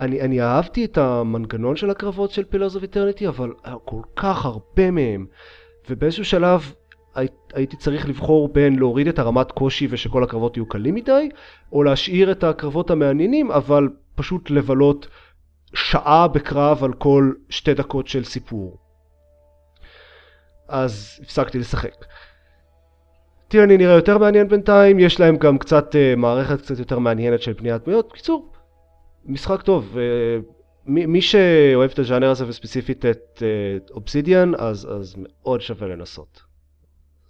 אני, 0.00 0.20
אני 0.20 0.42
אהבתי 0.42 0.84
את 0.84 0.98
המנגנון 0.98 1.76
של 1.76 1.90
הקרבות 1.90 2.30
של 2.30 2.44
Pillars 2.44 2.74
of 2.74 2.82
Eternity, 2.82 3.28
אבל 3.28 3.52
כל 3.84 4.02
כך 4.16 4.44
הרבה 4.44 4.90
מהם, 4.90 5.26
ובאיזשהו 5.90 6.24
שלב 6.24 6.72
הי, 7.14 7.26
הייתי 7.54 7.76
צריך 7.76 8.08
לבחור 8.08 8.48
בין 8.48 8.78
להוריד 8.78 9.08
את 9.08 9.18
הרמת 9.18 9.52
קושי 9.52 9.86
ושכל 9.90 10.22
הקרבות 10.22 10.56
יהיו 10.56 10.66
קלים 10.66 10.94
מדי, 10.94 11.28
או 11.72 11.82
להשאיר 11.82 12.32
את 12.32 12.44
הקרבות 12.44 12.90
המעניינים, 12.90 13.50
אבל 13.50 13.88
פשוט 14.14 14.50
לבלות 14.50 15.08
שעה 15.74 16.28
בקרב 16.28 16.84
על 16.84 16.92
כל 16.92 17.32
שתי 17.48 17.74
דקות 17.74 18.08
של 18.08 18.24
סיפור. 18.24 18.78
אז 20.68 21.20
הפסקתי 21.22 21.58
לשחק. 21.58 22.04
טירני 23.48 23.76
נראה 23.76 23.94
יותר 23.94 24.18
מעניין 24.18 24.48
בינתיים, 24.48 24.98
יש 24.98 25.20
להם 25.20 25.36
גם 25.36 25.58
קצת 25.58 25.94
uh, 25.94 26.16
מערכת 26.16 26.60
קצת 26.60 26.78
יותר 26.78 26.98
מעניינת 26.98 27.42
של 27.42 27.52
בניית 27.52 27.82
דמויות. 27.84 28.08
בקיצור, 28.08 28.52
משחק 29.24 29.62
טוב. 29.62 29.94
Uh, 29.94 29.98
מי, 30.86 31.06
מי 31.06 31.22
שאוהב 31.22 31.90
את 31.90 31.98
הז'אנר 31.98 32.30
הזה 32.30 32.48
וספציפית 32.48 33.04
את 33.06 33.42
אובסידיאן, 33.90 34.54
uh, 34.54 34.58
אז, 34.58 34.88
אז 35.00 35.14
מאוד 35.18 35.60
שווה 35.60 35.88
לנסות. 35.88 36.42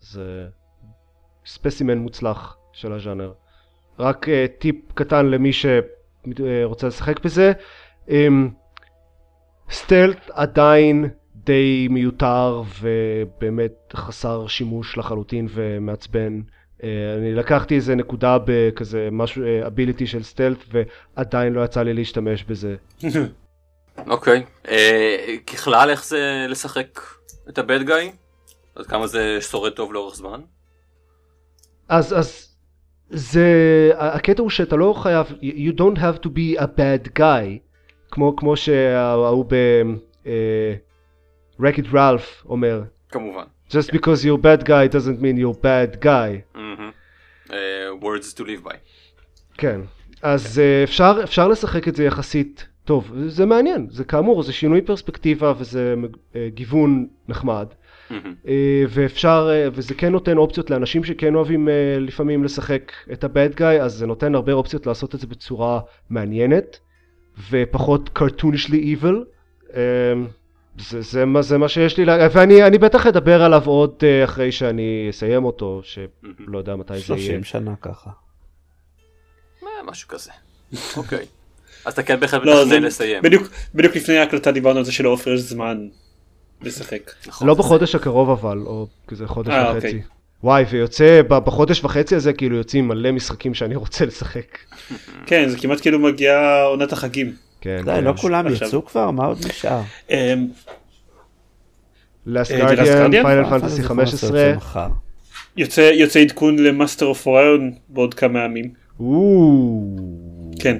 זה 0.00 0.46
ספסימן 1.46 1.98
מוצלח 1.98 2.56
של 2.72 2.92
הז'אנר. 2.92 3.32
רק 3.98 4.28
uh, 4.28 4.30
טיפ 4.58 4.92
קטן 4.94 5.26
למי 5.26 5.50
שרוצה 5.52 6.86
לשחק 6.86 7.24
בזה. 7.24 7.52
Um, 8.08 8.12
סטלט 9.70 10.30
עדיין 10.32 11.08
די 11.46 11.88
מיותר 11.90 12.62
ובאמת 12.80 13.72
חסר 13.94 14.46
שימוש 14.46 14.98
לחלוטין 14.98 15.48
ומעצבן. 15.50 16.40
אה, 16.82 17.14
אני 17.18 17.34
לקחתי 17.34 17.74
איזה 17.74 17.94
נקודה 17.94 18.38
בכזה 18.44 19.08
משהו, 19.12 19.42
אביליטי 19.66 20.04
אה, 20.04 20.08
של 20.08 20.22
סטלט 20.22 20.64
ועדיין 21.16 21.52
לא 21.52 21.64
יצא 21.64 21.82
לי 21.82 21.94
להשתמש 21.94 22.44
בזה. 22.44 22.76
אוקיי, 24.06 24.42
okay. 24.42 24.66
uh, 24.66 24.70
ככלל 25.46 25.90
איך 25.90 26.04
זה 26.04 26.46
לשחק 26.48 27.00
את 27.48 27.58
הבד 27.58 27.82
גאי? 27.82 28.12
עד 28.74 28.86
כמה 28.86 29.06
זה 29.06 29.38
שורד 29.40 29.72
טוב 29.72 29.92
לאורך 29.92 30.16
זמן? 30.16 30.40
אז, 31.88 32.18
אז 32.18 32.56
זה, 33.10 33.50
הקטע 33.96 34.42
הוא 34.42 34.50
שאתה 34.50 34.76
לא 34.76 34.94
חייב, 35.02 35.26
you 35.42 35.72
don't 35.78 35.98
have 35.98 36.24
to 36.24 36.28
be 36.28 36.60
a 36.60 36.64
bad 36.64 37.18
guy, 37.18 37.58
כמו, 38.10 38.36
כמו 38.36 38.56
שההוא 38.56 39.44
ב... 39.48 39.54
Uh, 40.24 40.28
רקיד 41.60 41.86
רלף 41.94 42.44
אומר. 42.48 42.82
כמובן. 43.08 43.44
Just 43.70 43.90
because 43.92 44.24
you're 44.24 44.42
bad 44.42 44.64
guy 44.64 44.86
doesn't 44.94 45.20
mean 45.20 45.36
you're 45.36 45.62
bad 45.62 46.00
guy. 46.00 46.56
Mm-hmm. 46.56 46.90
Uh, 47.48 47.52
words 48.02 48.34
to 48.34 48.42
live 48.42 48.64
by. 48.64 48.76
כן. 49.58 49.80
אז 50.22 50.58
uh, 50.58 50.84
אפשר, 50.84 51.20
אפשר 51.24 51.48
לשחק 51.48 51.88
את 51.88 51.96
זה 51.96 52.04
יחסית 52.04 52.66
טוב. 52.84 53.12
זה 53.26 53.46
מעניין. 53.46 53.86
זה 53.90 54.04
כאמור, 54.04 54.42
זה 54.42 54.52
שינוי 54.52 54.82
פרספקטיבה 54.82 55.52
וזה 55.58 55.94
uh, 56.02 56.36
גיוון 56.54 57.06
נחמד. 57.28 57.66
Mm-hmm. 58.10 58.12
Uh, 58.44 58.48
ואפשר, 58.88 59.48
uh, 59.48 59.72
וזה 59.74 59.94
כן 59.94 60.12
נותן 60.12 60.36
אופציות 60.36 60.70
לאנשים 60.70 61.04
שכן 61.04 61.34
אוהבים 61.34 61.68
uh, 61.68 62.00
לפעמים 62.00 62.44
לשחק 62.44 62.92
את 63.12 63.24
ה-bad 63.24 63.58
guy, 63.58 63.82
אז 63.82 63.92
זה 63.92 64.06
נותן 64.06 64.34
הרבה 64.34 64.52
אופציות 64.52 64.86
לעשות 64.86 65.14
את 65.14 65.20
זה 65.20 65.26
בצורה 65.26 65.80
מעניינת, 66.10 66.78
ופחות 67.50 68.18
cartoonishly 68.18 69.02
evil. 69.02 69.16
זה, 70.78 71.00
זה, 71.00 71.24
מה, 71.24 71.42
זה 71.42 71.58
מה 71.58 71.68
שיש 71.68 71.96
לי, 71.96 72.04
לה... 72.04 72.28
ואני 72.32 72.78
בטח 72.78 73.06
אדבר 73.06 73.42
עליו 73.42 73.62
עוד 73.66 73.94
uh, 74.00 74.24
אחרי 74.24 74.52
שאני 74.52 75.06
אסיים 75.10 75.44
אותו, 75.44 75.80
שלא 75.84 76.58
יודע 76.58 76.76
מתי 76.76 76.98
זה 76.98 77.14
יהיה. 77.14 77.26
30 77.26 77.44
שנה 77.44 77.74
ככה. 77.82 78.10
מה, 79.62 79.68
משהו 79.86 80.08
כזה. 80.08 80.30
אוקיי. 80.96 81.26
אז 81.84 81.92
אתה 81.92 82.02
כן 82.02 82.20
בהחלט 82.20 82.42
לא, 82.44 82.62
מתכנן 82.62 82.82
לסיים. 82.82 83.22
בדיוק, 83.22 83.48
בדיוק 83.74 83.96
לפני 83.96 84.18
ההקלטה 84.18 84.52
דיברנו 84.52 84.78
על 84.78 84.84
זה 84.84 84.92
שלעופר 84.92 85.32
יש 85.32 85.40
זמן 85.40 85.88
לשחק. 86.62 87.12
לא 87.40 87.54
בחודש 87.54 87.94
הקרוב 87.94 88.30
אבל, 88.30 88.58
או 88.58 88.86
כזה 89.06 89.26
חודש 89.26 89.48
אה, 89.48 89.56
אה, 89.56 89.72
וחצי. 89.72 89.86
אוקיי. 89.86 90.02
וואי, 90.42 90.64
ויוצא, 90.70 91.22
בחודש 91.28 91.84
וחצי 91.84 92.16
הזה 92.16 92.32
כאילו 92.32 92.56
יוצאים 92.56 92.88
מלא 92.88 93.12
משחקים 93.12 93.54
שאני 93.54 93.76
רוצה 93.76 94.04
לשחק. 94.04 94.58
כן, 95.26 95.48
זה 95.48 95.58
כמעט 95.58 95.80
כאילו 95.80 95.98
מגיע 95.98 96.62
עונת 96.62 96.92
החגים. 96.92 97.45
כן, 97.60 97.82
די, 97.84 98.00
לא 98.02 98.12
כולם 98.12 98.46
יצאו 98.52 98.84
כבר? 98.84 99.10
מה 99.10 99.26
עוד 99.26 99.38
נשאר? 99.46 99.80
Last 102.26 102.52
Guardian, 102.52 103.22
Final 103.22 103.44
Fantasy 103.44 103.82
15. 103.82 104.52
יוצא 105.56 106.20
עדכון 106.20 106.58
ל-Master 106.58 107.06
of 107.06 107.26
Orion 107.26 107.72
בעוד 107.88 108.14
כמה 108.14 108.44
ימים. 108.44 108.70
כן. 110.58 110.76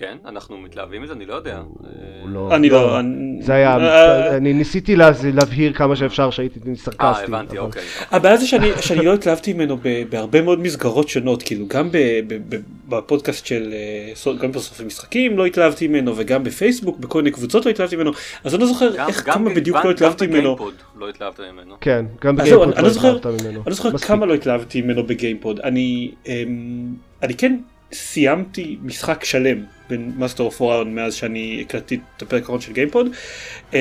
כן, 0.00 0.16
אנחנו 0.26 0.58
מתלהבים 0.58 1.02
מזה, 1.02 1.12
אני 1.12 1.26
לא 1.26 1.34
יודע. 1.34 1.58
הוא 2.22 2.28
לא- 2.30 2.56
אני 2.56 2.70
לא, 2.70 2.82
לא... 2.86 3.00
זה 3.40 3.54
היה, 3.54 3.76
אה, 3.78 4.36
אני 4.36 4.52
ניסיתי 4.52 4.96
לה- 4.96 5.10
להבהיר 5.34 5.72
כמה 5.72 5.96
שאפשר 5.96 6.30
שהייתי 6.30 6.60
אה, 6.70 6.74
סרקסטי. 6.76 7.24
הבנתי, 7.24 7.58
אבל- 7.58 7.66
אוקיי. 7.66 7.82
הבעיה 8.10 8.36
זה 8.36 8.46
שאני, 8.46 9.04
לא 9.04 9.14
התלהבתי 9.14 9.52
ממנו 9.52 9.76
ב, 9.82 10.02
בהרבה 10.10 10.42
מאוד 10.42 10.60
מסגרות 10.60 11.08
שונות, 11.08 11.42
כאילו 11.42 11.66
גם 11.68 11.88
ב, 11.92 11.96
ב, 12.26 12.34
ב, 12.48 12.60
בפודקאסט 12.88 13.46
של, 13.46 13.74
אה, 14.26 14.32
גם 14.40 14.52
בסופי 14.52 14.84
משחקים 14.84 15.38
לא 15.38 15.46
התלהבתי 15.46 15.88
ממנו, 15.88 16.12
וגם 16.16 16.44
בפייסבוק, 16.44 16.98
בכל 16.98 17.18
מיני 17.18 17.30
קבוצות 17.30 17.66
לא 17.66 17.70
התלהבתי 17.70 17.96
ממנו, 17.96 18.10
אז 18.44 18.54
אני 18.54 18.60
לא 18.60 18.66
זוכר 18.66 18.96
גם- 18.96 19.08
איך, 19.08 19.26
גם 19.26 19.34
כמה 19.34 19.50
בדיוק 19.54 19.76
גם- 19.76 19.84
לא 19.86 19.90
התלהבתי 19.90 20.26
גם 20.26 20.32
ממנו. 20.32 20.42
בגיימפוד 20.54 20.74
לא 20.98 21.08
התלהבת 21.08 21.40
ממנו. 21.52 21.74
כן, 21.80 22.04
גם 22.24 22.36
בגיימפוד 22.36 22.68
אני 22.68 22.76
לא 22.76 22.82
לא 22.82 22.88
זוכר, 22.88 23.16
התלהבת 23.16 23.42
ממנו. 23.42 23.60
אני 23.60 23.70
לא 23.70 23.74
זוכר. 23.74 23.98
כמה 23.98 24.26
לא 24.26 24.34
התלהבתי 24.34 24.82
ממנו 24.82 25.06
בגיימפוד, 25.06 25.60
אני, 25.60 26.10
אמ, 26.26 26.32
אני 27.22 27.34
כן 27.34 27.56
סיימתי 27.92 28.76
משחק 28.82 29.24
שלם 29.24 29.64
בין 29.88 30.12
Master 30.18 30.42
of 30.42 30.60
Orion 30.60 30.94
מאז 30.94 31.14
שאני 31.14 31.64
הקלטתי 31.66 32.00
את 32.16 32.22
הפרק 32.22 32.42
האחרון 32.42 32.60
של 32.60 32.72
גיימפוד, 32.72 33.06
אמ, 33.74 33.78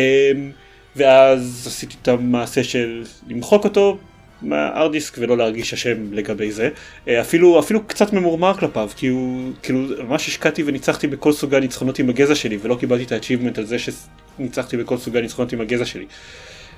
ואז 0.96 1.64
עשיתי 1.68 1.96
את 2.02 2.08
המעשה 2.08 2.64
של 2.64 3.04
למחוק 3.28 3.64
אותו 3.64 3.98
מה 4.42 4.59
hard 4.59 4.92
disk 4.92 5.18
ולא 5.18 5.38
להרגיש 5.38 5.74
אשם 5.74 6.14
לגבי 6.14 6.52
זה, 6.52 6.70
אה, 7.08 7.22
אפילו, 7.22 7.60
אפילו 7.60 7.88
קצת 7.88 8.14
ממורמר 8.14 8.54
כלפיו, 8.54 8.90
כי 8.96 9.08
הוא, 9.08 9.52
כאילו 9.64 9.80
ממש 10.08 10.28
השקעתי 10.28 10.64
וניצחתי 10.66 11.08
בכל 11.08 11.32
סוגי 11.32 11.56
הניצחונות 11.56 12.00
עם 12.00 12.10
הגזע 12.10 12.36
שלי 12.36 12.58
ולא 12.62 12.76
קיבלתי 12.76 13.04
את 13.04 13.12
ה-achievement 13.12 13.58
על 13.58 13.66
זה 13.66 13.78
שניצחתי 13.80 14.78
בכל 14.78 14.98
סוגי 14.98 15.18
הניצחונות 15.18 15.54
עם 15.54 15.62
הגזע 15.62 15.86
שלי. 15.86 16.06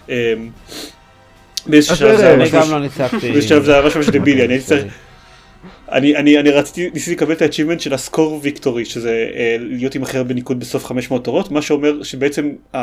אמ, 0.09 0.13
באיזשהו 1.67 1.93
אז 1.93 1.99
שלב 1.99 2.17
זה 2.17 2.27
היה 2.27 2.31
ארז, 2.31 2.41
אני 2.41 2.59
משהו 2.59 2.71
גם 2.71 2.71
לא 2.71 2.79
ניצחתי. 2.79 3.31
בשלב 3.31 3.63
זה 3.63 3.73
היה 3.73 3.81
ממש 3.81 3.95
ממש 3.95 4.09
דבילי, 4.09 4.45
אני 4.45 4.53
הייתי 4.53 4.65
צריך, 4.65 4.83
אני, 5.91 6.15
אני, 6.15 6.39
אני 6.39 6.49
רציתי, 6.51 6.89
ניסיתי 6.93 7.15
לקבל 7.15 7.33
את 7.33 7.41
ה-achievement 7.41 7.79
של 7.79 7.93
ה 7.93 8.01
score 8.01 8.39
victory, 8.43 8.85
שזה 8.85 9.09
אה, 9.35 9.55
להיות 9.59 9.95
עם 9.95 10.03
הכי 10.03 10.17
הרבה 10.17 10.33
ניקוד 10.33 10.59
בסוף 10.59 10.85
500 10.85 11.23
תורות, 11.23 11.51
מה 11.51 11.61
שאומר 11.61 12.03
שבעצם 12.03 12.49
ה- 12.73 12.77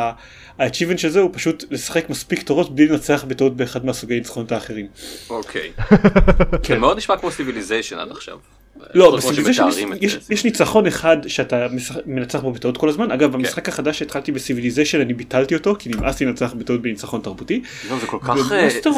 ה-achievement 0.58 0.96
של 0.98 1.08
זה 1.08 1.20
הוא 1.20 1.30
פשוט 1.32 1.64
לשחק 1.70 2.10
מספיק 2.10 2.42
תורות 2.42 2.74
בלי 2.74 2.86
לנצח 2.86 3.24
בטעות 3.28 3.56
באחד 3.56 3.86
מהסוגי 3.86 4.14
ניצחונות 4.14 4.52
האחרים. 4.52 4.86
אוקיי. 5.30 5.70
זה 6.68 6.78
מאוד 6.78 6.96
נשמע 6.96 7.16
כמו 7.16 7.30
Civilization 7.30 7.98
עד 7.98 8.10
עכשיו. 8.10 8.36
לא, 8.94 9.16
ב 9.16 9.20
Civilization 9.20 9.68
יש, 10.00 10.12
זה. 10.12 10.34
יש 10.34 10.44
ניצחון 10.44 10.86
אחד 10.86 11.16
שאתה 11.26 11.66
מנצח 12.06 12.40
בו 12.40 12.52
בטעות 12.52 12.76
כל 12.76 12.88
הזמן, 12.88 13.10
אגב 13.10 13.32
במשחק 13.32 13.68
החדש 13.68 13.98
שהתחלתי 13.98 14.32
ב 14.32 14.37
Civilization 14.37 15.00
אני 15.00 15.14
ביטלתי 15.14 15.54
אותו 15.54 15.76
כי 15.78 15.88
נמאס 15.88 16.20
לי 16.20 16.26
לנצח 16.26 16.52
בטעות 16.54 16.82
בניצחון 16.82 17.20
תרבותי. 17.20 17.62
לא, 17.90 17.98
זה 17.98 18.06
כל 18.06 18.18
כך... 18.22 18.52
אה, 18.52 18.68
זה- 18.70 18.90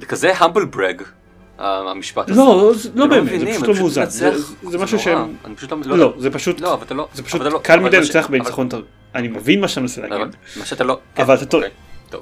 זה 0.00 0.06
כזה 0.06 0.36
המבל 0.36 0.64
ברג, 0.64 1.02
המשפט 1.58 2.30
הזה. 2.30 2.40
לא, 2.40 2.72
זה- 2.76 2.88
לא 2.94 3.04
אתם 3.04 3.10
באמת, 3.10 3.28
זה 3.30 3.36
מבינים, 3.36 3.54
פשוט 3.54 3.68
לא 3.68 3.74
מאוזן, 3.74 4.04
זה 4.08 4.30
מנצח, 4.30 4.52
זה 4.70 4.78
משהו. 4.78 4.98
שהם, 4.98 5.34
לא, 5.84 6.14
זה 6.18 6.30
פשוט, 6.30 6.60
לא, 6.60 6.78
לא... 6.90 7.08
זה 7.14 7.22
פשוט 7.22 7.40
לא- 7.40 7.60
קל 7.62 7.80
מדי 7.80 7.96
לנצח 7.96 8.26
בניצחון 8.30 8.68
אני 9.14 9.28
מבין 9.28 9.60
מה 9.60 9.68
שאתה 9.68 9.80
מנסה 9.80 10.00
להגיד. 10.06 10.36
מה 10.56 10.66
שאתה 10.66 10.84
לא... 10.84 10.98
כן, 11.14 11.22
אבל 11.22 11.34
אתה 11.34 11.44
טועה. 11.46 11.66
אוקיי. 12.12 12.20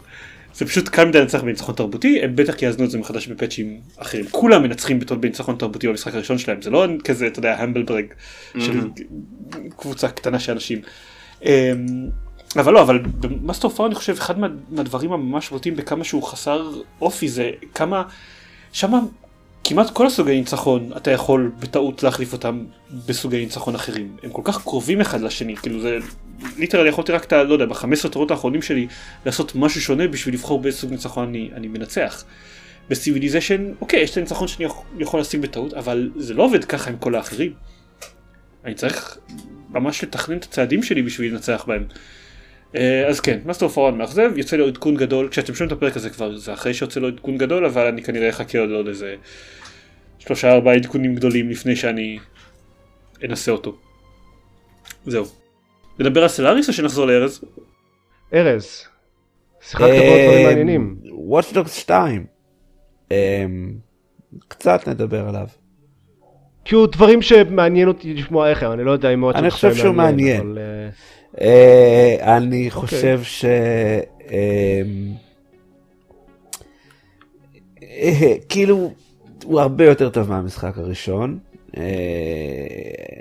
זה 0.55 0.67
פשוט 0.67 0.89
קל 0.89 1.05
מדי 1.05 1.21
לנצח 1.21 1.43
בניצחון 1.43 1.75
תרבותי, 1.75 2.21
הם 2.23 2.37
בטח 2.37 2.63
יאזנו 2.63 2.85
את 2.85 2.91
זה 2.91 2.99
מחדש 2.99 3.27
בפאצ'ים 3.27 3.81
אחרים. 3.97 4.25
כולם 4.31 4.63
מנצחים 4.63 4.99
בניצחון 5.21 5.57
תרבותי 5.57 5.89
במשחק 5.89 6.15
הראשון 6.15 6.39
שלהם, 6.39 6.63
זה 6.63 6.71
לא 6.71 6.87
כזה, 7.05 7.27
אתה 7.27 7.39
יודע, 7.39 7.61
המבל 7.63 7.83
ברג 7.83 8.05
של 8.59 8.81
קבוצה 9.77 10.09
קטנה 10.09 10.39
של 10.39 10.53
אנשים. 10.53 10.81
אמ, 11.45 11.51
אבל 12.57 12.73
לא, 12.73 12.83
אבל 12.83 12.99
ב 12.99 13.09
Master 13.09 13.69
of 13.69 13.74
Orion 13.74 13.87
אני 13.87 13.95
חושב 13.95 14.13
אחד 14.13 14.39
מה- 14.39 14.49
מהדברים 14.71 15.13
הממש 15.13 15.51
בוטים 15.51 15.77
בכמה 15.77 16.05
שהוא 16.05 16.23
חסר 16.23 16.71
אופי 17.01 17.29
זה 17.29 17.51
כמה, 17.75 18.03
שמה 18.73 19.01
כמעט 19.71 19.91
כל 19.91 20.07
הסוגי 20.07 20.39
ניצחון 20.39 20.91
אתה 20.97 21.11
יכול 21.11 21.53
בטעות 21.59 22.03
להחליף 22.03 22.33
אותם 22.33 22.65
בסוגי 23.07 23.39
ניצחון 23.39 23.75
אחרים. 23.75 24.17
הם 24.23 24.31
כל 24.31 24.43
כך 24.45 24.63
קרובים 24.63 25.01
אחד 25.01 25.21
לשני, 25.21 25.57
כאילו 25.57 25.81
זה, 25.81 25.99
literally 26.59 26.89
יכולתי 26.89 27.13
רק 27.13 27.25
את 27.25 27.33
ה... 27.33 27.43
לא 27.43 27.53
יודע, 27.53 27.67
ב-15 27.67 28.09
תורות 28.09 28.31
האחרונים 28.31 28.63
שלי 28.63 28.87
לעשות 29.27 29.55
משהו 29.55 29.81
שונה 29.81 30.09
בשביל 30.09 30.35
לבחור 30.35 30.61
באיזה 30.61 30.79
סוג 30.79 30.91
ניצחון 30.91 31.29
אני, 31.29 31.51
אני 31.55 31.69
מנצח. 31.69 32.25
ב 32.89 32.95
Civilization, 32.95 33.73
אוקיי, 33.81 34.01
יש 34.01 34.11
את 34.11 34.17
הניצחון 34.17 34.49
שאני 34.49 34.69
יכול 34.99 35.21
להשיג 35.21 35.41
בטעות, 35.41 35.75
אבל 35.75 36.11
זה 36.17 36.35
לא 36.35 36.43
עובד 36.43 36.65
ככה 36.65 36.91
עם 36.91 36.97
כל 36.97 37.15
האחרים. 37.15 37.53
אני 38.65 38.75
צריך 38.75 39.19
ממש 39.71 40.05
לתכנן 40.05 40.37
את 40.37 40.45
הצעדים 40.45 40.83
שלי 40.83 41.03
בשביל 41.03 41.33
לנצח 41.33 41.65
בהם. 41.67 41.85
אה, 42.77 43.07
אז 43.09 43.21
כן, 43.21 43.39
Master 43.45 43.69
of 43.69 43.77
Orion 43.77 43.99
מאכזב, 43.99 44.31
יוצא 44.37 44.57
לו 44.57 44.67
עדכון 44.67 44.95
גדול, 44.95 45.29
כשאתם 45.29 45.55
שומעים 45.55 45.73
את 45.73 45.77
הפרק 45.77 45.97
הזה 45.97 46.11
כבר 46.11 46.37
זה 46.37 46.53
אחרי 46.53 46.75
שיוצא 46.75 47.01
לו 47.01 47.09
עדכון 47.09 47.39
גדול, 47.39 47.65
אבל 47.65 47.87
אני 47.87 48.03
כנראה 48.03 48.29
אחכה 48.29 48.59
עוד 48.59 48.71
עוד 48.71 48.89
איזה 48.89 49.15
שלושה 50.21 50.53
ארבעה 50.53 50.75
עדכונים 50.75 51.15
גדולים 51.15 51.51
לפני 51.51 51.77
שאני 51.77 52.19
אנסה 53.25 53.53
אותו. 53.53 53.77
זהו. 55.07 55.25
נדבר 55.99 56.23
על 56.23 56.29
Stellaris 56.29 56.69
או 56.69 56.73
שנחזור 56.73 57.07
לארז? 57.07 57.45
ארז, 58.35 58.85
שיחקת 59.61 59.85
בעוד 59.85 60.21
דברים 60.25 60.47
מעניינים. 60.47 60.97
Watch 61.31 61.55
Dogs 61.55 61.69
2. 61.69 62.27
אמ, 63.11 63.17
קצת 64.49 64.89
נדבר 64.89 65.29
עליו. 65.29 65.47
כאילו 66.65 66.87
דברים 66.87 67.23
שמעניין 67.23 67.89
אותי 67.89 68.15
לשמוע 68.15 68.51
איך 68.51 68.63
הם, 68.63 68.73
אני 68.73 68.85
לא 68.85 68.91
יודע 68.91 69.11
אם 69.15 69.21
מאוד 69.21 69.37
אני 69.37 69.51
חושב 69.51 69.75
שהוא 69.75 69.95
מעניין. 69.95 70.59
אה, 70.59 70.89
אה, 71.41 72.37
אני 72.37 72.71
חושב 72.71 73.21
ש... 73.23 73.45
אמ, 74.31 75.13
אה, 77.83 78.35
כאילו, 78.49 78.93
הוא 79.45 79.61
הרבה 79.61 79.85
יותר 79.85 80.09
טוב 80.09 80.31
מהמשחק 80.31 80.79
הראשון. 80.79 81.39
אה, 81.77 81.83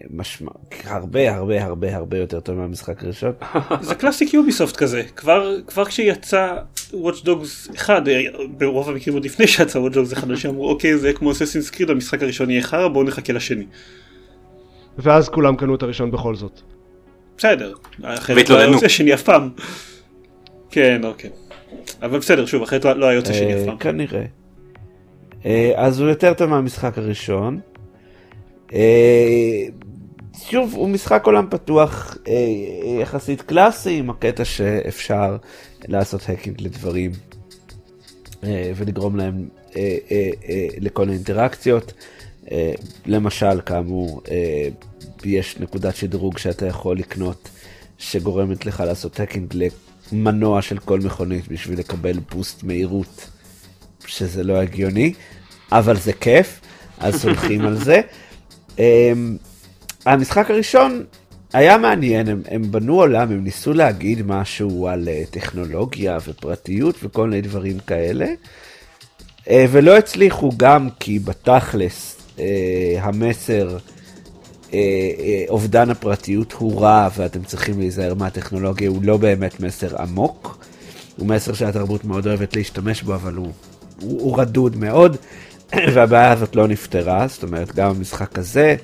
משמע, 0.10 0.52
הרבה 0.86 1.36
הרבה 1.36 1.64
הרבה 1.66 1.96
הרבה 1.96 2.18
יותר 2.18 2.40
טוב 2.40 2.56
מהמשחק 2.56 3.04
הראשון. 3.04 3.32
זה 3.82 3.96
קלאסיק 3.96 4.34
יוביסופט 4.34 4.76
כזה, 4.76 5.04
כבר, 5.16 5.56
כבר 5.68 5.86
כשיצא 5.86 6.56
Watch 6.92 7.26
Dogs 7.26 7.76
1, 7.76 8.08
אה, 8.08 8.22
ברוב 8.58 8.90
המקרים 8.90 9.14
עוד 9.16 9.26
לפני 9.26 9.48
שיצא 9.48 9.80
Watch 9.80 9.94
Dogs 9.94 10.14
1, 10.14 10.24
אנשים 10.24 10.50
אמרו 10.50 10.70
אוקיי 10.70 10.98
זה 10.98 11.14
כמו 11.14 11.32
אססינס 11.32 11.70
קריד, 11.70 11.90
המשחק 11.90 12.24
הראשון 12.24 12.50
יהיה 12.50 12.62
חרא, 12.62 12.88
בואו 12.88 13.04
נחכה 13.04 13.34
לשני. 13.34 13.66
ואז 14.98 15.30
כולם 15.30 15.56
קנו 15.56 15.76
את 15.76 15.84
הראשון 15.84 16.12
בכל 16.12 16.36
זאת. 16.36 16.62
בסדר, 17.38 17.74
אחרת 18.04 18.50
לא. 18.50 18.58
היה 18.58 18.68
יוצא 18.68 18.88
שני 18.88 19.14
אף 19.14 19.24
פעם. 19.24 19.50
כן, 20.72 21.02
אוקיי. 21.04 21.30
אבל 22.02 22.20
בסדר, 22.20 22.46
שוב, 22.46 22.64
אחרת 22.64 22.86
לא 22.86 23.06
היה 23.06 23.16
יוצא 23.16 23.34
שני 23.34 23.54
אה, 23.54 23.62
אף 23.62 23.66
פעם. 23.66 23.78
כנראה. 23.78 24.26
אה, 25.46 25.72
אז 25.76 26.00
הוא 26.00 26.10
יותר 26.10 26.34
טוב 26.34 26.50
מהמשחק 26.50 26.98
הראשון. 26.98 27.60
אה, 28.74 29.66
שוב, 30.50 30.74
הוא 30.76 30.90
משחק 30.90 31.24
עולם 31.26 31.48
פתוח 31.50 32.18
אה, 32.28 32.34
יחסית 33.02 33.42
קלאסי, 33.42 33.98
עם 33.98 34.10
הקטע 34.10 34.46
שאפשר 34.46 35.38
לעשות 35.88 36.30
hacking 36.30 36.62
לדברים 36.62 37.12
ולגרום 38.76 39.16
להם 39.16 39.48
לכל 40.78 41.06
מיני 41.06 41.16
אינטראקציות. 41.16 41.94
אה, 42.52 42.74
למשל, 43.06 43.62
כאמור, 43.66 44.22
יש 45.26 45.58
נקודת 45.60 45.96
שדרוג 45.96 46.38
שאתה 46.38 46.66
יכול 46.68 46.98
לקנות 46.98 47.50
שגורמת 47.98 48.66
לך 48.66 48.84
לעשות 48.86 49.20
hacking 49.20 49.54
למנוע 50.12 50.62
של 50.62 50.78
כל 50.80 51.00
מכונית 51.00 51.48
בשביל 51.48 51.80
לקבל 51.80 52.20
boost 52.32 52.64
מהירות, 52.64 53.30
שזה 54.06 54.44
לא 54.44 54.54
הגיוני, 54.58 55.14
אבל 55.72 55.98
זה 55.98 56.14
כיף, 56.14 56.60
אז 57.00 57.26
הולכים 57.26 57.62
על 57.62 57.76
זה. 57.78 58.02
אמ, 58.80 59.38
המשחק 60.06 60.52
הראשון 60.52 61.04
היה 61.54 61.78
מעניין, 61.78 62.28
הם, 62.28 62.42
הם 62.48 62.72
בנו 62.72 62.96
עולם, 62.96 63.32
הם 63.32 63.44
ניסו 63.44 63.74
להגיד 63.74 64.22
משהו 64.26 64.88
על 64.88 65.10
אה, 65.10 65.24
טכנולוגיה 65.32 66.18
ופרטיות 66.28 66.96
וכל 67.04 67.30
מיני 67.30 67.42
דברים 67.42 67.80
כאלה, 67.80 68.28
אה, 69.50 69.66
ולא 69.72 69.98
הצליחו 69.98 70.52
גם 70.58 70.90
כי 71.00 71.20
בתכלס 71.20 72.18
אה, 72.40 72.46
המסר 73.02 73.78
אובדן 75.50 75.90
הפרטיות 75.90 76.52
הוא 76.54 76.82
רע 76.82 77.10
ואתם 77.18 77.44
צריכים 77.44 77.80
להיזהר 77.80 78.14
מהטכנולוגיה, 78.14 78.90
הוא 78.90 79.04
לא 79.04 79.18
באמת 79.18 79.60
מסר 79.60 80.02
עמוק. 80.02 80.60
הוא 81.20 81.28
מסר 81.28 81.54
שהתרבות 81.54 82.06
מאוד 82.06 82.28
אוהבת 82.28 82.56
להשתמש 82.56 83.04
בו, 83.04 83.16
אבל 83.16 83.34
הוא, 83.34 83.52
הוא, 84.02 84.22
הוא 84.22 84.42
רדוד 84.42 84.78
מאוד, 84.78 85.18
והבעיה 85.94 86.32
הזאת 86.32 86.56
לא 86.56 86.68
נפתרה, 86.68 87.28
זאת 87.28 87.44
אומרת, 87.44 87.76
גם 87.76 87.90
המשחק 87.90 88.40
הזה, 88.40 88.76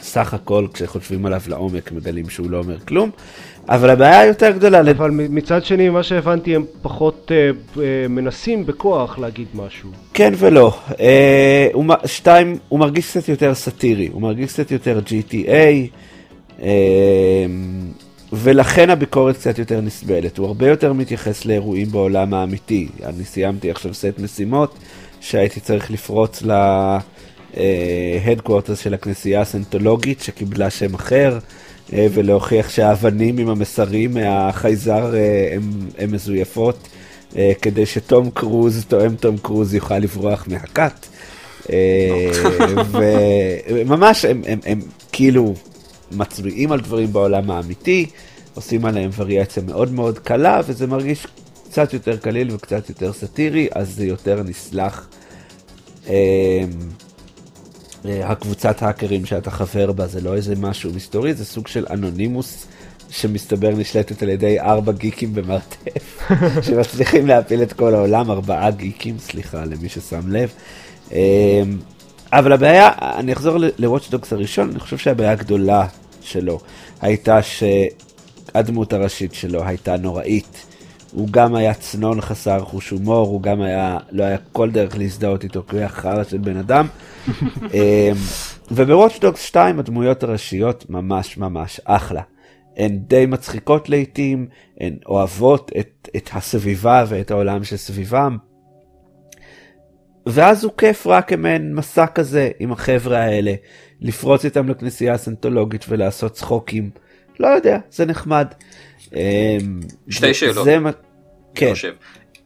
סך 0.00 0.34
הכל, 0.34 0.66
כשחושבים 0.72 1.26
עליו 1.26 1.40
לעומק, 1.48 1.92
מגלים 1.92 2.28
שהוא 2.28 2.50
לא 2.50 2.58
אומר 2.58 2.78
כלום, 2.78 3.10
אבל 3.68 3.90
הבעיה 3.90 4.20
היותר 4.20 4.50
גדולה, 4.50 4.80
אבל 4.80 5.10
מצד 5.10 5.64
שני, 5.64 5.88
מה 5.88 6.02
שהבנתי, 6.02 6.56
הם 6.56 6.64
פחות 6.82 7.32
אה, 7.34 7.50
אה, 7.82 8.08
מנסים 8.08 8.66
בכוח 8.66 9.18
להגיד 9.18 9.46
משהו. 9.54 9.90
כן 10.14 10.32
ולא. 10.36 10.78
אה, 11.00 11.68
הוא, 11.72 11.84
שתיים, 12.06 12.58
הוא 12.68 12.80
מרגיש 12.80 13.10
קצת 13.10 13.28
יותר 13.28 13.54
סאטירי, 13.54 14.08
הוא 14.12 14.22
מרגיש 14.22 14.52
קצת 14.52 14.70
יותר 14.70 15.00
GTA, 15.06 15.46
אה, 16.62 17.46
ולכן 18.32 18.90
הביקורת 18.90 19.36
קצת 19.36 19.58
יותר 19.58 19.80
נסבלת. 19.80 20.38
הוא 20.38 20.46
הרבה 20.46 20.68
יותר 20.68 20.92
מתייחס 20.92 21.44
לאירועים 21.44 21.88
בעולם 21.88 22.34
האמיתי. 22.34 22.88
אני 23.04 23.24
סיימתי 23.24 23.70
עכשיו 23.70 23.94
סט 23.94 24.18
משימות 24.18 24.78
שהייתי 25.20 25.60
צריך 25.60 25.90
לפרוץ 25.90 26.42
headquarters 28.26 28.78
של 28.78 28.94
הכנסייה 28.94 29.40
הסיינטולוגית 29.40 30.20
שקיבלה 30.20 30.70
שם 30.70 30.94
אחר, 30.94 31.38
אה, 31.92 32.06
ולהוכיח 32.12 32.68
שהאבנים 32.68 33.38
עם 33.38 33.48
המסרים 33.48 34.14
מהחייזר 34.14 35.14
אה, 35.14 35.48
הם, 35.52 35.70
הם 35.98 36.12
מזויפות, 36.12 36.88
אה, 37.36 37.52
כדי 37.62 37.86
שתום 37.86 38.30
קרוז, 38.30 38.84
תואם 38.88 39.14
תום 39.14 39.36
קרוז, 39.38 39.74
יוכל 39.74 39.98
לברוח 39.98 40.44
מהכת. 40.48 41.06
אה, 41.72 42.30
וממש 43.68 44.24
הם, 44.24 44.42
הם, 44.46 44.58
הם 44.66 44.80
כאילו 45.12 45.54
מצביעים 46.12 46.72
על 46.72 46.80
דברים 46.80 47.12
בעולם 47.12 47.50
האמיתי, 47.50 48.06
עושים 48.54 48.84
עליהם 48.84 49.10
וריאציה 49.16 49.62
מאוד 49.62 49.92
מאוד 49.92 50.18
קלה, 50.18 50.60
וזה 50.66 50.86
מרגיש 50.86 51.26
קצת 51.70 51.92
יותר 51.92 52.16
קליל 52.16 52.54
וקצת 52.54 52.88
יותר 52.88 53.12
סאטירי, 53.12 53.68
אז 53.74 53.94
זה 53.94 54.06
יותר 54.06 54.42
נסלח. 54.42 55.08
אה, 56.08 56.14
אה, 58.04 58.30
הקבוצת 58.30 58.82
האקרים 58.82 59.26
שאתה 59.26 59.50
חבר 59.50 59.92
בה 59.92 60.06
זה 60.06 60.20
לא 60.20 60.34
איזה 60.34 60.54
משהו 60.56 60.92
מסתורי, 60.94 61.34
זה 61.34 61.44
סוג 61.44 61.68
של 61.68 61.86
אנונימוס 61.90 62.66
שמסתבר 63.10 63.70
נשלטת 63.70 64.22
על 64.22 64.28
ידי 64.28 64.60
ארבע 64.60 64.92
גיקים 64.92 65.34
במרתף, 65.34 66.30
שמצליחים 66.66 67.26
להפיל 67.26 67.62
את 67.62 67.72
כל 67.72 67.94
העולם, 67.94 68.30
ארבעה 68.30 68.70
גיקים, 68.70 69.18
סליחה 69.18 69.64
למי 69.64 69.88
ששם 69.88 70.32
לב. 70.32 70.52
אבל 72.32 72.52
הבעיה, 72.52 72.90
אני 73.00 73.32
אחזור 73.32 73.58
לוואטשדוגס 73.78 74.32
הראשון, 74.32 74.70
אני 74.70 74.78
חושב 74.80 74.98
שהבעיה 74.98 75.32
הגדולה 75.32 75.86
שלו 76.20 76.60
הייתה 77.00 77.38
שהדמות 77.42 78.92
הראשית 78.92 79.34
שלו 79.34 79.64
הייתה 79.64 79.96
נוראית. 79.96 80.64
הוא 81.12 81.28
גם 81.30 81.54
היה 81.54 81.74
צנון 81.74 82.20
חסר 82.20 82.60
חוש 82.60 82.90
הומור, 82.90 83.28
הוא 83.28 83.42
גם 83.42 83.60
היה, 83.60 83.98
לא 84.10 84.24
היה 84.24 84.38
כל 84.52 84.70
דרך 84.70 84.98
להזדהות 84.98 85.44
איתו, 85.44 85.62
כי 85.68 85.70
הוא 85.76 85.78
היה 85.78 85.88
חרא 85.88 86.24
של 86.24 86.38
בן 86.38 86.56
אדם. 86.56 86.86
אמ, 87.28 87.70
ובוואטשדוגס 88.70 89.40
2 89.40 89.78
הדמויות 89.78 90.22
הראשיות 90.22 90.90
ממש 90.90 91.36
ממש 91.36 91.80
אחלה. 91.84 92.22
הן 92.76 92.98
די 92.98 93.26
מצחיקות 93.26 93.88
לעיתים, 93.88 94.46
הן 94.80 94.96
אוהבות 95.06 95.70
את, 95.80 96.08
את 96.16 96.30
הסביבה 96.32 97.04
ואת 97.08 97.30
העולם 97.30 97.64
שסביבם. 97.64 98.36
ואז 100.28 100.64
הוא 100.64 100.72
כיף 100.78 101.06
רק 101.06 101.28
כמעין 101.28 101.74
מסע 101.74 102.06
כזה 102.06 102.50
עם 102.58 102.72
החבר'ה 102.72 103.18
האלה, 103.18 103.52
לפרוץ 104.00 104.44
איתם 104.44 104.68
לכנסייה 104.68 105.14
הסנטולוגית 105.14 105.84
ולעשות 105.88 106.32
צחוקים. 106.32 106.90
לא 107.40 107.46
יודע, 107.46 107.78
זה 107.90 108.06
נחמד. 108.06 108.46
אמ, 109.14 109.80
שתי 110.08 110.34
שאלות. 110.34 110.64
זה, 110.64 110.78
כן. 111.54 111.70
חושב. 111.70 111.92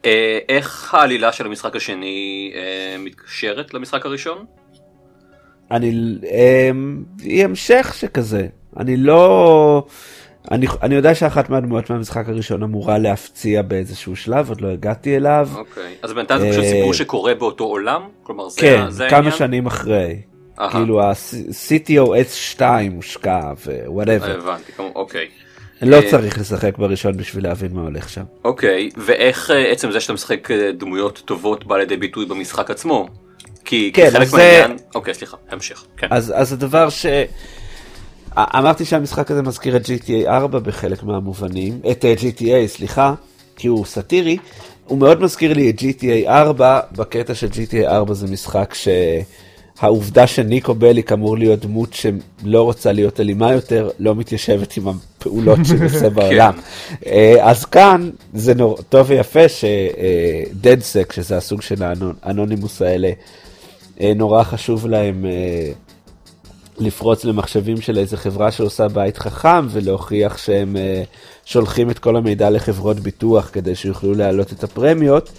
אה, 0.05 0.39
איך 0.49 0.95
העלילה 0.95 1.33
של 1.33 1.47
המשחק 1.47 1.77
השני 1.77 2.53
אה, 2.55 2.97
מתקשרת 2.99 3.75
למשחק 3.75 4.07
הראשון? 4.07 4.45
אני, 5.71 6.19
אמ, 6.71 7.05
היא 7.23 7.45
המשך 7.45 7.95
שכזה. 7.99 8.47
אני 8.77 8.97
לא... 8.97 9.87
אני, 10.51 10.67
אני 10.83 10.95
יודע 10.95 11.15
שאחת 11.15 11.51
מהדמויות 11.51 11.91
מהמשחק 11.91 12.29
הראשון 12.29 12.63
אמורה 12.63 12.99
להפציע 12.99 13.63
באיזשהו 13.63 14.17
שלב, 14.17 14.49
עוד 14.49 14.61
לא 14.61 14.69
הגעתי 14.69 15.17
אליו. 15.17 15.49
אוקיי. 15.55 15.95
אז 16.03 16.13
בינתיים 16.13 16.41
זה 16.41 16.49
פשוט 16.51 16.65
אה, 16.65 16.71
סיפור 16.71 16.95
שקורה 16.95 17.35
באותו 17.35 17.65
עולם? 17.65 18.03
כלומר 18.23 18.49
זה 18.49 18.61
כן, 18.61 18.91
זה 18.91 19.07
כמה 19.09 19.17
העניין? 19.17 19.37
שנים 19.37 19.67
אחרי. 19.67 20.17
אהה. 20.61 20.71
כאילו 20.71 21.03
ה-CTOS 21.03 22.29
2 22.29 22.93
הושקע 22.93 23.41
ווואטאבר. 23.87 24.39
הבנתי, 24.39 24.73
אוקיי. 24.95 25.29
לא 25.83 25.97
אה, 25.97 26.11
צריך 26.11 26.39
לשחק 26.39 26.79
בראשון 26.79 27.17
בשביל 27.17 27.45
להבין 27.45 27.73
מה 27.73 27.83
הולך 27.83 28.09
שם. 28.09 28.23
אוקיי, 28.45 28.89
ואיך 28.97 29.51
אה, 29.51 29.71
עצם 29.73 29.91
זה 29.93 30.01
שאתה 30.01 30.13
משחק 30.13 30.49
דמויות 30.77 31.23
טובות 31.25 31.67
בא 31.67 31.77
לידי 31.77 31.97
ביטוי 31.97 32.27
במשחק 32.27 32.71
עצמו? 32.71 33.09
כי 33.65 33.91
כן, 33.95 34.05
כי 34.05 34.11
חלק 34.11 34.29
זה- 34.29 34.37
מהעניין... 34.37 34.77
אוקיי, 34.95 35.15
סליחה, 35.15 35.37
המשך. 35.51 35.85
כן. 35.97 36.07
אז, 36.11 36.33
אז 36.37 36.53
הדבר 36.53 36.91
ש... 36.91 37.07
אמרתי 38.37 38.85
שהמשחק 38.85 39.31
הזה 39.31 39.43
מזכיר 39.43 39.77
את 39.77 39.87
GTA 39.87 40.29
4 40.29 40.59
בחלק 40.59 41.03
מהמובנים, 41.03 41.81
את 41.91 42.05
אה, 42.05 42.15
GTA, 42.19 42.67
סליחה, 42.67 43.15
כי 43.57 43.69
הוא 43.69 43.85
סאטירי. 43.85 44.37
הוא 44.87 44.99
מאוד 44.99 45.23
מזכיר 45.23 45.53
לי 45.53 45.71
את 45.71 45.79
GTA 45.79 46.29
4, 46.29 46.81
בקטע 46.93 47.35
של 47.35 47.47
GTA 47.47 47.87
4 47.87 48.15
זה 48.15 48.27
משחק 48.27 48.75
שהעובדה 49.79 50.27
שניקו 50.27 50.75
בליק 50.75 51.13
אמור 51.13 51.39
להיות 51.39 51.61
דמות 51.61 51.93
שלא 51.93 52.63
רוצה 52.63 52.93
להיות 52.93 53.21
אלימה 53.21 53.53
יותר, 53.53 53.91
לא 53.99 54.15
מתיישבת 54.15 54.77
עם 54.77 54.89
הפעולות 54.89 55.59
שהוא 55.65 55.85
עושה 55.93 56.11
בעולם. 56.11 56.55
אה, 57.07 57.37
אז 57.41 57.65
כאן 57.65 58.11
זה 58.35 58.55
נור... 58.55 58.79
טוב 58.89 59.07
ויפה 59.11 59.45
שדדסק, 59.49 61.13
שזה 61.13 61.37
הסוג 61.37 61.63
של 61.63 61.83
האנונימוס 62.23 62.83
האלה, 62.83 63.11
אה, 64.01 64.13
נורא 64.17 64.43
חשוב 64.43 64.87
להם 64.87 65.27
אה, 65.27 65.73
לפרוץ 66.83 67.25
למחשבים 67.25 67.81
של 67.81 67.99
איזה 67.99 68.17
חברה 68.17 68.51
שעושה 68.51 68.89
בית 68.89 69.19
חכם 69.19 69.67
ולהוכיח 69.71 70.39
שהם 70.39 70.77
אה, 70.77 71.03
שולחים 71.45 71.91
את 71.91 71.99
כל 71.99 72.17
המידע 72.17 72.51
לחברות 72.51 73.01
ביטוח 73.01 73.51
כדי 73.53 73.75
שיוכלו 73.75 74.15
להעלות 74.15 74.53
את 74.53 74.65
הפרמיות, 74.65 75.31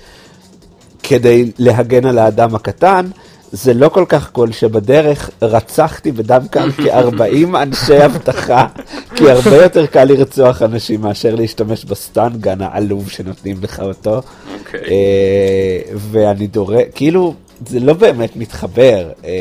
כדי 1.03 1.51
להגן 1.59 2.05
על 2.05 2.17
האדם 2.17 2.55
הקטן. 2.55 3.05
זה 3.51 3.73
לא 3.73 3.89
כל 3.89 4.05
כך 4.09 4.31
cool 4.31 4.51
שבדרך 4.51 5.29
רצחתי 5.41 6.11
בדם 6.11 6.41
קר 6.51 6.71
כ-40 6.83 7.57
אנשי 7.57 8.05
אבטחה, 8.05 8.67
כי 9.15 9.31
הרבה 9.31 9.55
יותר 9.55 9.85
קל 9.85 10.03
לרצוח 10.03 10.61
אנשים 10.61 11.01
מאשר 11.01 11.35
להשתמש 11.35 11.85
ב 11.85 11.95
stun 11.95 12.33
gun 12.33 12.61
העלוב 12.61 13.09
שנותנים 13.09 13.57
לך 13.61 13.79
אותו. 13.79 14.21
אוקיי. 14.59 14.79
אה, 14.79 15.95
ואני 15.97 16.47
דורש, 16.47 16.81
כאילו, 16.95 17.33
זה 17.67 17.79
לא 17.79 17.93
באמת 17.93 18.35
מתחבר. 18.35 19.09
אה, 19.25 19.31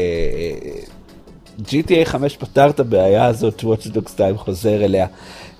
GTA 1.68 2.04
5 2.04 2.36
פתר 2.36 2.70
את 2.70 2.80
הבעיה 2.80 3.26
הזאת, 3.26 3.60
Watch 3.60 3.86
Dogs 3.86 4.10
2 4.10 4.36
חוזר 4.38 4.84
אליה. 4.84 5.06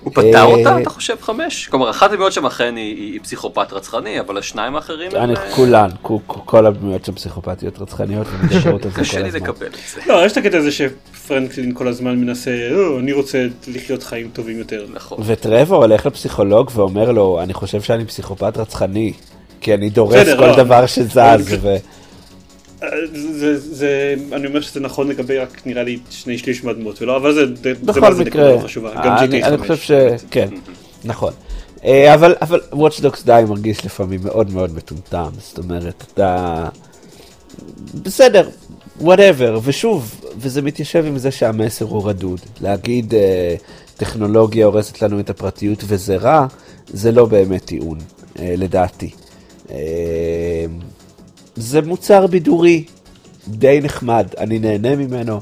הוא 0.03 0.13
פתר 0.13 0.35
אה, 0.35 0.43
אותה, 0.43 0.79
אתה 0.81 0.89
חושב, 0.89 1.15
חמש? 1.21 1.67
כלומר, 1.67 1.89
אחת 1.89 2.11
הדמויות 2.11 2.33
שם 2.33 2.45
אכן 2.45 2.75
היא- 2.75 3.19
פסיכופת 3.23 3.73
רצחני, 3.73 4.19
אבל 4.19 4.37
השניים 4.37 4.75
האחרים 4.75 5.11
הם... 5.15 5.23
אני, 5.23 5.33
אה, 5.35 5.51
כולן, 5.55 5.89
כו- 6.01 6.19
כו- 6.27 6.45
כל 6.45 6.65
הדמויות 6.65 7.05
שם 7.05 7.11
פסיכופתיות 7.13 7.79
רצחניות 7.79 8.27
ומדברות 8.31 8.85
על 8.85 8.91
זה 8.91 8.95
כל 8.95 9.01
קשה 9.01 9.19
לי. 9.21 9.31
לקבל 9.31 9.65
את 9.67 9.71
זה. 9.95 10.01
לא, 10.13 10.25
יש 10.25 10.31
את 10.31 10.37
הקטע 10.37 10.57
הזה 10.57 10.69
שפרנקלין 10.71 11.73
כל 11.73 11.87
הזמן 11.87 12.17
מנסה, 12.17 12.51
"או, 12.75 12.99
אני 12.99 13.11
רוצה 13.11 13.45
לחיות 13.67 14.03
חיים 14.03 14.29
טובים 14.33 14.59
יותר. 14.59 14.85
נכון. 14.93 15.17
וטרוור 15.25 15.75
הולך 15.83 16.05
לפסיכולוג 16.05 16.71
ואומר 16.73 17.11
לו, 17.11 17.39
אני 17.43 17.53
חושב 17.53 17.81
שאני 17.81 18.05
פסיכופת 18.05 18.57
רצחני, 18.57 19.13
כי 19.61 19.73
אני 19.73 19.89
דורס 19.89 20.27
כל 20.37 20.47
לא. 20.47 20.55
דבר 20.55 20.85
שזז. 20.85 21.55
אה, 22.83 22.89
זה, 23.13 23.59
זה, 23.59 24.15
אני 24.31 24.47
אומר 24.47 24.61
שזה 24.61 24.79
נכון 24.79 25.07
לגבי 25.07 25.37
רק 25.37 25.61
נראה 25.65 25.83
לי 25.83 25.99
שני 26.09 26.37
שליש 26.37 26.63
מהדמות, 26.63 27.01
ולא, 27.01 27.17
אבל 27.17 27.33
זה, 27.33 27.45
זה, 27.55 27.73
זה, 27.93 28.01
מה 28.01 28.13
זה 28.13 28.23
נקודה 28.23 28.61
חשובה, 28.61 28.91
גם 29.05 29.17
אני, 29.17 29.43
GTA 29.43 29.47
אני 29.47 29.57
5. 29.57 29.67
חושב 29.67 29.77
ש... 29.77 29.91
כן, 30.31 30.47
נכון. 31.03 31.33
אה, 31.85 32.13
אבל, 32.13 32.35
אבל 32.41 32.61
Watch 32.71 33.01
Dogs 33.01 33.25
די 33.25 33.43
מרגיש 33.47 33.85
לפעמים 33.85 34.19
מאוד 34.23 34.53
מאוד 34.53 34.75
מטומטם, 34.75 35.29
זאת 35.39 35.57
אומרת, 35.57 36.03
אתה... 36.13 36.67
בסדר, 38.01 38.49
וואטאבר, 39.01 39.59
ושוב, 39.63 40.25
וזה 40.37 40.61
מתיישב 40.61 41.05
עם 41.05 41.17
זה 41.17 41.31
שהמסר 41.31 41.85
הוא 41.85 42.09
רדוד. 42.09 42.39
להגיד 42.61 43.13
אה, 43.13 43.55
טכנולוגיה 43.97 44.65
הורסת 44.65 45.01
לנו 45.01 45.19
את 45.19 45.29
הפרטיות 45.29 45.83
וזה 45.87 46.15
רע, 46.15 46.47
זה 46.87 47.11
לא 47.11 47.25
באמת 47.25 47.65
טיעון, 47.65 47.97
אה, 48.39 48.53
לדעתי. 48.57 49.11
זה 51.55 51.81
מוצר 51.81 52.27
בידורי 52.27 52.83
די 53.47 53.79
נחמד, 53.83 54.27
אני 54.37 54.59
נהנה 54.59 54.95
ממנו. 54.95 55.39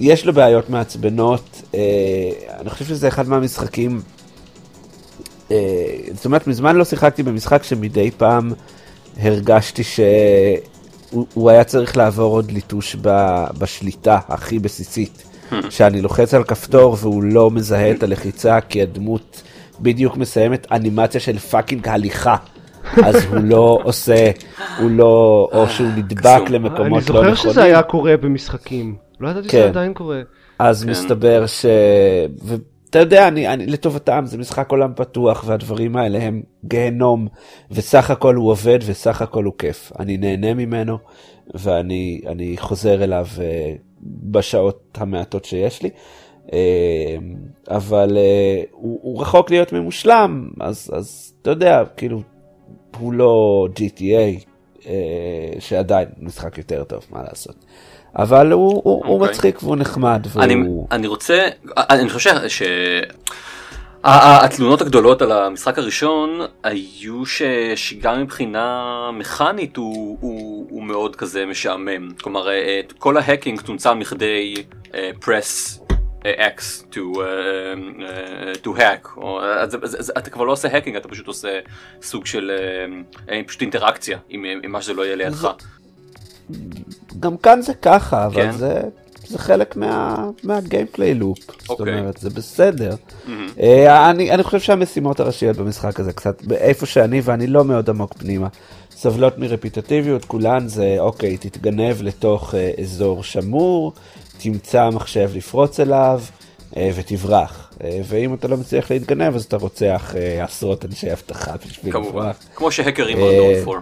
יש 0.00 0.26
לו 0.26 0.32
בעיות 0.32 0.70
מעצבנות, 0.70 1.62
אה, 1.74 1.80
אני 2.60 2.70
חושב 2.70 2.84
שזה 2.84 3.08
אחד 3.08 3.28
מהמשחקים, 3.28 4.00
אה, 5.50 5.56
זאת 6.14 6.24
אומרת, 6.24 6.46
מזמן 6.46 6.76
לא 6.76 6.84
שיחקתי 6.84 7.22
במשחק 7.22 7.62
שמדי 7.62 8.10
פעם 8.10 8.52
הרגשתי 9.16 9.82
שהוא 9.84 11.26
הוא 11.34 11.50
היה 11.50 11.64
צריך 11.64 11.96
לעבור 11.96 12.32
עוד 12.34 12.50
ליטוש 12.50 12.96
ב, 13.02 13.10
בשליטה 13.58 14.18
הכי 14.28 14.58
בסיסית. 14.58 15.24
שאני 15.70 16.00
לוחץ 16.02 16.34
על 16.34 16.44
כפתור 16.44 16.96
והוא 17.00 17.22
לא 17.22 17.50
מזהה 17.50 17.90
את 17.90 18.02
הלחיצה 18.02 18.60
כי 18.60 18.82
הדמות 18.82 19.42
בדיוק 19.80 20.16
מסיימת 20.16 20.66
אנימציה 20.72 21.20
של 21.20 21.38
פאקינג 21.38 21.88
הליכה. 21.88 22.36
אז 23.04 23.24
הוא 23.24 23.36
לא 23.36 23.78
עושה, 23.82 24.30
הוא 24.80 24.90
לא, 24.90 25.48
או 25.52 25.68
שהוא 25.68 25.88
נדבק. 25.96 26.50
למקומות 26.50 26.82
אני 26.82 26.90
לא 26.90 27.00
זוכר 27.00 27.20
נכונים. 27.20 27.34
שזה 27.34 27.62
היה 27.62 27.82
קורה 27.82 28.16
במשחקים. 28.16 28.96
לא 29.20 29.28
ידעתי 29.28 29.48
כן. 29.48 29.58
שזה 29.58 29.68
עדיין 29.68 29.94
קורה. 29.94 30.20
אז 30.58 30.84
כן. 30.84 30.90
מסתבר 30.90 31.46
ש... 31.46 31.66
ואתה 32.42 32.98
יודע, 32.98 33.28
אני, 33.28 33.48
אני 33.48 33.66
לטובתם, 33.66 34.22
זה 34.26 34.38
משחק 34.38 34.70
עולם 34.70 34.92
פתוח 34.96 35.44
והדברים 35.46 35.96
האלה 35.96 36.18
הם 36.22 36.42
גיהנום, 36.64 37.28
וסך 37.70 38.10
הכל 38.10 38.34
הוא 38.34 38.50
עובד 38.50 38.78
וסך 38.86 39.22
הכל 39.22 39.44
הוא 39.44 39.54
כיף. 39.58 39.92
אני 39.98 40.16
נהנה 40.16 40.54
ממנו, 40.54 40.98
ואני 41.54 42.20
אני 42.26 42.56
חוזר 42.58 43.04
אליו 43.04 43.26
אה, 43.40 43.74
בשעות 44.02 44.98
המעטות 45.00 45.44
שיש 45.44 45.82
לי. 45.82 45.90
אה, 46.52 47.16
אבל 47.68 48.16
אה, 48.16 48.62
הוא, 48.70 48.98
הוא 49.02 49.22
רחוק 49.22 49.50
להיות 49.50 49.72
ממושלם, 49.72 50.48
אז, 50.60 50.90
אז 50.92 51.32
אתה 51.42 51.50
יודע, 51.50 51.82
כאילו, 51.96 52.22
הוא 52.98 53.12
לא 53.12 53.66
GTA, 53.74 54.44
אה, 54.86 54.92
שעדיין 55.58 56.08
משחק 56.18 56.58
יותר 56.58 56.84
טוב, 56.84 57.06
מה 57.10 57.22
לעשות. 57.28 57.54
אבל 58.16 58.52
הוא, 58.52 58.70
הוא, 58.70 58.82
הוא 58.84 59.14
אוקיי. 59.14 59.30
מצחיק 59.30 59.62
והוא 59.62 59.76
נחמד. 59.76 60.26
אני, 60.36 60.56
והוא... 60.56 60.86
אני 60.90 61.06
רוצה, 61.06 61.48
אני 61.76 62.10
חושב 62.10 62.48
ש... 62.48 62.62
התלונות 64.06 64.80
הגדולות 64.80 65.22
על 65.22 65.32
המשחק 65.32 65.78
הראשון 65.78 66.40
היו 66.62 67.26
ש, 67.26 67.42
שגם 67.76 68.22
מבחינה 68.22 69.10
מכנית 69.12 69.76
הוא, 69.76 70.18
הוא, 70.20 70.66
הוא 70.70 70.82
מאוד 70.82 71.16
כזה 71.16 71.46
משעמם. 71.46 72.10
כלומר, 72.22 72.48
אה, 72.48 72.80
כל 72.98 73.16
ההקינג 73.16 73.60
צומצם 73.60 73.98
מכדי 73.98 74.54
press 74.92 75.80
אה, 75.80 75.83
X 76.24 76.84
to, 76.92 76.96
אה, 76.96 77.24
אה, 78.06 78.52
to 78.64 78.78
hack. 78.78 79.08
או, 79.16 79.40
אז, 79.42 79.74
אז, 79.82 80.00
אז, 80.00 80.12
אתה 80.18 80.30
כבר 80.30 80.44
לא 80.44 80.52
עושה 80.52 80.76
הקינג, 80.76 80.96
אתה 80.96 81.08
פשוט 81.08 81.26
עושה 81.26 81.60
סוג 82.02 82.26
של 82.26 82.50
אה, 82.50 83.34
אה, 83.34 83.42
פשוט 83.46 83.60
אינטראקציה 83.60 84.18
עם, 84.28 84.44
עם 84.62 84.72
מה 84.72 84.82
שזה 84.82 84.92
לא 84.92 85.02
יהיה 85.02 85.16
לידך. 85.16 85.48
גם 87.20 87.36
כאן 87.36 87.62
זה 87.62 87.74
ככה, 87.74 88.26
אבל 88.26 88.42
כן. 88.42 88.52
זה, 88.52 88.80
זה 89.26 89.38
חלק 89.38 89.76
מה, 89.76 90.26
מהגיימפליי 90.42 91.14
לופ. 91.14 91.38
זאת 91.38 91.70
אוקיי. 91.70 91.98
אומרת, 91.98 92.16
זה 92.16 92.30
בסדר. 92.30 92.94
אה, 93.60 94.10
אני, 94.10 94.30
אני 94.30 94.42
חושב 94.42 94.60
שהמשימות 94.60 95.20
הראשיות 95.20 95.56
במשחק 95.56 96.00
הזה 96.00 96.12
קצת, 96.12 96.42
איפה 96.52 96.86
שאני 96.86 97.20
ואני 97.24 97.46
לא 97.46 97.64
מאוד 97.64 97.90
עמוק 97.90 98.14
פנימה, 98.14 98.48
סובלות 98.90 99.38
מרפיטטיביות, 99.38 100.24
כולן 100.24 100.68
זה, 100.68 100.96
אוקיי, 100.98 101.36
תתגנב 101.36 102.02
לתוך 102.02 102.54
אה, 102.54 102.70
אזור 102.80 103.22
שמור, 103.22 103.92
תמצא 104.38 104.90
מחשב 104.90 105.30
לפרוץ 105.34 105.80
אליו. 105.80 106.20
אה, 106.76 106.90
ותברח, 106.94 107.70
אה, 107.84 108.00
ואם 108.04 108.34
אתה 108.34 108.48
לא 108.48 108.56
מצליח 108.56 108.90
להתגנב 108.90 109.34
אז 109.34 109.44
אתה 109.44 109.56
רוצח 109.56 110.14
אה, 110.16 110.44
עשרות 110.44 110.84
אנשי 110.84 111.12
אבטחה 111.12 111.52
בשביל 111.66 111.92
כמובן. 111.92 112.18
לברוח. 112.18 112.36
כמו 112.54 112.72
שהקרים 112.72 113.18
are 113.18 113.20
known 113.20 113.68
for. 113.68 113.74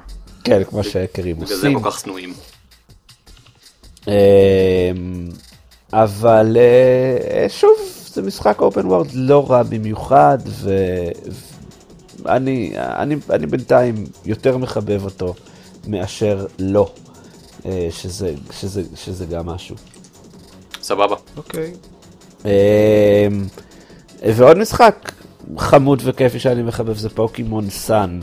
כן, 0.45 0.65
כמו 0.65 0.85
שהקרים 0.85 1.37
בגלל 1.37 1.47
זה 1.47 1.55
עושים. 1.55 1.77
הם 1.77 1.83
כל 1.83 1.91
כך 1.91 2.01
שנואים. 2.01 2.35
אמ, 4.09 4.13
אבל 5.93 6.57
שוב, 7.49 7.71
זה 8.07 8.23
משחק 8.23 8.61
אופן 8.61 8.87
וורד 8.87 9.09
לא 9.15 9.51
רע 9.51 9.63
במיוחד, 9.63 10.39
ואני 12.23 12.73
אני, 12.77 13.17
אני 13.31 13.47
בינתיים 13.47 14.07
יותר 14.25 14.59
מחבב 14.59 15.05
אותו 15.05 15.35
מאשר 15.87 16.47
לא, 16.59 16.93
שזה, 17.91 18.35
שזה, 18.51 18.83
שזה 18.97 19.27
גם 19.27 19.47
משהו. 19.47 19.77
סבבה. 20.83 21.17
אוקיי. 21.37 21.73
אמ, 22.45 22.51
ועוד 24.37 24.59
משחק 24.59 25.13
חמוד 25.59 26.03
וכיפי 26.05 26.39
שאני 26.39 26.63
מחבב 26.63 26.97
זה 26.97 27.09
פוקימון 27.09 27.71
סאן. 27.71 28.21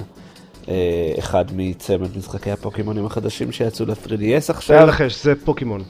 אה, 0.70 0.74
אחד 1.20 1.45
מצמד 1.55 2.18
משחקי 2.18 2.51
הפוקימונים 2.51 3.05
החדשים 3.05 3.51
שיצאו 3.51 3.86
ל-3DS 3.86 4.45
עכשיו. 4.49 4.80
אין 4.80 4.88
לחש, 4.88 5.24
זה 5.24 5.34
פוקימון. 5.45 5.84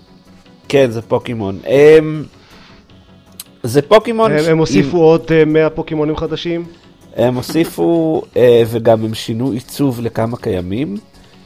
כן, 0.68 0.92
זה 0.92 1.02
פוקימון. 1.02 1.60
הם... 1.66 2.26
זה 3.64 3.82
פוקימון... 3.82 4.32
הם 4.32 4.40
ש- 4.40 4.48
הם 4.48 4.58
הוסיפו 4.58 4.98
עוד 4.98 5.32
אה, 5.32 5.46
100 5.46 5.70
פוקימונים 5.70 6.16
חדשים. 6.16 6.66
הם 7.16 7.36
הוסיפו, 7.36 8.22
אה, 8.38 8.64
וגם 8.68 9.06
הם 9.06 9.14
שינו 9.14 9.52
עיצוב 9.52 10.02
לכמה 10.02 10.38
קיימים, 10.38 10.98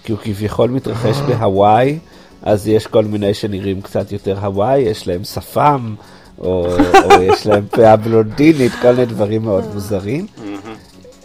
כי 0.03 0.11
הוא 0.11 0.19
כביכול 0.24 0.69
מתרחש 0.69 1.17
בהוואי, 1.17 1.99
אז 2.43 2.67
יש 2.67 2.87
כל 2.87 3.03
מיני 3.03 3.33
שנראים 3.33 3.81
קצת 3.81 4.11
יותר 4.11 4.39
הוואי, 4.39 4.79
יש 4.79 5.07
להם 5.07 5.23
שפם, 5.23 5.95
או, 6.39 6.67
או 7.03 7.21
יש 7.21 7.47
להם 7.47 7.65
פאה 7.71 7.95
בלונדינית, 7.95 8.71
כל 8.81 8.91
מיני 8.91 9.05
דברים 9.05 9.41
מאוד 9.41 9.63
מוזרים. 9.73 10.27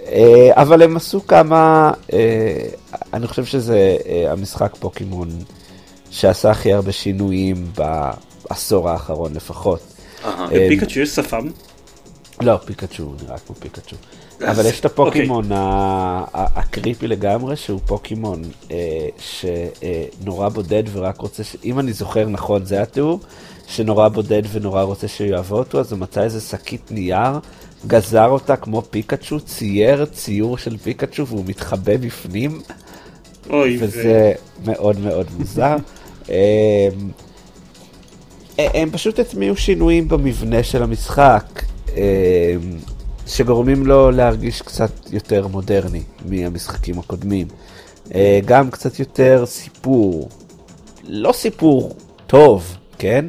אה, 0.07 0.51
אבל 0.53 0.83
הם 0.83 0.97
עשו 0.97 1.27
כמה, 1.27 1.93
אה, 2.13 2.67
אני 3.15 3.27
חושב 3.27 3.45
שזה 3.45 3.97
אה, 4.09 4.33
המשחק 4.33 4.77
פוקימון 4.81 5.29
שעשה 6.11 6.51
הכי 6.51 6.73
הרבה 6.73 6.93
שינויים 6.93 7.67
בעשור 7.77 8.91
האחרון 8.91 9.35
לפחות. 9.35 9.81
בפיקאצ'ו 10.51 11.01
יש 11.01 11.09
שפם? 11.09 11.49
לא, 12.43 12.57
פיקאצ'ו, 12.65 13.13
נראה 13.25 13.39
כמו 13.39 13.55
פיקאצ'ו. 13.55 13.97
אבל 14.51 14.67
יש 14.67 14.81
את 14.81 14.85
הפוקימון 14.85 15.53
ה- 15.53 16.25
הקריפי 16.33 17.07
לגמרי, 17.09 17.57
שהוא 17.57 17.81
פוקימון 17.87 18.43
אה, 18.71 19.09
שנורא 19.19 20.49
בודד 20.49 20.83
ורק 20.93 21.21
רוצה. 21.21 21.43
אם 21.65 21.79
אני 21.79 21.93
זוכר 21.93 22.29
נכון, 22.29 22.65
זה 22.65 22.83
התיאור, 22.83 23.21
שנורא 23.67 24.09
בודד 24.09 24.43
ונורא 24.53 24.83
רוצה 24.83 25.09
שיאהבו 25.09 25.57
אותו, 25.59 25.81
אז 25.81 25.93
הוא 25.93 25.99
מצא 26.01 26.23
איזה 26.23 26.41
שקית 26.41 26.91
נייר, 26.91 27.39
גזר 27.87 28.27
אותה 28.29 28.57
כמו 28.57 28.83
פיקאצ'ו, 28.91 29.41
צייר 29.41 30.05
ציור 30.05 30.59
של 30.59 30.77
פיקאצ'ו 30.77 31.27
והוא 31.27 31.45
מתחבא 31.47 31.97
בפנים, 31.97 32.61
וזה 33.81 34.33
מאוד 34.65 35.01
מאוד 35.01 35.27
מוזר. 35.39 35.77
אמ, 36.29 36.35
הם 38.59 38.91
פשוט 38.91 39.19
הטמיעו 39.19 39.57
שינויים 39.57 40.09
במבנה 40.09 40.63
של 40.63 40.83
המשחק, 40.83 41.63
שגורמים 43.27 43.87
לו 43.87 44.11
להרגיש 44.11 44.63
קצת 44.63 44.91
יותר 45.13 45.47
מודרני 45.47 46.03
מהמשחקים 46.25 46.99
הקודמים. 46.99 47.47
אה, 48.15 48.41
גם 48.45 48.71
קצת 48.71 48.99
יותר 48.99 49.47
סיפור, 49.47 50.29
לא 51.05 51.33
סיפור 51.33 51.97
טוב, 52.27 52.77
כן? 52.99 53.25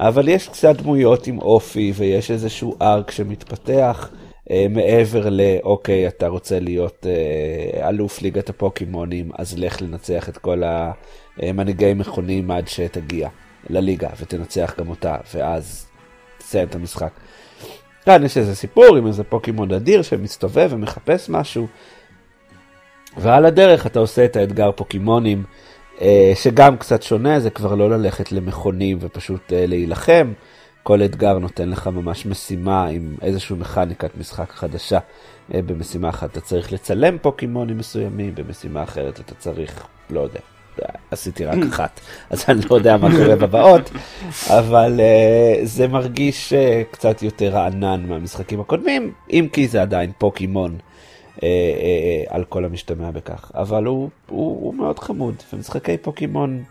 אבל 0.00 0.28
יש 0.28 0.48
קצת 0.48 0.76
דמויות 0.76 1.26
עם 1.26 1.38
אופי 1.38 1.92
ויש 1.96 2.30
איזשהו 2.30 2.76
ארק 2.82 3.10
שמתפתח. 3.10 4.10
אה, 4.50 4.66
מעבר 4.70 5.28
לאוקיי, 5.30 6.08
אתה 6.08 6.28
רוצה 6.28 6.60
להיות 6.60 7.06
אה, 7.06 7.88
אלוף 7.88 8.22
ליגת 8.22 8.48
הפוקימונים, 8.48 9.30
אז 9.38 9.58
לך 9.58 9.82
לנצח 9.82 10.28
את 10.28 10.38
כל 10.38 10.62
המנהיגי 11.38 11.94
מכונים 11.94 12.50
עד 12.50 12.68
שתגיע 12.68 13.28
לליגה 13.70 14.08
ותנצח 14.20 14.74
גם 14.78 14.88
אותה, 14.88 15.16
ואז 15.34 15.86
תסיים 16.38 16.68
את 16.68 16.74
המשחק. 16.74 17.12
כאן 18.04 18.24
יש 18.24 18.36
איזה 18.36 18.54
סיפור 18.54 18.96
עם 18.96 19.06
איזה 19.06 19.24
פוקימון 19.24 19.72
אדיר 19.72 20.02
שמסתובב 20.02 20.68
ומחפש 20.72 21.28
משהו, 21.28 21.66
ועל 23.16 23.46
הדרך 23.46 23.86
אתה 23.86 23.98
עושה 23.98 24.24
את 24.24 24.36
האתגר 24.36 24.72
פוקימונים, 24.72 25.42
אה, 26.00 26.32
שגם 26.34 26.76
קצת 26.76 27.02
שונה, 27.02 27.40
זה 27.40 27.50
כבר 27.50 27.74
לא 27.74 27.90
ללכת 27.90 28.32
למכונים 28.32 28.98
ופשוט 29.00 29.52
אה, 29.52 29.66
להילחם. 29.66 30.32
כל 30.82 31.02
אתגר 31.02 31.38
נותן 31.38 31.68
לך 31.68 31.86
ממש 31.86 32.26
משימה 32.26 32.86
עם 32.86 33.14
איזושהי 33.22 33.56
מכניקת 33.56 34.10
משחק 34.18 34.50
חדשה. 34.50 34.98
אה, 35.54 35.62
במשימה 35.62 36.08
אחת 36.08 36.30
אתה 36.30 36.40
צריך 36.40 36.72
לצלם 36.72 37.18
פוקימונים 37.18 37.78
מסוימים, 37.78 38.34
במשימה 38.34 38.82
אחרת 38.82 39.20
אתה 39.20 39.34
צריך, 39.34 39.86
לא 40.10 40.20
יודע, 40.20 40.40
עשיתי 41.10 41.44
רק 41.44 41.58
אחת, 41.68 42.00
אז 42.30 42.44
אני 42.48 42.60
לא 42.70 42.74
יודע 42.74 42.96
מה 42.96 43.08
קורה 43.10 43.36
בבאות, 43.36 43.90
אבל 44.48 45.00
uh, 45.00 45.66
זה 45.66 45.88
מרגיש 45.88 46.52
uh, 46.52 46.92
קצת 46.92 47.22
יותר 47.22 47.48
רענן 47.48 48.04
מהמשחקים 48.08 48.60
הקודמים, 48.60 49.12
אם 49.30 49.48
כי 49.52 49.68
זה 49.68 49.82
עדיין 49.82 50.12
פוקימון 50.18 50.78
uh, 50.78 51.38
uh, 51.38 51.40
uh, 51.40 51.44
על 52.28 52.44
כל 52.44 52.64
המשתמע 52.64 53.10
בכך, 53.10 53.52
אבל 53.54 53.84
הוא, 53.84 54.10
הוא, 54.28 54.64
הוא 54.64 54.74
מאוד 54.74 54.98
חמוד, 54.98 55.34
ומשחקי 55.52 55.98
פוקימון 55.98 56.62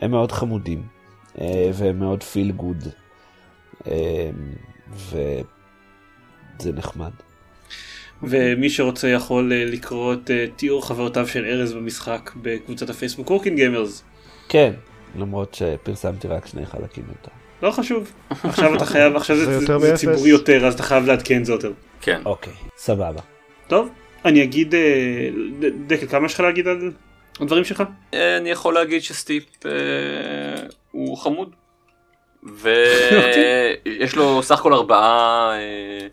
הם 0.00 0.10
מאוד 0.10 0.32
חמודים, 0.32 0.82
uh, 1.36 1.40
והם 1.72 1.98
מאוד 1.98 2.22
feel 2.22 2.52
good, 2.52 2.84
uh, 3.78 3.88
וזה 4.90 5.42
נחמד. 6.72 7.10
ומי 8.22 8.70
שרוצה 8.70 9.08
יכול 9.08 9.52
אה, 9.52 9.64
לקרוא 9.64 10.14
את 10.14 10.30
אה, 10.30 10.44
תיאור 10.56 10.86
הרפתקאותיו 10.86 11.28
של 11.28 11.44
ארז 11.44 11.72
במשחק 11.72 12.30
בקבוצת 12.36 12.90
הפייסבוק 12.90 13.30
Working 13.30 13.56
Gamers. 13.56 14.04
כן, 14.48 14.72
למרות 15.18 15.54
שפרסמתי 15.54 16.28
רק 16.28 16.46
שני 16.46 16.66
חלקים 16.66 17.04
יותר. 17.08 17.30
לא 17.62 17.70
חשוב, 17.70 18.12
עכשיו 18.30 18.76
אתה 18.76 18.86
חייב, 18.86 19.16
עכשיו 19.16 19.36
זה 19.36 19.44
זה, 19.44 19.52
יותר 19.52 19.78
זה. 19.78 19.96
ציבורי 19.96 20.30
יותר 20.30 20.66
אז 20.66 20.74
אתה 20.74 20.82
חייב 20.82 21.06
לעדכן 21.06 21.44
זה 21.44 21.52
יותר. 21.52 21.72
כן. 22.00 22.20
אוקיי, 22.24 22.52
סבבה. 22.76 23.20
טוב, 23.66 23.88
אני 24.24 24.42
אגיד, 24.42 24.74
אה, 24.74 25.28
דקל 25.86 26.06
כמה 26.06 26.26
יש 26.26 26.34
לך 26.34 26.40
להגיד 26.40 26.68
על 26.68 26.92
הדברים 27.40 27.64
שלך? 27.64 27.82
אני 28.12 28.50
יכול 28.50 28.74
להגיד 28.74 29.02
שסטיפ 29.02 29.66
אה, 29.66 29.70
הוא 30.90 31.16
חמוד. 31.16 31.50
אוקיי. 32.46 33.76
ויש 33.84 34.16
לו 34.16 34.42
סך 34.42 34.58
הכל 34.58 34.74
ארבעה 34.74 35.50
אה, 35.52 36.06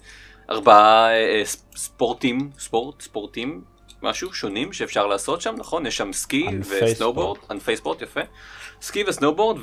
ארבעה 0.49 1.09
אה, 1.11 1.41
ס- 1.45 1.65
ספורטים 1.75 2.49
ספורט 2.59 3.01
ספורטים 3.01 3.61
משהו 4.01 4.33
שונים 4.33 4.73
שאפשר 4.73 5.07
לעשות 5.07 5.41
שם 5.41 5.55
נכון 5.57 5.85
יש 5.85 5.97
שם 5.97 6.13
סקי 6.13 6.47
וסנובורד 6.59 7.37
ענפי 7.51 7.77
ספורט 7.77 8.01
יפה 8.01 8.19
סקי 8.81 9.03
וסנובורד 9.07 9.57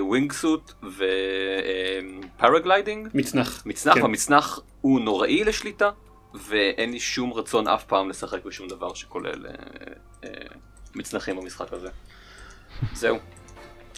ו 0.00 0.04
wingsuit 0.04 0.32
ו 0.32 0.72
paragliding 2.36 3.08
מצנח. 3.14 3.62
מצנח 3.66 3.94
כן. 3.94 4.02
המצנח 4.04 4.60
הוא 4.80 5.00
נוראי 5.00 5.44
לשליטה 5.44 5.90
ואין 6.34 6.90
לי 6.92 7.00
שום 7.00 7.32
רצון 7.32 7.68
אף 7.68 7.84
פעם 7.84 8.08
לשחק 8.08 8.44
בשום 8.44 8.68
דבר 8.68 8.94
שכולל 8.94 9.46
אה, 9.46 9.52
אה, 10.24 10.30
מצנחים 10.94 11.36
במשחק 11.36 11.72
הזה. 11.72 11.88
זהו. 12.94 13.16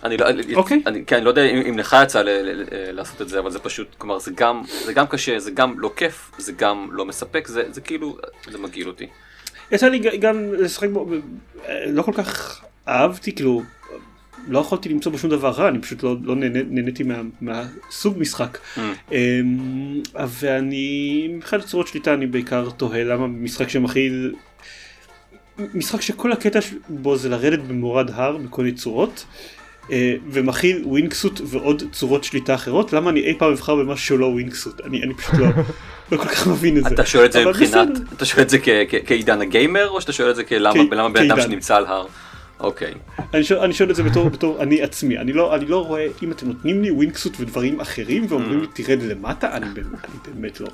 אני 0.05 0.17
לא, 0.17 0.27
אוקיי. 0.55 0.83
אני, 0.87 1.05
כן, 1.05 1.17
אני 1.17 1.25
לא 1.25 1.31
יודע 1.31 1.45
אם, 1.45 1.63
אם 1.69 1.79
לך 1.79 1.97
יצא 2.03 2.23
ל, 2.23 2.29
ל, 2.29 2.63
ל, 2.63 2.65
לעשות 2.93 3.23
את 3.23 3.29
זה, 3.29 3.39
אבל 3.39 3.51
זה 3.51 3.59
פשוט, 3.59 3.95
כלומר 3.99 4.19
זה 4.19 4.31
גם, 4.35 4.63
זה 4.85 4.93
גם 4.93 5.07
קשה, 5.07 5.39
זה 5.39 5.51
גם 5.51 5.81
לא 5.81 5.93
כיף, 5.97 6.31
זה 6.39 6.53
גם 6.53 6.89
לא 6.93 7.05
מספק, 7.05 7.47
זה, 7.47 7.63
זה 7.71 7.81
כאילו, 7.81 8.19
זה 8.51 8.59
מגעיל 8.59 8.89
אותי. 8.89 9.07
יצא 9.73 9.89
לי 9.89 10.19
גם 10.19 10.55
לשחק 10.55 10.89
בו, 10.89 11.11
לא 11.87 12.03
כל 12.03 12.13
כך 12.13 12.61
אהבתי, 12.89 13.33
כאילו, 13.33 13.63
לא 14.49 14.59
יכולתי 14.59 14.89
למצוא 14.89 15.13
בו 15.13 15.19
שום 15.19 15.31
דבר 15.31 15.51
רע, 15.51 15.69
אני 15.69 15.79
פשוט 15.79 16.03
לא, 16.03 16.17
לא 16.23 16.37
נהנה, 16.37 16.59
נהניתי 16.69 17.03
מה, 17.03 17.21
מהסוג 17.41 18.19
משחק. 18.19 18.59
Mm. 18.77 18.81
אמ, 19.13 20.03
ואני, 20.29 21.29
מבחינת 21.31 21.65
צורות 21.65 21.89
שליטה 21.89 22.15
אני 22.15 22.27
בעיקר 22.27 22.71
תוהה 22.77 23.05
למה 23.05 23.27
משחק 23.27 23.69
שמכיל, 23.69 24.35
משחק 25.75 26.01
שכל 26.01 26.33
הקטע 26.33 26.59
בו 26.89 27.17
זה 27.17 27.29
לרדת 27.29 27.59
במורד 27.59 28.11
הר 28.11 28.37
בכל 28.37 28.63
מיני 28.63 28.77
צורות. 28.77 29.25
אה, 29.91 30.15
ומכיל 30.31 30.83
ווינגסוט 30.85 31.41
ועוד 31.47 31.83
צורות 31.93 32.25
שליטה 32.25 32.55
אחרות, 32.55 32.93
למה 32.93 33.11
אני 33.11 33.21
אי 33.21 33.35
פעם 33.39 33.51
אבחר 33.53 33.75
במשהו 33.77 34.07
שהוא 34.07 34.19
לא 34.19 34.27
ווינגסוט? 34.27 34.81
אני, 34.81 35.03
אני 35.03 35.15
פשוט 35.15 35.35
לא, 35.35 35.47
לא 36.13 36.17
כל 36.17 36.29
כך 36.29 36.47
מבין 36.47 36.77
את 36.79 36.85
זה. 36.85 36.95
אתה 36.95 37.07
שואל 37.07 37.25
את 37.25 37.33
זה 37.33 37.45
מבחינת, 37.47 37.71
בסדר. 37.71 38.05
אתה 38.17 38.25
שואל 38.25 38.43
את 38.43 38.51
זה 38.51 38.59
כעידן 39.07 39.41
הגיימר, 39.41 39.89
או 39.89 40.01
שאתה 40.01 40.13
שואל 40.13 40.31
את 40.31 40.37
זה 40.37 40.45
כלמה 40.45 40.73
בן 41.09 41.31
אדם. 41.31 41.41
שנמצא 41.41 41.77
על 41.77 41.87
הר? 41.87 42.07
אוקיי. 42.61 42.95
אני 43.35 43.45
שואל, 43.45 43.61
אני 43.61 43.75
שואל 43.75 43.91
את 43.91 43.97
זה 43.97 44.03
בתור, 44.03 44.29
בתור 44.29 44.63
אני 44.63 44.83
עצמי, 44.83 45.19
אני 45.19 45.33
לא, 45.33 45.55
אני 45.55 45.67
לא 45.67 45.85
רואה, 45.87 46.07
אם 46.23 46.33
אתם 46.33 46.47
נותנים 46.49 46.83
לי 46.83 46.91
ווינגסוט 46.91 47.33
ודברים 47.41 47.81
אחרים 47.81 48.27
ואומרים 48.29 48.61
לי 48.61 48.67
תרד 48.67 49.03
למטה, 49.03 49.57
אני, 49.57 49.67
באמת- 49.75 50.05
אני 50.05 50.35
באמת 50.35 50.61
לא, 50.61 50.69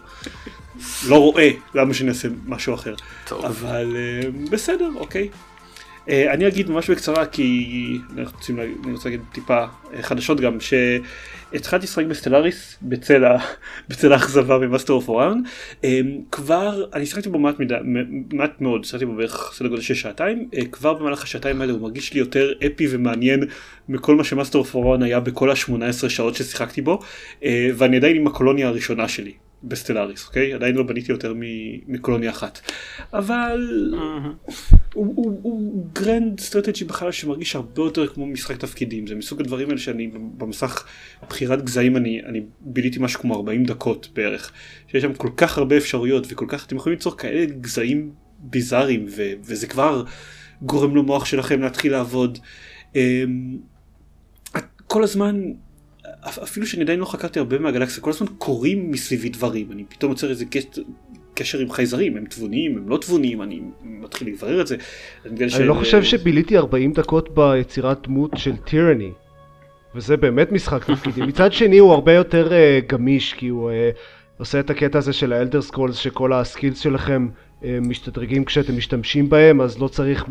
לא 1.08 1.16
רואה 1.16 1.50
למה 1.74 1.94
שאני 1.94 2.08
אעשה 2.08 2.28
משהו 2.46 2.74
אחר. 2.74 2.94
טוב. 3.26 3.44
אבל 3.44 3.96
אה, 3.96 4.28
בסדר, 4.50 4.90
אוקיי. 4.96 5.28
אה, 6.08 6.32
אני 6.32 6.48
אגיד 6.48 6.70
ממש 6.70 6.90
בקצרה 6.90 7.26
כי 7.26 7.98
אני 8.16 8.92
רוצה 8.92 9.08
להגיד 9.08 9.20
טיפה 9.32 9.64
אה, 9.94 10.02
חדשות 10.02 10.40
גם 10.40 10.58
שהתחלתי 10.60 11.84
לשחק 11.86 12.04
בסטלאריס 12.04 12.78
בצל 12.82 13.24
ה- 13.24 13.38
בצל 13.88 14.12
האכזבה 14.12 14.58
ב 14.58 14.63
Master 14.63 14.92
of 14.92 15.08
Orion 15.08 15.42
כבר 16.30 16.84
אני 16.92 17.06
שיחקתי 17.06 17.28
בו 17.28 17.38
מעט, 17.38 17.58
מידה, 17.58 17.78
מעט 18.32 18.60
מאוד 18.60 18.84
שיחקתי 18.84 19.06
בו 19.06 19.14
בערך 19.14 19.52
סדר 19.54 19.68
גודל 19.68 19.82
של 19.82 19.94
שעתיים. 19.94 20.48
אה, 20.54 20.66
כבר 20.72 20.94
במהלך 20.94 21.22
השעתיים 21.22 21.60
האלה 21.60 21.72
הוא 21.72 21.80
מרגיש 21.80 22.12
לי 22.12 22.20
יותר 22.20 22.52
אפי 22.66 22.86
ומעניין 22.90 23.44
מכל 23.88 24.14
מה 24.14 24.24
ש 24.24 24.33
Master 24.33 24.58
of 24.58 24.74
Orion 24.74 25.02
היה 25.02 25.20
בכל 25.20 25.50
ה-18 25.50 26.08
שעות 26.08 26.34
ששיחקתי 26.34 26.82
בו 26.82 27.00
אה, 27.44 27.70
ואני 27.74 27.96
עדיין 27.96 28.16
עם 28.16 28.26
הקולוניה 28.26 28.68
הראשונה 28.68 29.08
שלי 29.08 29.32
ב 29.64 29.71
Stellaris 29.71 30.26
אוקיי? 30.26 30.54
עדיין 30.54 30.74
לא 30.74 30.82
בניתי 30.82 31.12
יותר 31.12 31.34
מקולוניה 31.88 32.30
אחת. 32.30 32.60
אבל 33.12 33.68
הוא, 34.94 35.12
הוא, 35.16 35.40
הוא 35.42 35.63
grand 35.94 36.40
strategy 36.40 36.84
בכלל 36.84 37.12
שמרגיש 37.12 37.56
הרבה 37.56 37.82
יותר 37.82 38.06
כמו 38.06 38.26
משחק 38.26 38.56
תפקידים. 38.56 39.06
זה 39.06 39.14
מסוג 39.14 39.40
הדברים 39.40 39.68
האלה 39.68 39.78
שאני 39.80 40.10
במסך 40.38 40.86
בחירת 41.28 41.64
גזעים 41.64 41.96
אני, 41.96 42.20
אני 42.26 42.40
ביליתי 42.60 42.98
משהו 42.98 43.20
כמו 43.20 43.34
40 43.34 43.64
דקות 43.64 44.08
בערך. 44.14 44.52
שיש 44.88 45.02
שם 45.02 45.14
כל 45.14 45.28
כך 45.36 45.58
הרבה 45.58 45.76
אפשרויות 45.76 46.26
וכל 46.30 46.44
כך 46.48 46.66
אתם 46.66 46.76
יכולים 46.76 46.98
ליצור 46.98 47.16
כאלה 47.16 47.44
גזעים 47.60 48.12
ביזאריים 48.38 49.06
וזה 49.42 49.66
כבר 49.66 50.04
גורם 50.62 50.96
למוח 50.96 51.24
שלכם 51.24 51.60
להתחיל 51.60 51.92
לעבוד. 51.92 52.38
אמ, 52.94 53.58
כל 54.86 55.02
הזמן 55.04 55.40
אפ- 56.28 56.38
אפילו 56.38 56.66
שאני 56.66 56.82
עדיין 56.82 57.00
לא 57.00 57.04
חקרתי 57.04 57.38
הרבה 57.38 57.58
מהגלקסיה 57.58 58.02
כל 58.02 58.10
הזמן 58.10 58.26
קורים 58.38 58.90
מסביבי 58.90 59.28
דברים. 59.28 59.72
אני 59.72 59.84
פתאום 59.88 60.12
יוצר 60.12 60.30
איזה 60.30 60.44
קשר, 61.34 61.58
עם 61.58 61.70
חייזרים 61.70 62.16
הם 62.16 62.24
תבוניים 62.24 62.76
הם 62.76 62.88
לא 62.88 62.98
תבוניים 62.98 63.42
אני 63.42 63.60
מתחיל 63.84 64.28
לברר 64.28 64.60
את 64.60 64.66
זה. 64.66 64.76
אני, 65.26 65.66
לא 65.66 65.74
ש- 65.74 65.78
חושב 65.78 66.02
שביליתי 66.02 66.56
40 66.58 66.92
דקות 66.92 67.34
ביצירת 67.34 68.06
דמות 68.06 68.30
של 68.36 68.56
Tyranny. 68.56 69.10
וזה 69.94 70.16
באמת 70.16 70.52
משחק 70.52 70.84
תפקידי. 70.84 71.22
מצד 71.30 71.52
שני 71.52 71.78
הוא 71.78 71.92
הרבה 71.92 72.12
יותר 72.12 72.48
uh, 72.48 72.86
גמיש 72.92 73.32
כי 73.32 73.48
הוא 73.48 73.70
uh, 73.70 73.74
עושה 74.38 74.60
את 74.60 74.70
הקטע 74.70 74.98
הזה 74.98 75.12
של 75.12 75.32
ה 75.32 75.37
Elder 75.37 75.62
Scrolls 75.62 75.96
שכל 75.96 76.32
ה 76.32 76.39
skills 76.39 76.78
שלכם 76.78 77.28
uh, 77.60 77.64
משתדרגים 77.80 78.44
כשאתם 78.44 78.76
משתמשים 78.76 79.28
בהם 79.28 79.60
אז 79.60 79.78
לא 79.78 79.88
צריך, 79.88 80.24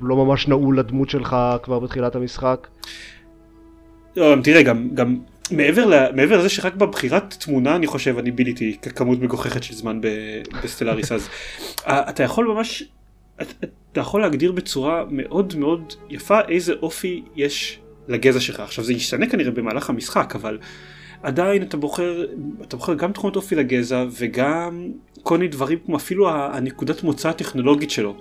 לא 0.00 0.16
ממש 0.16 0.48
נעול 0.48 0.78
לדמות 0.78 1.10
שלך 1.10 1.36
כבר 1.62 1.78
בתחילת 1.78 2.16
המשחק. 2.16 2.66
לא, 4.16 4.36
תראה 4.42 4.62
גם 4.62 4.88
גם 4.94 5.16
מעבר, 5.50 5.86
ל, 5.86 6.16
מעבר 6.16 6.38
לזה 6.38 6.48
שרק 6.48 6.74
בבחירת 6.74 7.34
תמונה 7.38 7.76
אני 7.76 7.86
חושב 7.86 8.18
אני 8.18 8.30
ביליתי 8.30 8.76
כמות 8.80 9.20
מגוחכת 9.20 9.62
של 9.62 9.74
זמן 9.74 10.00
ב- 10.00 10.42
ב 10.62 10.67
Stellaris 10.67 11.12
אז 11.12 11.28
אה, 11.86 12.10
אתה 12.10 12.22
יכול 12.22 12.46
ממש 12.46 12.82
אתה, 13.42 14.00
יכול 14.00 14.20
להגדיר 14.20 14.52
בצורה 14.52 15.04
מאוד 15.10 15.56
מאוד 15.56 15.92
יפה 16.10 16.40
איזה 16.48 16.72
אופי 16.82 17.22
יש 17.36 17.80
לגזע 18.08 18.40
שלך 18.40 18.60
עכשיו 18.60 18.84
זה 18.84 18.92
ישתנה 18.92 19.26
כנראה 19.26 19.50
במהלך 19.50 19.90
המשחק 19.90 20.34
אבל 20.34 20.58
עדיין 21.22 21.62
אתה 21.62 21.76
בוחר 21.76 22.26
אתה 22.62 22.76
בוחר 22.76 22.94
גם 22.94 23.12
תכונות 23.12 23.36
אופי 23.36 23.54
לגזע 23.54 24.04
וגם 24.18 24.88
כל 25.22 25.38
מיני 25.38 25.48
דברים 25.48 25.78
כמו 25.86 25.96
אפילו 25.96 26.30
הנקודת 26.30 27.02
מוצא 27.02 27.28
הטכנולוגית 27.28 27.90
שלו. 27.90 28.16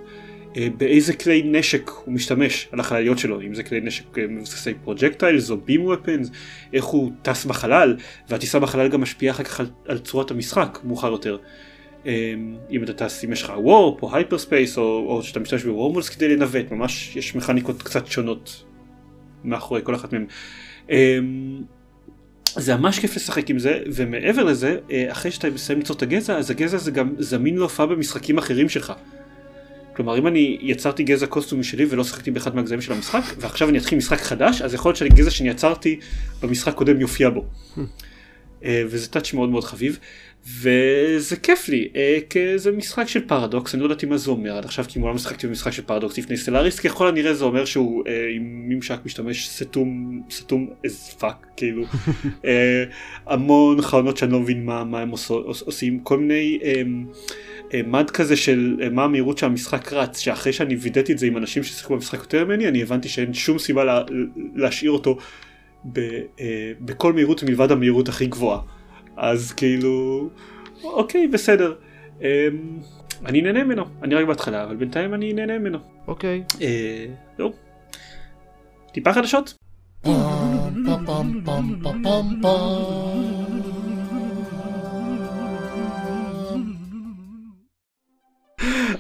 אה, 0.57 0.67
באיזה 0.77 1.13
כלי 1.13 1.43
נשק 1.45 1.89
הוא 1.89 2.13
משתמש 2.13 2.67
על 2.71 2.79
החלליות 2.79 3.17
שלו, 3.17 3.41
אם 3.41 3.53
זה 3.53 3.63
כלי 3.63 3.81
נשק 3.81 4.17
אה, 4.17 4.27
מבוססי 4.27 4.73
projectiles 4.83 5.51
או 5.51 5.57
beam 5.57 5.85
weapons, 5.85 6.29
איך 6.73 6.85
הוא 6.85 7.11
טס 7.21 7.45
בחלל, 7.45 7.95
והטיסה 8.29 8.59
בחלל 8.59 8.87
גם 8.87 9.01
משפיעה 9.01 9.35
אחר 9.35 9.43
כך 9.43 9.59
על, 9.59 9.65
על 9.87 9.97
צורת 9.97 10.31
המשחק 10.31 10.79
מאוחר 10.83 11.11
יותר. 11.11 11.37
אה, 12.05 12.33
אם 12.71 12.83
אתה 12.83 12.93
טס, 12.93 13.25
אם 13.25 13.31
יש 13.31 13.43
לך 13.43 13.53
warp 13.57 14.03
או 14.03 14.15
hyperspace 14.15 14.77
או, 14.77 14.83
או 14.83 15.23
שאתה 15.23 15.39
משתמש 15.39 15.63
ב 15.63 15.68
wormholes 15.68 16.09
כדי 16.09 16.35
לנווט, 16.35 16.71
ממש 16.71 17.15
יש 17.15 17.35
מכניקות 17.35 17.81
קצת 17.83 18.07
שונות 18.07 18.63
מאחורי 19.43 19.81
כל 19.83 19.95
אחת 19.95 20.13
מהן. 20.13 20.25
זה 22.55 22.75
ממש 22.75 22.99
כיף 22.99 23.15
לשחק 23.15 23.49
עם 23.49 23.59
זה, 23.59 23.79
ומעבר 23.93 24.43
לזה, 24.43 24.77
אחרי 25.11 25.31
שאתה 25.31 25.49
מסיים 25.49 25.79
ליצור 25.79 25.97
את 25.97 26.01
הגזע, 26.01 26.37
אז 26.37 26.51
הגזע 26.51 26.77
הזה 26.77 26.91
גם 26.91 27.13
זמין 27.19 27.57
להופעה 27.57 27.85
במשחקים 27.85 28.37
אחרים 28.37 28.69
שלך. 28.69 28.93
כלומר 29.95 30.17
אם 30.17 30.27
אני 30.27 30.57
יצרתי 30.61 31.03
גזע 31.03 31.25
קוסטומי 31.25 31.63
שלי 31.63 31.85
ולא 31.89 32.03
שיחקתי 32.03 32.31
באחד 32.31 32.55
מהגזעים 32.55 32.81
של 32.81 32.93
המשחק 32.93 33.21
ועכשיו 33.39 33.69
אני 33.69 33.77
אתחיל 33.77 33.97
משחק 33.97 34.21
חדש 34.21 34.61
אז 34.61 34.73
יכול 34.73 34.89
להיות 34.89 34.97
שהגזע 34.97 35.29
שאני 35.29 35.49
יצרתי 35.49 35.99
במשחק 36.41 36.73
קודם 36.73 37.01
יופיע 37.01 37.29
בו. 37.29 37.45
אה, 38.65 38.83
וזה 38.87 39.07
touch 39.07 39.33
מאוד 39.33 39.49
מאוד 39.49 39.63
חביב 39.63 39.99
וזה 40.47 41.35
כיף 41.43 41.69
לי 41.69 41.89
אה, 41.95 42.17
כי 42.29 42.57
זה 42.57 42.71
משחק 42.71 43.07
של 43.07 43.27
פרדוקס 43.27 43.75
אני 43.75 43.81
לא 43.81 43.85
ידעתי 43.85 44.05
מה 44.05 44.17
זה 44.17 44.31
אומר 44.31 44.57
עד 44.57 44.65
עכשיו 44.65 44.85
כי 44.87 44.99
מעולם 44.99 45.17
שיחקתי 45.17 45.47
במשחק 45.47 45.71
של 45.71 45.81
פרדוקס 45.81 46.17
לפני 46.17 46.37
סטלאריס 46.37 46.79
ככל 46.79 47.07
הנראה 47.07 47.33
זה 47.33 47.45
אומר 47.45 47.65
שהוא 47.65 48.03
אה, 48.07 48.27
עם 48.35 48.69
ממשק 48.69 48.97
משתמש 49.05 49.49
סתום 49.49 50.21
סתום 50.31 50.69
as 50.85 51.21
fuck 51.21 51.45
כאילו 51.57 51.83
המון 53.27 53.81
חלונות 53.81 54.17
שאני 54.17 54.31
לא 54.31 54.39
מבין 54.39 54.65
מה, 54.65 54.83
מה 54.83 54.99
הם 54.99 55.11
עושים 55.65 55.99
כל 55.99 56.19
מיני 56.19 56.59
אה, 56.63 56.81
מד 57.87 58.09
כזה 58.09 58.35
של 58.35 58.77
אה, 58.81 58.89
מה 58.89 59.03
המהירות 59.03 59.37
שהמשחק 59.37 59.93
רץ 59.93 60.19
שאחרי 60.19 60.53
שאני 60.53 60.75
וידאתי 60.75 61.13
את 61.13 61.17
זה 61.17 61.27
עם 61.27 61.37
אנשים 61.37 61.63
ששיחקו 61.63 61.93
במשחק 61.93 62.19
יותר 62.19 62.45
ממני 62.45 62.67
אני 62.67 62.81
הבנתי 62.81 63.09
שאין 63.09 63.33
שום 63.33 63.59
סיבה 63.59 63.83
לה, 63.83 64.01
להשאיר 64.55 64.91
אותו 64.91 65.17
ב, 65.93 65.99
אה, 66.39 66.71
בכל 66.81 67.13
מהירות 67.13 67.43
מלבד 67.43 67.71
המהירות 67.71 68.09
הכי 68.09 68.25
גבוהה. 68.25 68.61
אז 69.17 69.51
כאילו 69.51 70.29
אוקיי 70.83 71.27
בסדר. 71.27 71.73
אה, 72.21 72.47
אני 73.25 73.41
נהנה 73.41 73.63
ממנו. 73.63 73.85
אני 74.03 74.15
רק 74.15 74.27
בהתחלה 74.27 74.63
אבל 74.63 74.75
בינתיים 74.75 75.13
אני 75.13 75.33
נהנה 75.33 75.57
ממנו. 75.57 75.79
אוקיי. 76.07 76.43
אה, 76.61 77.05
זהו. 77.37 77.53
טיפה 78.91 79.13
חדשות 79.13 79.53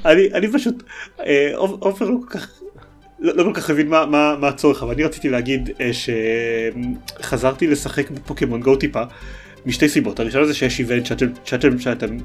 אני, 0.05 0.33
אני 0.33 0.51
פשוט, 0.53 0.83
אה, 1.25 1.51
עופ- 1.55 1.77
עופר 1.79 2.05
לא 2.09 2.17
כל 2.21 2.39
כך, 2.39 2.49
לא, 3.19 3.35
לא 3.35 3.43
כל 3.43 3.53
כך 3.53 3.69
הבין 3.69 3.87
מה, 3.87 4.05
מה, 4.05 4.35
מה 4.39 4.47
הצורך, 4.47 4.83
אבל 4.83 4.93
אני 4.93 5.03
רציתי 5.03 5.29
להגיד 5.29 5.69
אה, 5.81 5.91
שחזרתי 7.19 7.67
לשחק 7.67 8.11
בפוקימון 8.11 8.61
גו 8.61 8.75
טיפה, 8.75 9.01
משתי 9.65 9.89
סיבות, 9.89 10.19
הראשונה 10.19 10.45
זה 10.45 10.53
שיש 10.53 10.79
event 10.79 11.05
שאתם, 11.05 11.27
שאתם, 11.45 11.79
שאתם, 11.79 12.17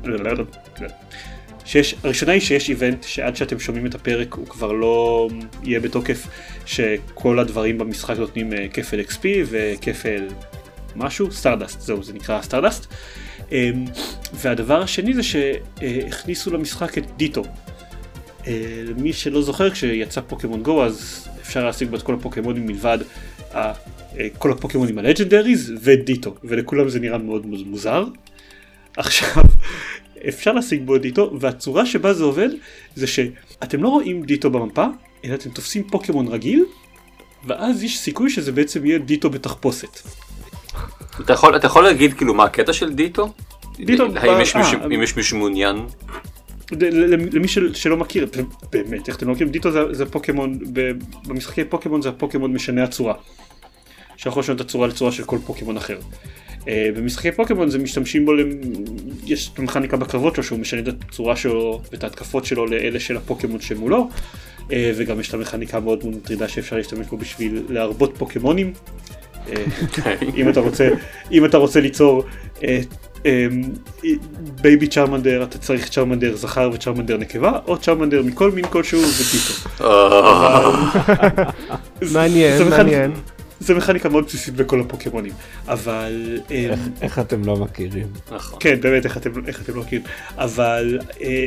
שיש, 1.65 1.95
הראשונה 2.05 2.33
היא 2.33 2.41
שיש 2.41 2.69
event 2.69 3.03
שעד 3.03 3.37
שאתם 3.37 3.59
שומעים 3.59 3.87
את 3.87 3.95
הפרק 3.95 4.35
הוא 4.35 4.47
כבר 4.47 4.73
לא 4.73 5.29
יהיה 5.63 5.81
בתוקף, 5.81 6.27
שכל 6.67 7.39
הדברים 7.39 7.79
במשחק 7.79 8.17
נותנים 8.19 8.53
אה, 8.53 8.67
כפל 8.73 9.01
XP 9.01 9.21
וכפל 9.45 10.29
משהו, 10.97 11.33
stardust, 11.33 11.81
זהו, 11.81 12.03
זה 12.03 12.13
נקרא 12.13 12.43
stardust. 12.43 12.87
אמ, 13.53 13.85
והדבר 14.35 14.83
השני 14.83 15.15
זה 15.15 15.23
שהכניסו 15.23 16.51
למשחק 16.51 16.99
את 16.99 17.17
דיטו. 17.17 17.43
אה, 18.47 18.83
למי 18.87 19.13
שלא 19.13 19.43
זוכר, 19.43 19.71
כשיצא 19.71 20.21
פוקימון 20.21 20.63
גו 20.63 20.85
אז 20.85 21.29
אפשר 21.43 21.65
להשיג 21.65 21.89
בו 21.91 21.97
את 21.97 22.03
כל 22.03 22.15
הפוקימונים 22.15 22.67
מלבד 22.67 22.99
אה, 23.55 23.73
כל 24.39 24.53
הפוקימונים 24.53 24.99
ה 24.99 25.05
legendaries 25.05 25.73
ודיטו, 25.83 26.35
ולכולם 26.45 26.89
זה 26.89 27.01
נראה 27.01 27.19
מאוד 27.19 27.47
מוזר. 27.47 28.05
עכשיו, 28.97 29.43
אפשר 30.29 30.53
להשיג 30.53 30.87
בו 30.87 30.97
את 30.97 31.03
דיטו, 31.03 31.33
והצורה 31.41 31.87
שבה 31.87 32.13
זה 32.15 32.25
עובד 32.25 32.49
זה 32.95 33.07
שאתם 33.07 33.83
לא 33.83 33.89
רואים 33.89 34.23
דיטו 34.23 34.51
במפה, 34.51 34.87
אלא 35.25 35.35
אתם 35.35 35.51
תופסים 35.51 35.89
פוקימון 35.91 36.29
רגיל, 36.29 36.65
ואז 37.47 37.83
יש 37.83 37.99
סיכוי 37.99 38.31
שזה 38.31 38.53
בעצם 38.53 38.87
יהיה 38.87 38.99
דיטו 38.99 39.31
בתחפושת. 39.31 40.01
אתה 41.21 41.33
יכול, 41.33 41.57
אתה 41.57 41.67
יכול 41.67 41.85
להגיד 41.85 42.15
כאילו 42.15 42.35
מה 42.35 42.45
הקטע 42.45 42.73
של 42.73 42.93
דיטו? 42.93 43.33
דיטו, 43.77 44.05
האם 44.17 44.41
יש 44.41 44.57
אה, 44.57 44.61
אה, 44.63 45.03
יש 45.03 45.17
מישהו 45.17 45.39
מעוניין? 45.39 45.77
למי 47.33 47.49
שלא 47.75 47.97
מכיר, 47.97 48.27
באמת, 48.73 49.09
איך 49.09 49.17
אתם 49.17 49.27
לא 49.27 49.33
מכירים, 49.33 49.53
דיטו 49.53 49.95
זה 49.95 50.07
פוקימון, 50.07 50.59
במשחקי 51.27 51.65
פוקימון 51.65 52.03
זה 52.03 52.09
הפוקימון 52.09 52.53
משנה 52.53 52.85
הצורה. 52.85 53.15
שיכול 54.17 54.41
לשנות 54.41 54.61
את 54.61 54.67
הצורה 54.67 54.87
לצורה 54.89 55.13
של 55.13 55.25
כל 55.25 55.39
פוקימון 55.47 55.77
אחר. 55.77 55.99
אה, 56.69 56.89
במשחקי 56.97 57.33
פוקימון 57.33 57.71
זה 57.71 57.79
משתמשים 57.79 58.27
בו, 58.27 58.33
יש 59.27 59.51
מכניקה 59.59 59.97
בקרבות 59.97 60.35
שלו 60.35 60.45
שהוא 60.45 60.59
משנה 60.59 60.81
את 60.81 60.95
הצורה 61.09 61.37
שלו 61.37 61.83
ואת 61.93 62.05
ההתקפות 62.05 62.45
שלו 62.45 62.67
לאלה 62.67 63.01
של 63.01 63.17
הפוקימון 63.17 63.61
שמולו. 63.61 64.09
אה, 64.73 64.93
וגם 64.97 65.21
יש 65.21 65.29
את 65.29 65.35
המכניקה 65.35 65.81
מאוד 65.81 66.05
מאוד 66.05 66.17
מטרידה 66.17 66.49
שאפשר 66.49 66.77
להשתמש 66.77 67.07
בו 67.07 67.17
בשביל 67.17 67.63
להרבות 67.69 68.15
פוקימונים. 68.19 68.73
אה, 69.49 69.65
אם 70.37 70.49
אתה 70.49 70.61
רוצה, 70.61 70.89
אם 71.33 71.45
אתה 71.45 71.57
רוצה 71.57 71.81
ליצור 71.81 72.25
baby 74.63 74.87
צ'רמנדר 74.87 75.43
אתה 75.43 75.59
צריך 75.59 75.89
צ'רמנדר 75.89 76.37
זכר 76.37 76.71
וצ'רמנדר 76.73 77.17
נקבה 77.17 77.59
או 77.67 77.79
צ'רמנדר 77.79 78.23
מכל 78.23 78.51
מין 78.51 78.67
כלשהו 78.67 79.01
ודיטו. 79.01 79.85
מעניין 82.15 82.69
מעניין. 82.69 83.13
זה 83.61 83.75
מכניקה 83.75 84.09
מאוד 84.09 84.25
בסיסית 84.25 84.55
בכל 84.55 84.81
הפוקימונים 84.81 85.33
אבל 85.69 86.39
איך 87.03 87.19
אתם 87.19 87.45
לא 87.45 87.57
מכירים 87.57 88.07
נכון. 88.33 88.59
כן 88.63 88.81
באמת 88.81 89.05
איך 89.05 89.17
אתם 89.17 89.31
איך 89.47 89.63
אתם 89.63 89.75
לא 89.75 89.81
מכירים 89.81 90.05
אבל 90.39 90.99
אה, 91.23 91.47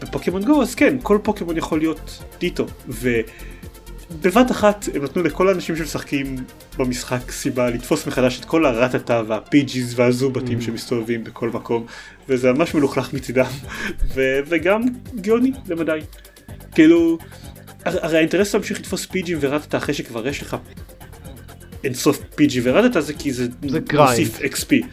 בפוקימון 0.00 0.44
גו 0.44 0.62
אז 0.62 0.74
כן 0.74 0.96
כל 1.02 1.18
פוקימון 1.22 1.56
יכול 1.56 1.78
להיות 1.78 2.22
דיטו 2.38 2.66
ובבת 4.10 4.50
אחת 4.50 4.88
הם 4.94 5.04
נתנו 5.04 5.22
לכל 5.22 5.48
האנשים 5.48 5.76
שמשחקים 5.76 6.36
במשחק 6.78 7.30
סיבה 7.30 7.70
לתפוס 7.70 8.06
מחדש 8.06 8.40
את 8.40 8.44
כל 8.44 8.66
הרטטה 8.66 9.22
והפיג'יז 9.26 9.98
והזובטים 9.98 10.58
mm. 10.58 10.62
שמסתובבים 10.62 11.24
בכל 11.24 11.50
מקום 11.50 11.86
וזה 12.28 12.52
ממש 12.52 12.74
מלוכלך 12.74 13.12
מצידם 13.12 13.50
וגם 14.48 14.82
גאוני 15.20 15.52
למדי 15.68 16.00
כאילו 16.72 17.18
הרי 17.84 18.16
האינטרס 18.16 18.54
להמשיך 18.54 18.80
לתפוס 18.80 19.06
פיג'ים 19.06 19.38
ורטטה 19.40 19.76
אחרי 19.76 19.94
שכבר 19.94 20.28
יש 20.28 20.42
לך 20.42 20.56
אינסוף 21.84 22.22
PG 22.40 22.52
ורדת 22.62 23.02
זה 23.02 23.14
כי 23.14 23.32
זה, 23.32 23.46
זה 23.68 23.80
מוסיף 23.92 24.40
XP. 24.40 24.86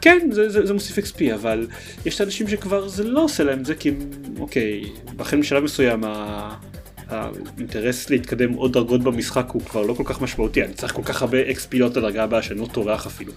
כן, 0.00 0.28
זה, 0.32 0.48
זה, 0.48 0.66
זה 0.66 0.72
מוסיף 0.72 0.98
XP, 0.98 1.34
אבל 1.34 1.66
יש 2.06 2.14
את 2.14 2.20
האנשים 2.20 2.48
שכבר 2.48 2.88
זה 2.88 3.04
לא 3.04 3.24
עושה 3.24 3.44
להם 3.44 3.64
זה 3.64 3.74
כי 3.74 3.88
הם, 3.88 3.98
אוקיי, 4.38 4.84
החל 5.18 5.36
משלב 5.36 5.64
מסוים 5.64 6.04
האינטרס 7.10 8.10
להתקדם 8.10 8.52
עוד 8.52 8.72
דרגות 8.72 9.02
במשחק 9.02 9.46
הוא 9.52 9.62
כבר 9.62 9.82
לא 9.82 9.94
כל 9.94 10.04
כך 10.06 10.20
משמעותי, 10.20 10.64
אני 10.64 10.74
צריך 10.74 10.92
כל 10.92 11.02
כך 11.02 11.22
הרבה 11.22 11.38
XP 11.50 11.68
להיות 11.72 11.96
לדרגה 11.96 12.24
הבאה 12.24 12.42
שאני 12.42 12.60
לא 12.60 12.66
טורח 12.66 13.06
אפילו. 13.06 13.32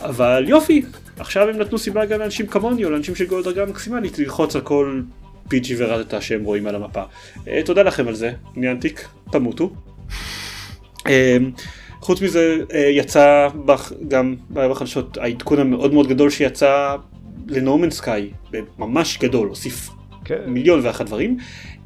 אבל 0.00 0.44
יופי, 0.48 0.82
עכשיו 1.18 1.48
הם 1.48 1.58
נתנו 1.58 1.78
סיבה 1.78 2.06
גם 2.06 2.20
לאנשים 2.20 2.46
כמוני 2.46 2.84
או 2.84 2.90
לאנשים 2.90 3.14
שגאו 3.14 3.42
דרגה 3.42 3.66
מקסימלית 3.66 4.18
ללחוץ 4.18 4.56
על 4.56 4.62
כל 4.62 5.00
PG 5.48 5.66
ורדתה 5.76 6.20
שהם 6.20 6.44
רואים 6.44 6.66
על 6.66 6.74
המפה. 6.74 7.02
אה, 7.48 7.60
תודה 7.64 7.82
לכם 7.82 8.08
על 8.08 8.14
זה, 8.14 8.32
עניין 8.56 8.80
תיק, 8.80 9.08
תמותו. 9.32 9.72
אה, 11.06 11.36
חוץ 12.00 12.22
מזה 12.22 12.56
אה, 12.74 12.78
יצא 12.78 13.48
גם 14.08 14.34
בחדשות 14.52 15.18
העדכון 15.18 15.58
המאוד 15.58 15.94
מאוד 15.94 16.08
גדול 16.08 16.30
שיצא 16.30 16.96
ל 17.48 17.53
No 17.53 17.64
Man's 17.64 17.90
Sky, 17.90 18.30
ממש 18.78 19.18
גדול, 19.18 19.48
הוסיף 19.48 19.90
כן. 20.24 20.38
מיליון 20.46 20.80
ואחת 20.82 21.06
דברים. 21.06 21.38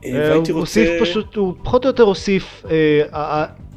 אה, 0.05 0.11
אה, 0.11 0.35
הוא 0.35 0.39
רוצה... 0.39 0.53
הוסיף 0.53 0.91
פשוט, 1.01 1.37
הוא 1.37 1.55
פחות 1.63 1.85
או 1.85 1.91
יותר 1.91 2.03
הוסיף, 2.03 2.65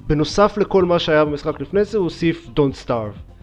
בנוסף 0.07 0.57
לכל 0.57 0.83
מה 0.83 0.99
שהיה 0.99 1.25
במשחק 1.25 1.59
לפני 1.59 1.83
זה, 1.83 1.97
הוא 1.97 2.03
הוסיף 2.03 2.47
Don't 2.55 2.87
Starve. 2.87 3.33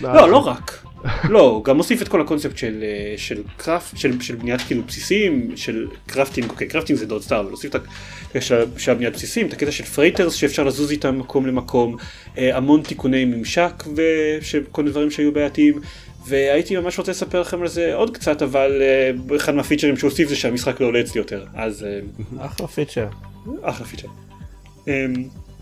לא, 0.00 0.30
לא 0.30 0.36
רק. 0.36 0.86
לא, 1.28 1.62
גם 1.64 1.76
מוסיף 1.76 2.02
את 2.02 2.08
כל 2.08 2.20
הקונספט 2.20 2.56
של, 2.56 2.82
אה, 2.82 3.14
של 3.16 3.42
craft, 3.56 3.96
של, 3.96 4.20
של 4.20 4.34
בניית 4.34 4.60
כאילו 4.60 4.82
בסיסים, 4.82 5.56
של 5.56 5.86
crafting, 6.06 6.50
אוקיי, 6.50 6.68
crafting 6.68 6.98
זה 6.98 7.06
Don't 7.06 7.22
Starve, 7.22 7.40
אבל 7.40 7.48
להוסיף 7.48 7.70
את 7.70 7.74
הקטע 7.74 8.40
של, 8.40 8.64
של 8.76 8.94
בניית 8.94 9.14
בסיסים, 9.14 9.46
את 9.46 9.52
הקטע 9.52 9.70
של 9.70 9.84
freighters 9.84 10.34
שאפשר 10.34 10.64
לזוז 10.64 10.90
איתם 10.90 11.18
מקום 11.18 11.46
למקום, 11.46 11.96
אה, 12.38 12.56
המון 12.56 12.82
תיקוני 12.82 13.24
ממשק 13.24 13.84
וכל 13.94 14.82
מיני 14.82 14.90
דברים 14.90 15.10
שהיו 15.10 15.32
בעייתיים. 15.32 15.80
והייתי 16.28 16.76
ממש 16.76 16.98
רוצה 16.98 17.10
לספר 17.10 17.40
לכם 17.40 17.62
על 17.62 17.68
זה 17.68 17.94
עוד 17.94 18.14
קצת, 18.14 18.42
אבל 18.42 18.82
אה, 19.30 19.36
אחד 19.36 19.54
מהפיצ'רים 19.54 19.96
שהוא 19.96 20.10
הוסיף 20.10 20.28
זה 20.28 20.36
שהמשחק 20.36 20.80
לא 20.80 20.86
עולה 20.86 21.00
אצלי 21.00 21.20
יותר, 21.20 21.44
אז... 21.54 21.86
אה, 22.38 22.44
אחלה 22.44 22.66
פיצ'ר. 22.66 23.06
אחלה 23.62 23.86
פיצ'ר. 23.86 24.08
אמ, 24.84 24.88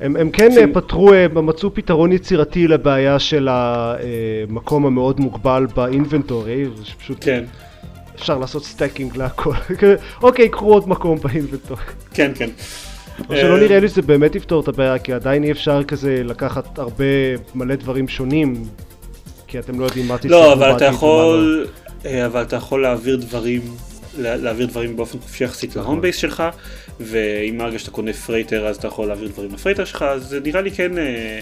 הם, 0.00 0.16
הם 0.16 0.30
כן 0.30 0.52
ש... 0.52 0.58
פתרו, 0.74 1.10
מצאו 1.34 1.74
פתרון 1.74 2.12
יצירתי 2.12 2.68
לבעיה 2.68 3.18
של 3.18 3.48
המקום 3.50 4.86
המאוד 4.86 5.20
מוגבל 5.20 5.66
ב 5.76 5.84
inventory, 5.84 6.64
שפשוט 6.84 7.18
כן. 7.20 7.44
אפשר 8.14 8.38
לעשות 8.38 8.64
stacking 8.64 9.16
להכל. 9.16 9.54
אוקיי, 10.22 10.48
קחו 10.48 10.72
עוד 10.72 10.88
מקום 10.88 11.18
ב 11.18 11.24
inventory. 11.24 11.82
כן, 12.14 12.32
כן. 12.34 12.50
או 13.28 13.36
שלא 13.36 13.58
נראה 13.58 13.80
לי 13.80 13.88
שזה 13.88 14.02
באמת 14.02 14.34
יפתור 14.34 14.60
את 14.60 14.68
הבעיה, 14.68 14.98
כי 14.98 15.12
עדיין 15.12 15.44
אי 15.44 15.52
אפשר 15.52 15.84
כזה 15.84 16.22
לקחת 16.24 16.78
הרבה 16.78 17.04
מלא 17.54 17.74
דברים 17.74 18.08
שונים, 18.08 18.64
כי 19.54 19.58
אתם 19.58 19.80
לא 19.80 19.84
יודעים 19.84 20.08
מה 20.08 20.18
תצטרכו 20.18 20.34
לא, 20.34 20.52
אבל 20.52 20.76
אתה 20.76 20.84
יכול, 20.84 21.66
אה, 22.04 22.26
אבל 22.26 22.42
אתה 22.42 22.56
יכול 22.56 22.82
להעביר 22.82 23.16
דברים, 23.16 23.62
להעביר 24.18 24.66
דברים 24.66 24.96
באופן 24.96 25.18
חופשי 25.18 25.44
יחסית 25.44 25.76
ל 25.76 25.81
home 25.81 26.00
base 26.00 26.16
שלך. 26.16 26.42
ואם 27.00 27.58
מהרגע 27.58 27.78
שאתה 27.78 27.90
קונה 27.90 28.12
freighter 28.12 28.66
אז 28.66 28.76
אתה 28.76 28.86
יכול 28.86 29.06
להעביר 29.06 29.28
דברים 29.28 29.54
ל 29.54 29.57
freighter 29.57 29.84
שלך, 29.84 30.02
אז 30.02 30.22
זה 30.28 30.40
נראה 30.40 30.60
לי 30.60 30.70
כן 30.70 30.98
אה, 30.98 31.38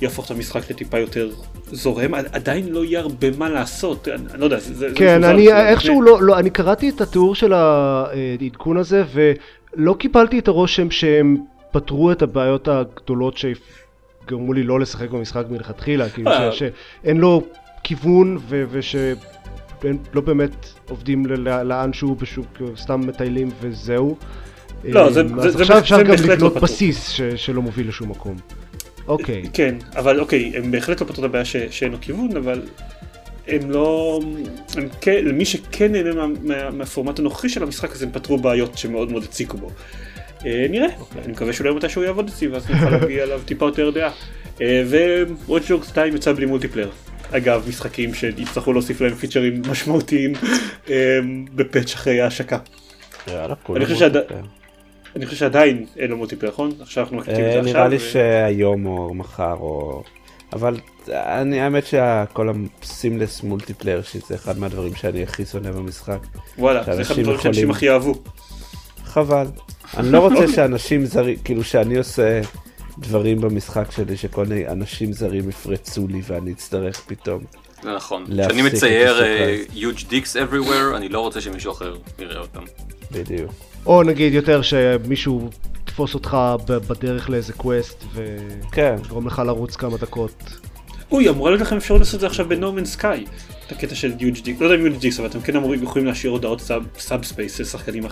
יהפוך 0.00 0.26
את 0.26 0.30
המשחק 0.30 0.70
לטיפה 0.70 0.98
יותר 0.98 1.30
זורם, 1.72 2.14
עדיין 2.14 2.68
לא 2.68 2.84
יהיה 2.84 3.00
הרבה 3.00 3.30
מה 3.38 3.48
לעשות, 3.48 4.08
אני, 4.08 4.40
לא 4.40 4.44
יודע, 4.44 4.58
זה... 4.58 4.88
כן, 4.94 5.20
זה 5.20 5.30
אני 5.30 5.52
איכשהו 5.52 6.02
לא, 6.02 6.22
לא, 6.22 6.38
אני 6.38 6.50
קראתי 6.50 6.88
את 6.88 7.00
התיאור 7.00 7.34
של 7.34 7.52
העדכון 7.52 8.76
הזה 8.76 9.02
ולא 9.14 9.94
קיבלתי 9.98 10.38
את 10.38 10.48
הרושם 10.48 10.90
שהם 10.90 11.36
פתרו 11.72 12.12
את 12.12 12.22
הבעיות 12.22 12.68
הגדולות 12.68 13.36
שגרמו 14.24 14.52
לי 14.52 14.62
לא 14.62 14.80
לשחק 14.80 15.10
במשחק 15.10 15.44
מלכתחילה, 15.50 16.08
כאילו 16.08 16.30
אה. 16.30 16.52
שאין 16.52 17.16
לו 17.16 17.42
כיוון 17.82 18.38
וש... 18.50 18.96
לא 20.14 20.20
באמת 20.20 20.68
עובדים 20.88 21.26
לאן 21.64 21.92
שהוא 21.92 22.16
פשוט 22.18 22.46
סתם 22.76 23.00
מטיילים 23.06 23.50
וזהו. 23.60 24.16
לא, 24.84 25.12
זה, 25.12 25.22
זה, 25.28 25.48
אז 25.48 25.60
עכשיו 25.60 25.78
אפשר 25.78 26.02
גם 26.02 26.14
לבנות 26.14 26.54
לא 26.54 26.60
בסיס 26.60 27.08
ש, 27.08 27.20
שלא 27.22 27.62
מוביל 27.62 27.88
לשום 27.88 28.10
מקום. 28.10 28.36
אוקיי. 29.06 29.42
כן, 29.52 29.74
אבל 29.96 30.20
אוקיי, 30.20 30.52
הם 30.56 30.70
בהחלט 30.70 31.00
לא 31.00 31.06
פתרו 31.06 31.24
את 31.24 31.28
הבעיה 31.28 31.44
ש, 31.44 31.56
שאין 31.56 31.92
לו 31.92 31.98
כיוון, 32.00 32.36
אבל 32.36 32.62
הם 33.48 33.70
לא... 33.70 34.20
הם 34.76 34.88
כן, 35.00 35.24
למי 35.24 35.44
שכן 35.44 35.92
נהנה 35.92 36.14
מה, 36.14 36.26
מה, 36.42 36.70
מהפורמט 36.70 37.18
הנוכחי 37.18 37.48
של 37.48 37.62
המשחק, 37.62 37.92
אז 37.92 38.02
הם 38.02 38.10
פתרו 38.12 38.38
בעיות 38.38 38.78
שמאוד 38.78 39.10
מאוד 39.10 39.22
הציקו 39.22 39.56
בו. 39.56 39.70
אה, 40.46 40.66
נראה, 40.70 40.88
אוקיי. 41.00 41.22
אני 41.24 41.32
מקווה 41.32 41.52
שאולי 41.52 41.74
מתישהו 41.74 42.02
יעבוד 42.02 42.28
אצלי, 42.28 42.48
ואז 42.48 42.70
נוכל 42.70 42.90
להביא 42.90 43.22
עליו 43.22 43.40
טיפה 43.44 43.66
יותר 43.66 43.90
דעה. 43.90 44.10
אה, 44.60 44.82
ו-Watch 44.86 45.68
Dogs 45.68 45.88
2 45.88 46.16
יצא 46.16 46.32
בלי 46.32 46.46
multiplayer. 46.46 46.90
אגב, 47.30 47.64
משחקים 47.68 48.14
שיצטרכו 48.14 48.72
להוסיף 48.72 49.00
להם 49.00 49.14
פיצ'רים 49.14 49.62
משמעותיים 49.70 50.32
אה, 50.90 51.18
ב 51.54 51.61
patch 51.61 51.94
אחרי 51.94 52.20
ההשקה. 52.20 52.58
אני 55.16 55.26
חושב 55.26 55.38
שעדיין 55.38 55.86
אין 55.96 56.10
לו 56.10 56.16
multiplayer, 56.16 56.52
נכון? 56.52 56.70
עכשיו 56.80 57.04
אנחנו 57.04 57.16
מקליטים 57.16 57.44
את 57.44 57.52
זה 57.52 57.58
עכשיו. 57.58 57.72
נראה 57.72 57.88
לי 57.88 57.98
שהיום 57.98 58.86
או 58.86 59.14
מחר 59.14 59.54
או... 59.60 60.02
אבל 60.52 60.76
אני 61.08 61.60
האמת 61.60 61.86
שכל 61.86 62.48
ה 62.82 62.89
seamless 62.89 63.42
multiplayer 63.42 64.02
שזה 64.02 64.34
אחד 64.34 64.58
מהדברים 64.58 64.94
שאני 64.94 65.22
הכי 65.22 65.44
שונא 65.44 65.70
במשחק. 65.70 66.18
וואלה, 66.58 66.94
זה 66.94 67.02
אחד 67.02 67.18
הדברים 67.18 67.40
שאנשים 67.40 67.70
הכי 67.70 67.90
אהבו. 67.90 68.14
חבל. 69.14 69.46
אני 69.96 70.12
לא 70.12 70.18
רוצה 70.18 70.48
שאנשים 70.48 71.06
זרים, 71.06 71.36
כאילו 71.44 71.64
שאני 71.64 71.96
עושה 71.96 72.40
דברים 72.98 73.40
במשחק 73.40 73.90
שלי 73.90 74.16
שכל 74.16 74.46
מיני 74.46 74.68
אנשים 74.68 75.12
זרים 75.12 75.48
יפרצו 75.48 76.08
לי 76.08 76.20
ואני 76.26 76.52
אצטרך 76.52 77.00
פתאום. 77.06 77.42
נכון. 77.84 78.24
כשאני 78.26 78.62
מצייר 78.62 79.18
uh, 79.18 79.72
huge 79.74 80.04
dicks 80.10 80.34
everywhere, 80.34 80.96
אני 80.96 81.08
לא 81.08 81.20
רוצה 81.20 81.40
שמישהו 81.40 81.72
אחר 81.72 81.96
יראה 82.18 82.40
אותם. 82.40 82.62
בדיוק. 83.12 83.50
או 83.86 84.02
נגיד 84.02 84.34
יותר 84.34 84.62
שמישהו 84.62 85.50
יתפוס 85.82 86.14
אותך 86.14 86.36
בדרך 86.66 87.30
לאיזה 87.30 87.52
קווסט 87.52 88.04
כן. 88.72 88.96
ויגרום 88.98 89.26
לך 89.26 89.42
לרוץ 89.46 89.76
כמה 89.76 89.96
דקות. 89.96 90.42
אוי, 91.10 91.28
אמורה 91.28 91.50
להיות 91.50 91.62
לכם 91.62 91.76
אפשרות 91.76 92.00
לעשות 92.00 92.14
את 92.14 92.20
זה 92.20 92.26
עכשיו 92.26 92.48
בנורמן 92.48 92.84
סקאי. 92.84 93.24
את 93.66 93.72
הקטע 93.72 93.94
של 93.94 94.12
דיוג' 94.12 94.38
דיק, 94.42 94.60
לא 94.60 94.66
יודע 94.66 94.82
אם 94.82 94.88
דיוג' 94.88 95.14
אבל 95.18 95.26
אתם 95.26 95.40
כן 95.40 95.56
אמורים 95.56 95.82
יכולים 95.82 96.06
להשאיר 96.06 96.32
הודעות 96.32 96.60
סאב 96.98 97.24
ספייס 97.24 97.56
של 97.56 97.64
שחקנים 97.64 98.04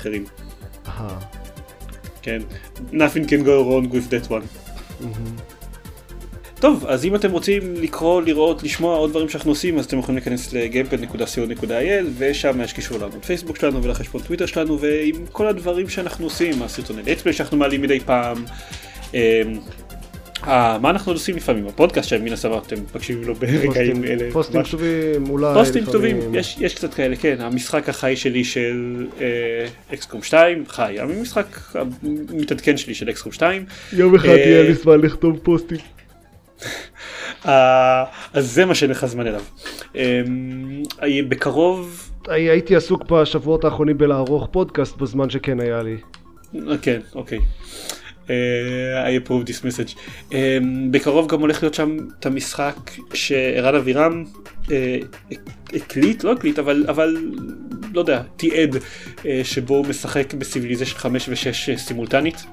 אחרים. 0.88 1.18
כן, 2.22 2.38
nothing 2.92 3.28
can 3.28 3.44
go 3.44 3.64
wrong 3.66 3.92
with 3.92 4.12
that 4.12 4.30
one. 4.30 4.62
טוב, 6.62 6.84
אז 6.86 7.04
אם 7.04 7.14
אתם 7.14 7.30
רוצים 7.30 7.74
לקרוא, 7.74 8.22
לראות, 8.22 8.62
לשמוע 8.62 8.96
עוד 8.96 9.10
דברים 9.10 9.28
שאנחנו 9.28 9.50
עושים, 9.50 9.78
אז 9.78 9.84
אתם 9.84 9.98
יכולים 9.98 10.16
להיכנס 10.16 10.52
ל-gamepad.co.il 10.52 12.06
ושם 12.18 12.60
יש 12.60 12.72
קישור 12.72 12.98
לעמוד 12.98 13.24
פייסבוק 13.24 13.56
שלנו 13.56 13.82
ולחשבון 13.82 14.22
טוויטר 14.22 14.46
שלנו 14.46 14.80
ועם 14.80 15.14
כל 15.32 15.48
הדברים 15.48 15.88
שאנחנו 15.88 16.26
עושים, 16.26 16.62
הסרטוני 16.62 17.02
לטפלי 17.02 17.32
שאנחנו 17.32 17.56
מעלים 17.56 17.82
מדי 17.82 18.00
פעם, 18.00 18.36
אמ, 18.36 18.44
אה, 19.14 19.42
מה 20.46 20.90
אנחנו 20.90 21.12
עושים 21.12 21.36
לפעמים? 21.36 21.66
הפודקאסט 21.66 22.08
שמן 22.08 22.32
הסתם 22.32 22.50
אתם 22.66 22.76
מקשיבים 22.94 23.28
לו 23.28 23.34
ברגעים 23.34 24.04
אלה. 24.04 24.32
פוסטים 24.32 24.56
ממש. 24.60 24.68
כתובים, 24.68 25.30
אולי 25.30 25.54
פוסטים. 25.54 25.84
טובים, 25.84 26.34
יש, 26.34 26.56
יש 26.60 26.74
קצת 26.74 26.94
כאלה, 26.94 27.16
כן, 27.16 27.36
המשחק 27.40 27.88
החי 27.88 28.16
שלי 28.16 28.44
של 28.44 29.06
אה, 29.20 29.26
אקסקום 29.94 30.22
2, 30.22 30.64
חי, 30.68 30.96
המשחק 31.00 31.46
המתעדכן 32.30 32.76
שלי 32.76 32.94
של 32.94 33.10
אקסקום 33.10 33.32
2, 33.32 33.64
יום 33.92 34.14
אחד 34.14 34.28
אה, 34.28 34.34
יהיה 34.36 34.62
לי 34.62 34.74
זמן 34.74 35.00
לכתוב 35.00 35.38
פוסטים. 35.42 35.78
אה, 37.46 38.04
אז 38.32 38.50
זה 38.52 38.64
מה 38.64 38.74
שאין 38.74 38.90
לך 38.90 39.06
זמן 39.06 39.26
אליו. 39.26 39.42
אה, 39.96 40.20
בקרוב, 41.28 42.10
הי- 42.28 42.50
הייתי 42.50 42.76
עסוק 42.76 43.04
בשבועות 43.10 43.64
האחרונים 43.64 43.98
בלערוך 43.98 44.48
פודקאסט 44.50 44.96
בזמן 44.96 45.30
שכן 45.30 45.60
היה 45.60 45.82
לי. 45.82 45.96
אה, 46.70 46.78
כן, 46.82 47.00
אוקיי. 47.14 47.38
אה, 47.38 47.44
I 48.26 49.28
approve 49.28 49.48
this 49.48 49.64
message. 49.64 49.98
אה, 50.32 50.58
בקרוב 50.90 51.28
גם 51.28 51.40
הולך 51.40 51.62
להיות 51.62 51.74
שם 51.74 51.96
את 52.20 52.26
המשחק 52.26 52.76
שערן 53.14 53.74
אבירם 53.74 54.24
אה, 54.70 54.98
הקליט, 55.72 56.24
לא 56.24 56.32
הקליט, 56.32 56.58
אבל, 56.58 56.84
אבל 56.88 57.16
לא 57.94 58.00
יודע, 58.00 58.22
תיעד, 58.36 58.76
אה, 59.26 59.40
שבו 59.44 59.76
הוא 59.76 59.86
משחק 59.86 60.34
ב 60.34 60.39
Civilization 60.39 60.98
5 60.98 61.28
ו-6 61.28 61.78
סימולטנית. 61.78 62.44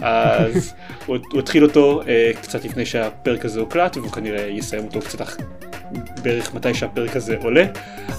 אז 0.00 0.72
הוא, 1.06 1.16
הוא 1.32 1.40
התחיל 1.40 1.64
אותו 1.64 2.02
אה, 2.08 2.30
קצת 2.42 2.64
לפני 2.64 2.86
שהפרק 2.86 3.44
הזה 3.44 3.60
הוקלט, 3.60 3.96
והוא 3.96 4.10
כנראה 4.10 4.46
יסיים 4.46 4.84
אותו 4.84 5.00
קצת 5.00 5.20
אח... 5.20 5.36
בערך 6.22 6.54
מתי 6.54 6.74
שהפרק 6.74 7.16
הזה 7.16 7.36
עולה. 7.42 7.64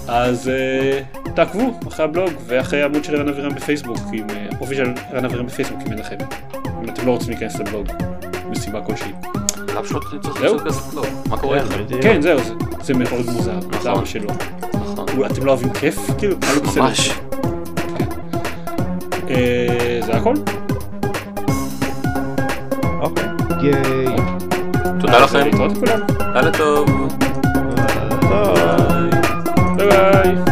אז 0.08 0.48
אה, 0.48 1.00
תעקבו 1.34 1.80
אחרי 1.88 2.04
הבלוג 2.04 2.30
ואחרי 2.46 2.82
העמוד 2.82 3.04
של 3.04 3.16
ערן 3.16 3.28
אבירם 3.28 3.54
בפייסבוק, 3.54 3.98
עם 4.12 4.30
אה, 4.30 4.46
הפרופיל 4.52 4.76
של 4.76 4.92
ערן 5.12 5.24
אבירם 5.24 5.46
בפייסבוק 5.46 5.78
אם 5.86 5.92
אין 5.92 5.98
לכם. 5.98 6.16
אם 6.84 6.88
אתם 6.88 7.06
לא 7.06 7.12
רוצים 7.12 7.30
להיכנס 7.30 7.58
לבלוג, 7.58 7.86
מסיבה 8.50 8.80
כלשהי. 8.80 9.12
צריך? 10.22 10.94
לא, 10.94 11.02
מה 11.28 11.36
קורה 11.36 11.60
איתכם? 11.60 12.02
כן, 12.02 12.22
זהו, 12.22 12.38
זה, 12.38 12.54
זה 12.82 12.94
מאוד 12.94 13.26
מוזר, 13.26 13.58
נכון. 13.70 13.90
למה 13.92 14.06
שלא? 14.06 14.32
נכון. 14.72 15.06
אתם 15.26 15.44
לא 15.46 15.50
אוהבים 15.50 15.72
כיף? 15.72 15.98
כאילו, 16.18 16.36
מה 16.40 16.54
לא 16.54 16.62
בסדר? 16.62 16.82
ממש. 16.82 17.10
אה, 19.30 20.00
זה 20.06 20.12
הכל? 20.16 20.34
אוקיי. 23.00 23.24
ייי. 23.62 24.16
תודה 25.00 25.18
לכם, 25.18 25.38
להתראות 25.38 25.72
לכולם. 25.72 26.00
לילה 26.34 26.50
טוב. 26.58 27.08
Bye. 28.28 29.10
Bye 29.76 29.86
bye. 29.88 30.44